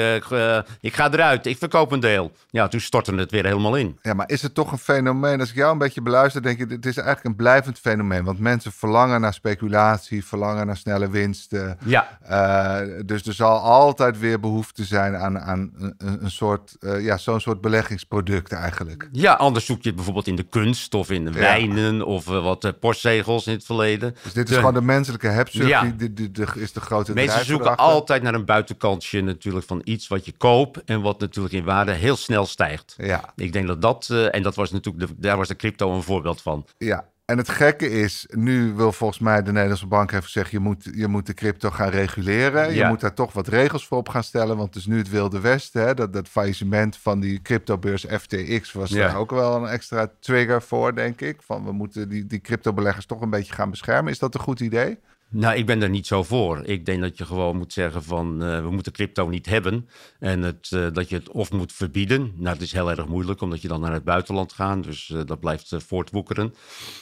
ik 0.80 0.94
ga 0.94 1.12
eruit, 1.12 1.46
ik 1.46 1.58
verkoop 1.58 1.92
een 1.92 2.00
deel. 2.00 2.32
Ja, 2.50 2.63
ja, 2.64 2.70
toen 2.70 2.80
stortte 2.80 3.14
het 3.14 3.30
weer 3.30 3.44
helemaal 3.44 3.76
in. 3.76 3.98
Ja, 4.02 4.14
maar 4.14 4.28
is 4.30 4.42
het 4.42 4.54
toch 4.54 4.72
een 4.72 4.78
fenomeen? 4.78 5.40
Als 5.40 5.48
ik 5.50 5.54
jou 5.56 5.72
een 5.72 5.78
beetje 5.78 6.02
beluister, 6.02 6.42
denk 6.42 6.58
ik, 6.58 6.70
het 6.70 6.86
is 6.86 6.96
eigenlijk 6.96 7.26
een 7.26 7.36
blijvend 7.36 7.78
fenomeen. 7.78 8.24
Want 8.24 8.38
mensen 8.38 8.72
verlangen 8.72 9.20
naar 9.20 9.34
speculatie, 9.34 10.24
verlangen 10.24 10.66
naar 10.66 10.76
snelle 10.76 11.10
winsten. 11.10 11.78
Ja, 11.84 12.18
Uh, 12.30 12.78
dus 13.06 13.26
er 13.26 13.32
zal 13.34 13.58
altijd 13.58 14.18
weer 14.18 14.40
behoefte 14.40 14.84
zijn 14.84 15.16
aan, 15.16 15.38
aan 15.40 15.72
een, 15.78 15.94
een 16.22 16.30
soort, 16.30 16.76
uh, 16.80 17.04
ja, 17.04 17.16
zo'n 17.16 17.40
soort 17.40 17.60
beleggingsproduct 17.60 18.52
eigenlijk. 18.52 19.08
ja, 19.12 19.32
anders 19.32 19.66
zoek 19.66 19.78
je 19.82 19.86
het 19.86 19.94
bijvoorbeeld 19.96 20.26
in 20.26 20.36
de 20.36 20.42
kunst 20.42 20.94
of 20.94 21.10
in 21.10 21.24
de 21.24 21.30
Ja. 21.32 21.38
wijnen 21.38 22.06
of 22.06 22.26
uh, 22.28 22.42
wat 22.42 22.72
postzegels 22.80 23.46
in 23.46 23.52
het 23.52 23.64
verleden. 23.64 24.14
Dus 24.22 24.32
dit 24.32 24.44
is 24.44 24.50
De- 24.50 24.58
gewoon 24.58 24.74
de 24.74 24.82
menselijke 24.82 25.28
hebzucht, 25.28 25.68
Ja. 25.68 25.92
die, 25.96 26.12
die, 26.12 26.30
is 26.54 26.72
de 26.72 26.80
grote 26.80 27.12
Mensen 27.12 27.44
zoeken 27.44 27.66
erachter. 27.66 27.86
altijd 27.86 28.22
naar 28.22 28.34
een 28.34 28.44
buitenkantje 28.44 29.22
natuurlijk 29.22 29.66
van 29.66 29.80
iets 29.84 30.08
wat 30.08 30.24
je 30.24 30.32
koopt 30.32 30.84
en 30.84 31.00
wat 31.02 31.20
natuurlijk 31.20 31.54
in 31.54 31.64
waarde 31.64 31.92
heel 31.92 32.16
snel 32.16 32.46
stijgt. 32.54 32.94
Ja, 32.96 33.32
Ik 33.36 33.52
denk 33.52 33.66
dat 33.66 33.82
dat, 33.82 34.08
eh, 34.10 34.34
en 34.34 34.42
dat 34.42 34.54
was 34.54 34.70
natuurlijk, 34.70 35.06
de, 35.06 35.14
daar 35.16 35.36
was 35.36 35.48
de 35.48 35.56
crypto 35.56 35.94
een 35.94 36.02
voorbeeld 36.02 36.42
van. 36.42 36.66
ja. 36.78 37.12
En 37.24 37.38
het 37.38 37.48
gekke 37.48 37.90
is, 37.90 38.26
nu 38.30 38.72
wil 38.74 38.92
volgens 38.92 39.18
mij 39.18 39.42
de 39.42 39.52
Nederlandse 39.52 39.86
bank 39.86 40.12
even 40.12 40.30
zeggen... 40.30 40.58
je 40.58 40.64
moet, 40.64 40.88
je 40.94 41.06
moet 41.08 41.26
de 41.26 41.34
crypto 41.34 41.70
gaan 41.70 41.88
reguleren. 41.88 42.74
Je 42.74 42.84
moet 42.84 43.00
daar 43.00 43.14
toch 43.14 43.32
wat 43.32 43.48
regels 43.48 43.86
voor 43.86 43.98
op 43.98 44.08
gaan 44.08 44.22
stellen. 44.24 44.56
Want 44.56 44.68
het 44.68 44.76
is 44.76 44.86
nu 44.86 44.98
het 44.98 45.08
Wilde 45.10 45.40
Westen. 45.40 45.82
Hè? 45.86 45.94
Dat, 45.94 46.12
dat 46.12 46.28
faillissement 46.28 46.96
van 46.96 47.20
die 47.20 47.42
cryptobeurs 47.42 48.04
FTX 48.20 48.72
was 48.72 48.90
Ja. 48.90 49.06
daar 49.06 49.16
ook 49.16 49.30
wel 49.30 49.56
een 49.56 49.66
extra 49.68 50.10
trigger 50.20 50.62
voor, 50.62 50.94
denk 50.94 51.20
ik. 51.20 51.42
Van 51.42 51.64
we 51.64 51.72
moeten 51.72 52.08
die, 52.08 52.26
die 52.26 52.40
cryptobeleggers 52.40 53.06
toch 53.06 53.20
een 53.20 53.30
beetje 53.30 53.54
gaan 53.54 53.70
beschermen. 53.70 54.12
Is 54.12 54.18
dat 54.18 54.34
een 54.34 54.40
goed 54.40 54.60
idee? 54.60 54.98
Nou, 55.36 55.56
ik 55.56 55.66
ben 55.66 55.82
er 55.82 55.88
niet 55.88 56.06
zo 56.06 56.22
voor. 56.22 56.60
Ik 56.64 56.86
denk 56.86 57.00
dat 57.00 57.18
je 57.18 57.24
gewoon 57.26 57.56
moet 57.56 57.72
zeggen 57.72 58.02
van 58.02 58.42
eh, 58.42 58.60
we 58.60 58.70
moeten 58.70 58.92
crypto 58.92 59.28
niet 59.28 59.46
hebben. 59.46 59.88
En 60.18 60.42
het, 60.42 60.68
eh, 60.70 60.86
dat 60.92 61.08
je 61.08 61.16
het 61.16 61.30
of 61.30 61.52
moet 61.52 61.72
verbieden. 61.72 62.32
Nou, 62.36 62.52
het 62.54 62.62
is 62.62 62.72
heel 62.72 62.90
erg 62.90 63.06
moeilijk 63.06 63.40
omdat 63.40 63.62
je 63.62 63.68
dan 63.68 63.80
naar 63.80 63.92
het 63.92 64.04
buitenland 64.04 64.52
gaat. 64.52 64.82
Dus 64.84 65.10
eh, 65.10 65.20
dat 65.26 65.40
blijft 65.40 65.74
voortwoekeren. 65.86 66.54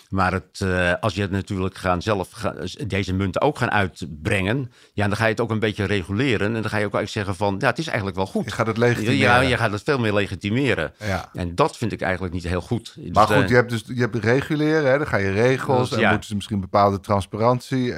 Maar 0.08 0.32
het, 0.32 0.64
als 1.00 1.14
je 1.14 1.20
het 1.20 1.30
natuurlijk 1.30 1.76
gaan 1.76 2.02
zelf 2.02 2.30
ga- 2.30 2.54
deze 2.86 3.12
munten 3.14 3.40
ook 3.40 3.58
gaan 3.58 3.70
uitbrengen. 3.70 4.72
Ja, 4.92 5.06
dan 5.08 5.16
ga 5.16 5.24
je 5.24 5.30
het 5.30 5.40
ook 5.40 5.50
een 5.50 5.58
beetje 5.58 5.84
reguleren. 5.84 6.46
En 6.46 6.52
dan 6.62 6.70
ga 6.70 6.76
je 6.78 6.86
ook 6.86 6.94
eigenlijk 6.94 7.08
zeggen 7.08 7.34
van 7.34 7.56
ja, 7.58 7.66
het 7.66 7.78
is 7.78 7.86
eigenlijk 7.86 8.16
wel 8.16 8.26
goed. 8.26 8.44
Je 8.44 8.50
gaat 8.50 8.66
het 8.66 8.76
legitimeren. 8.76 9.18
Ja, 9.18 9.40
je 9.40 9.56
gaat 9.56 9.72
het 9.72 9.82
veel 9.82 9.98
meer 9.98 10.12
legitimeren. 10.14 10.92
Ja. 10.98 11.30
En 11.32 11.54
dat 11.54 11.76
vind 11.76 11.92
ik 11.92 12.00
eigenlijk 12.00 12.34
niet 12.34 12.42
heel 12.48 12.60
goed. 12.60 12.96
Maar 13.12 13.26
Dus, 13.26 13.36
goed, 13.36 13.48
je 13.48 13.54
hebt 13.54 13.70
dus 13.70 13.82
je 13.86 14.00
hebt 14.00 14.16
reguleren, 14.16 14.90
hè? 14.90 14.98
dan 14.98 15.06
ga 15.06 15.16
je 15.16 15.30
regels 15.30 15.88
Dus, 15.88 15.98
en 15.98 16.04
ja. 16.04 16.10
moeten 16.10 16.28
ze 16.28 16.34
misschien 16.34 16.60
bepaalde 16.60 17.00
transparantie 17.00 17.92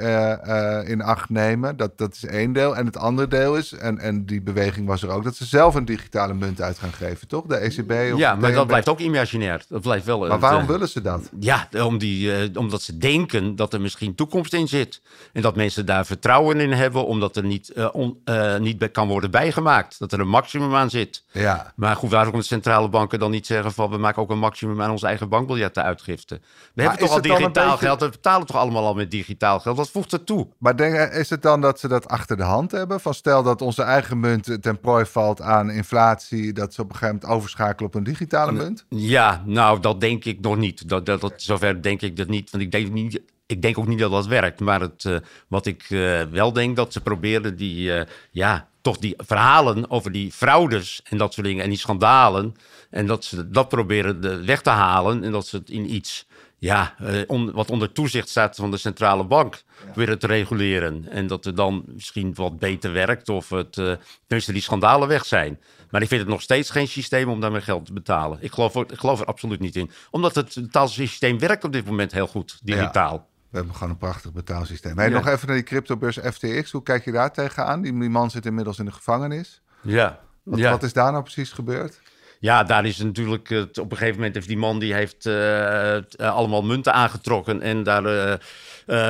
in 0.87 1.01
acht 1.01 1.29
nemen. 1.29 1.77
Dat, 1.77 1.97
dat 1.97 2.13
is 2.13 2.25
één 2.25 2.53
deel. 2.53 2.75
En 2.75 2.85
het 2.85 2.97
andere 2.97 3.27
deel 3.27 3.55
is, 3.57 3.71
en, 3.73 3.97
en 3.99 4.25
die 4.25 4.41
beweging 4.41 4.87
was 4.87 5.03
er 5.03 5.09
ook, 5.09 5.23
dat 5.23 5.35
ze 5.35 5.45
zelf 5.45 5.75
een 5.75 5.85
digitale 5.85 6.33
munt 6.33 6.61
uit 6.61 6.77
gaan 6.79 6.93
geven, 6.93 7.27
toch? 7.27 7.45
De 7.45 7.55
ECB 7.55 7.91
of 8.13 8.19
ja, 8.19 8.35
maar 8.35 8.49
dat 8.49 8.59
DNB. 8.59 8.67
blijft 8.67 8.89
ook 8.89 8.99
imaginair. 8.99 9.63
Dat 9.69 9.81
blijft 9.81 10.05
wel. 10.05 10.19
Maar 10.19 10.29
het, 10.31 10.39
waarom 10.39 10.61
eh, 10.61 10.67
willen 10.67 10.89
ze 10.89 11.01
dat? 11.01 11.29
Ja, 11.39 11.67
om 11.83 11.97
die, 11.97 12.35
eh, 12.35 12.49
omdat 12.53 12.81
ze 12.81 12.97
denken 12.97 13.55
dat 13.55 13.73
er 13.73 13.81
misschien 13.81 14.15
toekomst 14.15 14.53
in 14.53 14.67
zit. 14.67 15.01
En 15.33 15.41
dat 15.41 15.55
mensen 15.55 15.85
daar 15.85 16.05
vertrouwen 16.05 16.59
in 16.59 16.71
hebben, 16.71 17.05
omdat 17.05 17.35
er 17.35 17.43
niet, 17.43 17.69
eh, 17.69 17.87
on- 17.91 18.19
eh, 18.25 18.57
niet 18.57 18.91
kan 18.91 19.07
worden 19.07 19.31
bijgemaakt. 19.31 19.99
Dat 19.99 20.11
er 20.11 20.19
een 20.19 20.27
maximum 20.27 20.75
aan 20.75 20.89
zit. 20.89 21.23
Ja, 21.31 21.73
Maar 21.75 21.95
goed, 21.95 22.09
waarom 22.11 22.33
de 22.35 22.41
centrale 22.43 22.89
banken 22.89 23.19
dan 23.19 23.31
niet 23.31 23.45
zeggen 23.45 23.71
van... 23.73 23.89
we 23.89 23.97
maken 23.97 24.21
ook 24.21 24.29
een 24.29 24.39
maximum 24.39 24.81
aan 24.81 24.91
onze 24.91 25.07
eigen 25.07 25.29
bankbiljettenuitgifte? 25.29 26.39
We 26.73 26.81
hebben 26.81 26.99
toch 26.99 27.09
al 27.09 27.21
digitaal 27.21 27.71
beetje- 27.71 27.85
geld, 27.85 27.99
we 27.99 28.09
betalen 28.09 28.47
toch 28.47 28.55
allemaal 28.55 28.85
al 28.85 28.93
met 28.93 29.11
digitaal 29.11 29.59
geld? 29.59 29.77
Wat 29.77 29.89
voegt 30.09 30.25
toe? 30.25 30.47
maar 30.57 30.75
denk, 30.75 31.13
is 31.13 31.29
het 31.29 31.41
dan 31.41 31.61
dat 31.61 31.79
ze 31.79 31.87
dat 31.87 32.07
achter 32.07 32.37
de 32.37 32.43
hand 32.43 32.71
hebben? 32.71 32.99
Van 32.99 33.13
stel 33.13 33.43
dat 33.43 33.61
onze 33.61 33.81
eigen 33.81 34.19
munt 34.19 34.57
ten 34.61 34.79
prooi 34.79 35.05
valt 35.05 35.41
aan 35.41 35.69
inflatie, 35.71 36.53
dat 36.53 36.73
ze 36.73 36.81
op 36.81 36.89
een 36.89 36.95
gegeven 36.95 37.19
moment 37.21 37.33
overschakelen 37.37 37.89
op 37.89 37.95
een 37.95 38.03
digitale 38.03 38.51
munt? 38.51 38.85
Ja, 38.89 39.43
nou, 39.45 39.79
dat 39.79 40.01
denk 40.01 40.25
ik 40.25 40.39
nog 40.39 40.57
niet. 40.57 40.89
Dat, 40.89 41.05
dat, 41.05 41.21
dat, 41.21 41.33
zover 41.35 41.81
denk 41.81 42.01
ik 42.01 42.17
dat 42.17 42.27
niet. 42.27 42.51
Want 42.51 42.63
ik 42.63 42.71
denk, 42.71 42.91
niet, 42.91 43.21
ik 43.45 43.61
denk 43.61 43.77
ook 43.77 43.87
niet 43.87 43.99
dat 43.99 44.11
dat 44.11 44.27
werkt. 44.27 44.59
Maar 44.59 44.81
het, 44.81 45.05
eh, 45.05 45.15
wat 45.47 45.65
ik 45.65 45.85
eh, 45.89 46.21
wel 46.21 46.53
denk, 46.53 46.75
dat 46.75 46.93
ze 46.93 47.01
proberen 47.01 47.55
die, 47.55 47.93
eh, 47.93 48.05
ja, 48.31 48.67
toch 48.81 48.97
die 48.97 49.13
verhalen 49.17 49.89
over 49.89 50.11
die 50.11 50.31
fraudes 50.31 51.01
en 51.09 51.17
dat 51.17 51.33
soort 51.33 51.45
dingen 51.45 51.63
en 51.63 51.69
die 51.69 51.79
schandalen. 51.79 52.55
En 52.89 53.07
dat 53.07 53.23
ze 53.23 53.49
dat 53.49 53.69
proberen 53.69 54.45
weg 54.45 54.61
te 54.61 54.69
halen 54.69 55.23
en 55.23 55.31
dat 55.31 55.47
ze 55.47 55.57
het 55.57 55.69
in 55.69 55.93
iets, 55.93 56.27
ja, 56.65 56.95
eh, 56.97 57.21
on- 57.27 57.51
wat 57.51 57.69
onder 57.71 57.91
toezicht 57.91 58.29
staat 58.29 58.55
van 58.55 58.71
de 58.71 58.77
centrale 58.77 59.23
bank, 59.25 59.63
proberen 59.83 60.19
te 60.19 60.27
reguleren. 60.27 61.07
En 61.09 61.27
dat 61.27 61.45
er 61.45 61.55
dan 61.55 61.83
misschien 61.87 62.33
wat 62.33 62.59
beter 62.59 62.91
werkt 62.91 63.29
of 63.29 63.49
het, 63.49 63.73
tenminste 63.73 64.51
die 64.53 64.61
schandalen 64.61 65.07
weg 65.07 65.25
zijn. 65.25 65.59
Maar 65.89 66.01
ik 66.01 66.07
vind 66.07 66.21
het 66.21 66.29
nog 66.29 66.41
steeds 66.41 66.69
geen 66.69 66.87
systeem 66.87 67.29
om 67.29 67.39
daarmee 67.41 67.61
geld 67.61 67.85
te 67.85 67.93
betalen. 67.93 68.37
Ik 68.41 68.51
geloof, 68.51 68.75
ik 68.75 68.97
geloof 68.99 69.19
er 69.19 69.25
absoluut 69.25 69.59
niet 69.59 69.75
in. 69.75 69.91
Omdat 70.11 70.35
het 70.35 70.53
betaalsysteem 70.61 71.39
werkt 71.39 71.63
op 71.63 71.71
dit 71.71 71.85
moment 71.85 72.11
heel 72.11 72.27
goed, 72.27 72.59
digitaal. 72.63 73.27
We 73.49 73.57
hebben 73.57 73.73
gewoon 73.75 73.89
een 73.89 73.97
prachtig 73.99 74.33
betaalsysteem. 74.33 74.97
Hey, 74.97 75.09
Ja. 75.09 75.13
Nog 75.15 75.27
even 75.27 75.47
naar 75.47 75.55
die 75.55 75.65
cryptobeurs 75.65 76.17
FTX. 76.17 76.71
Hoe 76.71 76.83
kijk 76.83 77.05
je 77.05 77.11
daar 77.11 77.31
tegenaan? 77.33 77.81
Die, 77.81 77.99
die 77.99 78.09
man 78.09 78.31
zit 78.31 78.45
inmiddels 78.45 78.79
in 78.79 78.85
de 78.85 78.91
gevangenis. 78.91 79.61
Ja. 79.81 80.19
Wat, 80.43 80.59
ja. 80.59 80.71
wat 80.71 80.83
is 80.83 80.93
daar 80.93 81.11
nou 81.11 81.23
precies 81.23 81.51
gebeurd? 81.51 82.01
Ja, 82.39 82.63
daar 82.63 82.85
is 82.85 82.97
natuurlijk. 82.97 83.51
eh, 83.51 83.61
op 83.61 83.91
een 83.91 83.97
gegeven 83.97 84.15
moment 84.15 84.35
heeft 84.35 84.47
die 84.47 84.57
man 84.57 84.79
die 84.79 84.93
heeft 84.93 85.25
eh, 85.25 85.81
het, 85.81 86.15
eh, 86.15 86.35
allemaal 86.35 86.61
munten 86.63 86.93
aangetrokken 86.93 87.61
en 87.61 87.83
daar 87.83 88.39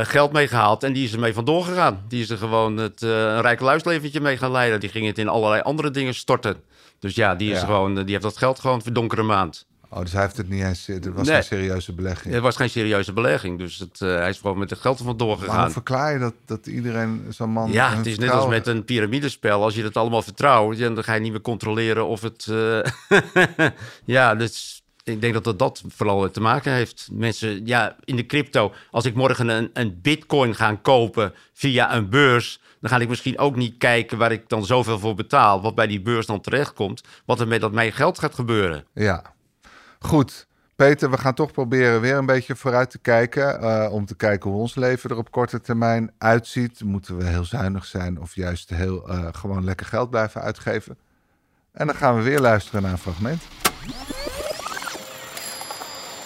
geld 0.05 0.31
mee 0.31 0.47
gehaald. 0.47 0.83
En 0.83 0.93
die 0.93 1.03
is 1.05 1.13
ermee 1.13 1.33
vandoor 1.33 1.63
gegaan. 1.63 2.03
Die 2.07 2.21
is 2.21 2.29
er 2.29 2.37
gewoon 2.37 2.77
het, 2.77 3.01
een 3.01 3.41
rijk 3.41 3.59
luisleventje 3.59 4.19
mee 4.19 4.37
gaan 4.37 4.51
leiden. 4.51 4.79
Die 4.79 4.89
ging 4.89 5.05
het 5.07 5.17
in 5.17 5.27
allerlei 5.27 5.61
andere 5.61 5.91
dingen 5.91 6.13
storten. 6.13 6.55
Dus 6.99 7.15
ja, 7.15 7.35
die, 7.35 7.51
is 7.51 7.59
Ja. 7.59 7.65
gewoon, 7.65 7.95
die 7.95 8.05
heeft 8.11 8.21
dat 8.21 8.37
geld 8.37 8.59
gewoon 8.59 8.81
voor 8.81 8.93
donkere 8.93 9.23
maand. 9.23 9.65
Oh, 9.95 10.01
dus 10.01 10.11
hij 10.11 10.21
heeft 10.21 10.37
het 10.37 10.49
niet 10.49 10.63
eens... 10.63 10.87
Het 10.87 11.13
was 11.13 11.25
Nee. 11.27 11.35
geen 11.35 11.43
serieuze 11.43 11.93
belegging. 11.93 12.33
Het 12.33 12.43
was 12.43 12.55
geen 12.55 12.69
serieuze 12.69 13.13
belegging. 13.13 13.57
Dus 13.59 13.77
het, 13.79 14.01
eh, 14.01 14.09
hij 14.15 14.29
is 14.29 14.37
gewoon 14.37 14.57
met 14.57 14.69
het 14.69 14.79
geld 14.79 14.99
er 14.99 15.05
vandoor 15.05 15.27
Waarom 15.37 15.49
gegaan. 15.49 15.71
verklaar 15.71 16.13
je 16.13 16.19
dat, 16.19 16.33
dat 16.45 16.67
iedereen 16.67 17.25
zo'n 17.29 17.49
man... 17.49 17.71
Ja, 17.71 17.95
het 17.95 18.05
is 18.05 18.17
net 18.17 18.29
als 18.29 18.47
met 18.47 18.67
een 18.67 18.85
piramidespel. 18.85 19.63
Als 19.63 19.75
je 19.75 19.83
het 19.83 19.97
allemaal 19.97 20.21
vertrouwt, 20.21 20.77
dan 20.77 21.03
ga 21.03 21.13
je 21.13 21.19
niet 21.19 21.31
meer 21.31 21.41
controleren 21.41 22.07
of 22.07 22.21
het. 22.21 22.47
eh, 22.49 22.79
ja, 24.05 24.35
dus 24.35 24.83
ik 25.03 25.21
denk 25.21 25.33
dat 25.33 25.43
dat, 25.43 25.59
dat 25.59 25.83
vooral 25.87 26.31
te 26.31 26.41
maken 26.41 26.71
heeft. 26.71 27.07
Mensen, 27.11 27.65
ja, 27.65 27.95
in 28.03 28.15
de 28.15 28.25
crypto. 28.25 28.73
Als 28.91 29.05
ik 29.05 29.15
morgen 29.15 29.47
een, 29.49 29.69
een 29.73 29.99
bitcoin 30.01 30.55
ga 30.55 30.75
kopen 30.81 31.33
via 31.53 31.95
een 31.95 32.09
beurs. 32.09 32.59
Dan 32.81 32.89
ga 32.89 32.99
ik 32.99 33.09
misschien 33.09 33.37
ook 33.37 33.55
niet 33.55 33.77
kijken 33.77 34.17
waar 34.17 34.31
ik 34.31 34.49
dan 34.49 34.65
zoveel 34.65 34.99
voor 34.99 35.15
betaal. 35.15 35.61
Wat 35.61 35.75
bij 35.75 35.87
die 35.87 36.01
beurs 36.01 36.25
dan 36.25 36.41
terechtkomt. 36.41 37.03
Wat 37.25 37.39
er 37.39 37.47
met 37.47 37.61
dat 37.61 37.71
mijn 37.71 37.91
geld 37.91 38.19
gaat 38.19 38.35
gebeuren. 38.35 38.85
Ja, 38.93 39.33
goed. 40.05 40.47
Peter, 40.75 41.09
we 41.09 41.17
gaan 41.17 41.33
toch 41.33 41.51
proberen 41.51 42.01
weer 42.01 42.15
een 42.15 42.25
beetje 42.25 42.55
vooruit 42.55 42.89
te 42.89 42.97
kijken. 42.97 43.61
eh, 43.61 43.93
om 43.93 44.05
te 44.05 44.15
kijken 44.15 44.49
hoe 44.49 44.59
ons 44.59 44.75
leven 44.75 45.09
er 45.09 45.17
op 45.17 45.31
korte 45.31 45.61
termijn 45.61 46.11
uitziet. 46.17 46.83
Moeten 46.83 47.17
we 47.17 47.23
heel 47.23 47.43
zuinig 47.43 47.85
zijn 47.85 48.21
of 48.21 48.35
juist 48.35 48.69
heel 48.69 49.09
eh, 49.09 49.27
gewoon 49.31 49.63
lekker 49.63 49.85
geld 49.85 50.09
blijven 50.09 50.41
uitgeven? 50.41 50.97
En 51.71 51.87
dan 51.87 51.95
gaan 51.95 52.15
we 52.15 52.21
weer 52.21 52.39
luisteren 52.39 52.81
naar 52.81 52.91
een 52.91 52.97
fragment. 52.97 53.41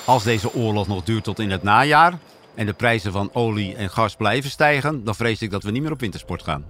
Als 0.06 0.24
deze 0.24 0.54
oorlog 0.54 0.88
nog 0.88 1.04
duurt 1.04 1.24
tot 1.24 1.39
in 1.39 1.52
het 1.52 1.63
najaar 1.63 2.13
en 2.56 2.65
de 2.65 2.74
prijzen 2.74 3.12
van 3.12 3.30
olie 3.34 3.76
en 3.76 3.89
gas 3.89 4.15
blijven 4.15 4.50
stijgen, 4.50 5.04
dan 5.04 5.15
vrees 5.15 5.42
ik 5.42 5.52
dat 5.52 5.63
we 5.63 5.72
niet 5.72 5.82
meer 5.82 5.92
op 5.92 6.00
wintersport 6.00 6.44
gaan. 6.44 6.65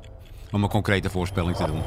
Om 0.52 0.64
een 0.64 0.70
concrete 0.70 1.10
voorspelling 1.10 1.56
te 1.56 1.66
doen. 1.66 1.82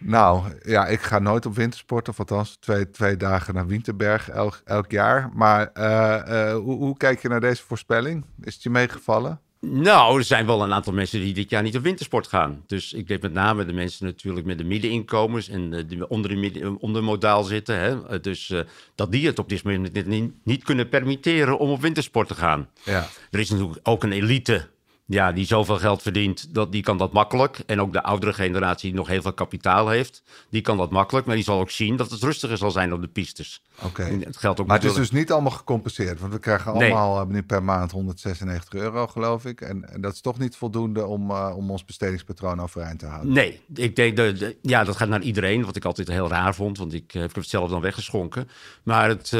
Nou, 0.00 0.44
ja, 0.64 0.86
ik 0.86 1.00
ga 1.00 1.18
nooit 1.18 1.46
op 1.46 1.54
wintersport, 1.54 2.08
of 2.08 2.18
althans 2.18 2.56
twee, 2.56 2.90
twee 2.90 3.16
dagen 3.16 3.54
naar 3.54 3.66
Winterberg 3.66 4.28
elk, 4.28 4.60
elk 4.64 4.90
jaar. 4.90 5.30
Maar 5.34 5.70
eh, 5.72 6.50
eh, 6.50 6.56
hoe, 6.56 6.76
hoe 6.76 6.96
kijk 6.96 7.22
je 7.22 7.28
naar 7.28 7.40
deze 7.40 7.62
voorspelling? 7.62 8.24
Is 8.40 8.54
het 8.54 8.62
je 8.62 8.70
meegevallen? 8.70 9.40
Nou, 9.60 10.18
er 10.18 10.24
zijn 10.24 10.46
wel 10.46 10.62
een 10.62 10.72
aantal 10.72 10.92
mensen 10.92 11.20
die 11.20 11.34
dit 11.34 11.50
jaar 11.50 11.62
niet 11.62 11.76
op 11.76 11.82
wintersport 11.82 12.26
gaan. 12.26 12.62
Dus 12.66 12.92
ik 12.92 13.08
denk 13.08 13.22
met 13.22 13.32
name 13.32 13.64
de 13.64 13.72
mensen 13.72 14.06
natuurlijk 14.06 14.46
met 14.46 14.58
de 14.58 14.64
middeninkomens 14.64 15.48
en 15.48 15.72
eh, 15.72 15.84
die 15.88 16.08
onder, 16.08 16.30
de 16.30 16.36
midden, 16.36 16.80
onder 16.80 17.04
modaal 17.04 17.44
zitten. 17.44 17.78
Hè? 17.78 18.20
Dus 18.20 18.54
dat 18.94 19.12
die 19.12 19.26
het 19.26 19.38
op 19.38 19.48
dit 19.48 19.64
moment 19.64 20.06
niet, 20.06 20.32
niet 20.44 20.64
kunnen 20.64 20.88
permitteren 20.88 21.58
om 21.58 21.70
op 21.70 21.80
wintersport 21.80 22.28
te 22.28 22.34
gaan. 22.34 22.68
Ja. 22.84 23.08
Er 23.30 23.38
is 23.38 23.50
natuurlijk 23.50 23.78
ook 23.82 24.02
een 24.02 24.12
elite 24.12 24.68
ja, 25.08 25.32
die 25.32 25.46
zoveel 25.46 25.78
geld 25.78 26.02
verdient, 26.02 26.54
dat, 26.54 26.72
die 26.72 26.82
kan 26.82 26.98
dat 26.98 27.12
makkelijk. 27.12 27.58
En 27.66 27.80
ook 27.80 27.92
de 27.92 28.02
oudere 28.02 28.32
generatie 28.32 28.88
die 28.90 28.98
nog 28.98 29.08
heel 29.08 29.22
veel 29.22 29.32
kapitaal 29.32 29.88
heeft, 29.88 30.22
die 30.50 30.60
kan 30.60 30.76
dat 30.76 30.90
makkelijk. 30.90 31.26
Maar 31.26 31.34
die 31.34 31.44
zal 31.44 31.60
ook 31.60 31.70
zien 31.70 31.96
dat 31.96 32.10
het 32.10 32.22
rustiger 32.22 32.56
zal 32.56 32.70
zijn 32.70 32.92
op 32.92 33.00
de 33.00 33.08
pistes. 33.08 33.62
Oké. 33.82 34.02
Het 34.02 34.36
geldt 34.36 34.60
ook 34.60 34.66
Maar 34.66 34.76
het 34.76 34.84
is 34.90 34.94
dus 34.94 35.10
niet 35.10 35.32
allemaal 35.32 35.50
gecompenseerd. 35.50 36.20
Want 36.20 36.32
we 36.32 36.38
krijgen 36.38 36.72
Nee. 36.78 36.92
allemaal 36.92 37.20
eh, 37.20 37.26
nu 37.26 37.42
per 37.42 37.62
maand 37.62 37.90
196 37.90 38.80
euro, 38.80 39.06
geloof 39.06 39.44
ik. 39.44 39.60
En, 39.60 39.92
en 39.92 40.00
dat 40.00 40.12
is 40.12 40.20
toch 40.20 40.38
niet 40.38 40.56
voldoende 40.56 41.06
om, 41.06 41.30
eh, 41.30 41.52
om 41.56 41.70
ons 41.70 41.84
bestedingspatroon 41.84 42.60
overeind 42.60 42.98
te 42.98 43.06
houden. 43.06 43.32
Nee, 43.32 43.60
ik 43.74 43.96
denk 43.96 44.16
dat 44.16 44.38
de- 44.38 44.56
ja, 44.62 44.84
dat 44.84 44.96
gaat 44.96 45.08
naar 45.08 45.22
iedereen, 45.22 45.64
wat 45.64 45.76
ik 45.76 45.84
altijd 45.84 46.08
heel 46.08 46.28
raar 46.28 46.54
vond, 46.54 46.78
want 46.78 46.92
ik 46.94 47.14
eh, 47.14 47.20
heb 47.20 47.34
het 47.34 47.48
zelf 47.48 47.70
dan 47.70 47.80
weggeschonken. 47.80 48.48
Maar 48.82 49.08
het, 49.08 49.32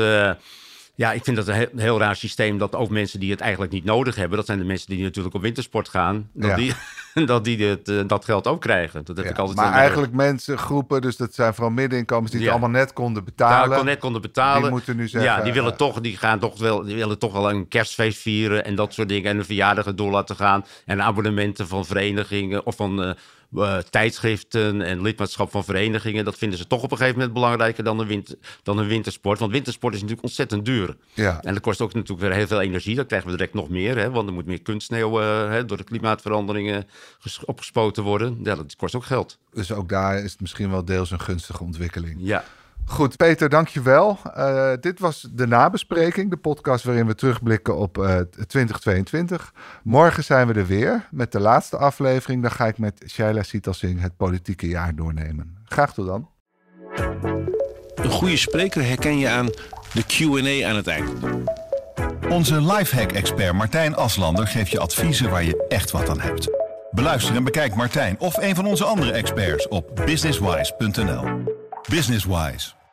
Ja, 0.97 1.13
ik 1.13 1.25
vind 1.25 1.37
dat 1.37 1.49
een 1.49 1.55
heel, 1.55 1.67
heel 1.77 1.99
raar 1.99 2.17
systeem 2.17 2.59
dat 2.59 2.75
ook 2.75 2.91
mensen 2.91 3.21
die 3.21 3.31
het 3.31 3.41
eigenlijk 3.41 3.73
niet 3.73 3.85
nodig 3.85 4.15
hebben, 4.17 4.37
dat 4.37 4.47
zijn 4.47 4.59
de 4.59 4.65
mensen 4.65 4.89
die 4.89 5.03
natuurlijk 5.03 5.35
op 5.35 5.43
wintersport 5.43 5.89
gaan, 5.89 6.31
dat 6.33 6.51
Ja. 6.51 6.57
die, 6.57 6.73
dat, 7.27 7.45
die 7.45 7.57
dit, 7.57 7.89
eh, 7.89 8.01
dat 8.07 8.25
geld 8.25 8.47
ook 8.47 8.61
krijgen. 8.61 9.05
Dat 9.05 9.17
heb 9.17 9.25
Ja, 9.25 9.31
ik 9.31 9.39
altijd 9.39 9.57
maar 9.59 9.73
eigenlijk 9.73 10.13
mensen, 10.13 10.59
groepen, 10.59 11.01
dus 11.03 11.17
dat 11.17 11.35
zijn 11.35 11.55
vooral 11.55 11.73
middeninkomens 11.73 12.31
die 12.31 12.41
het 12.41 12.49
Ja. 12.49 12.55
allemaal 12.55 12.81
net 12.81 12.93
konden 12.93 13.15
daar 13.25 13.25
betalen. 13.25 13.77
kon 13.77 13.87
net 13.87 13.99
konden 13.99 14.23
betalen. 14.23 14.63
Die 14.63 14.71
moeten 14.71 14.97
nu 14.97 15.09
zeggen, 15.09 15.31
Ja, 15.31 15.43
die 15.43 15.53
willen 15.53 15.71
eh, 15.73 15.77
toch, 15.79 16.01
die 16.01 16.17
gaan 16.17 16.39
toch 16.39 16.59
wel, 16.59 16.83
die 16.83 16.97
willen 16.97 17.19
toch 17.19 17.33
wel 17.33 17.51
een 17.51 17.69
kerstfeest 17.69 18.19
vieren 18.19 18.65
en 18.65 18.75
dat 18.75 18.95
soort 18.95 19.09
dingen 19.09 19.31
en 19.31 19.39
een 19.39 19.45
verjaardag 19.45 19.95
door 19.95 20.11
laten 20.11 20.37
gaan 20.37 20.65
en 20.85 21.03
abonnementen 21.03 21.69
van 21.69 21.85
verenigingen 21.87 22.67
of 22.67 22.77
van 22.77 23.03
eh, 23.03 23.11
eh, 23.55 23.79
tijdschriften 23.79 24.83
en 24.83 25.03
lidmaatschap 25.03 25.51
van 25.51 25.65
verenigingen. 25.65 26.25
Dat 26.25 26.39
vinden 26.39 26.59
ze 26.59 26.67
toch 26.67 26.83
op 26.83 26.91
een 26.91 26.97
gegeven 26.97 27.19
moment 27.19 27.35
belangrijker 27.35 27.85
dan 27.85 27.99
een, 27.99 28.07
winter, 28.07 28.35
dan 28.63 28.79
een 28.79 28.87
wintersport. 28.87 29.39
Want 29.39 29.53
wintersport 29.53 29.95
is 29.95 30.01
natuurlijk 30.01 30.27
ontzettend 30.27 30.65
duur. 30.65 30.97
Ja. 31.15 31.43
En 31.43 31.53
dat 31.53 31.63
kost 31.63 31.81
ook 31.81 31.95
natuurlijk 31.95 32.21
weer 32.29 32.37
heel 32.37 32.47
veel 32.47 32.61
energie. 32.61 32.95
Dan 32.95 33.07
krijgen 33.07 33.31
we 33.31 33.37
direct 33.37 33.55
nog 33.55 33.69
meer, 33.69 33.99
hè, 33.99 34.11
want 34.11 34.29
er 34.29 34.35
moet 34.35 34.47
meer 34.47 34.63
kunstsneeuw 34.63 35.21
eh, 35.21 35.51
hè, 35.51 35.65
door 35.65 35.77
de 35.77 35.85
klimaatveranderingen 35.85 36.87
ges- 37.19 37.45
opgespoten 37.45 38.03
worden. 38.03 38.39
Ja, 38.43 38.55
dat 38.55 38.77
kost 38.77 38.95
ook 38.95 39.05
geld. 39.05 39.39
Dus 39.53 39.73
ook 39.73 39.89
daar 39.89 40.23
is 40.23 40.33
het 40.33 40.41
misschien 40.41 40.71
wel 40.71 40.85
deels 40.85 41.11
een 41.11 41.21
gunstige 41.21 41.63
ontwikkeling. 41.63 42.17
Ja. 42.19 42.45
Goed, 42.89 43.17
Peter, 43.17 43.49
dankjewel. 43.49 44.19
Eh 44.35 44.73
dit 44.81 45.01
was 45.01 45.29
de 45.33 45.47
nabespreking, 45.47 46.31
de 46.31 46.37
podcast 46.37 46.85
waarin 46.85 47.07
we 47.07 47.15
terugblikken 47.15 47.77
op 47.77 47.99
eh 47.99 48.19
2022. 48.47 49.53
Morgen 49.83 50.25
zijn 50.25 50.47
we 50.47 50.55
er 50.55 50.67
weer 50.67 51.09
met 51.11 51.33
de 51.33 51.41
laatste 51.41 51.77
aflevering. 51.77 52.43
Dan 52.43 52.51
ga 52.51 52.67
ik 52.67 52.79
met 52.79 53.05
Shaila 53.09 53.43
Sitalsing 53.43 54.01
het 54.01 54.17
politieke 54.17 54.69
jaar 54.69 54.95
doornemen. 54.95 55.57
Graag 55.65 55.95
tot 55.95 56.07
dan. 56.07 56.29
Een 57.95 58.11
goede 58.11 58.37
spreker 58.37 58.85
herken 58.85 59.19
je 59.19 59.29
aan 59.29 59.47
de 59.93 60.03
Q&A 60.07 60.69
aan 60.69 60.77
het 60.77 60.87
eind. 60.87 61.11
Onze 62.29 62.61
lifehack-expert 62.63 63.53
Martijn 63.53 63.95
Aslander 63.95 64.47
geeft 64.47 64.71
je 64.71 64.81
adviezen 64.81 65.31
waar 65.31 65.45
je 65.45 65.65
echt 65.69 65.91
wat 65.91 66.09
aan 66.09 66.21
hebt. 66.21 66.51
Beluister 66.91 67.37
en 67.37 67.45
bekijk 67.45 67.75
Martijn 67.75 68.19
of 68.19 68.37
een 68.37 68.55
van 68.55 68.67
onze 68.67 68.85
andere 68.85 69.13
experts 69.13 69.69
op 69.69 70.03
businesswise.nl. 70.05 71.25
Businesswise, 71.89 72.73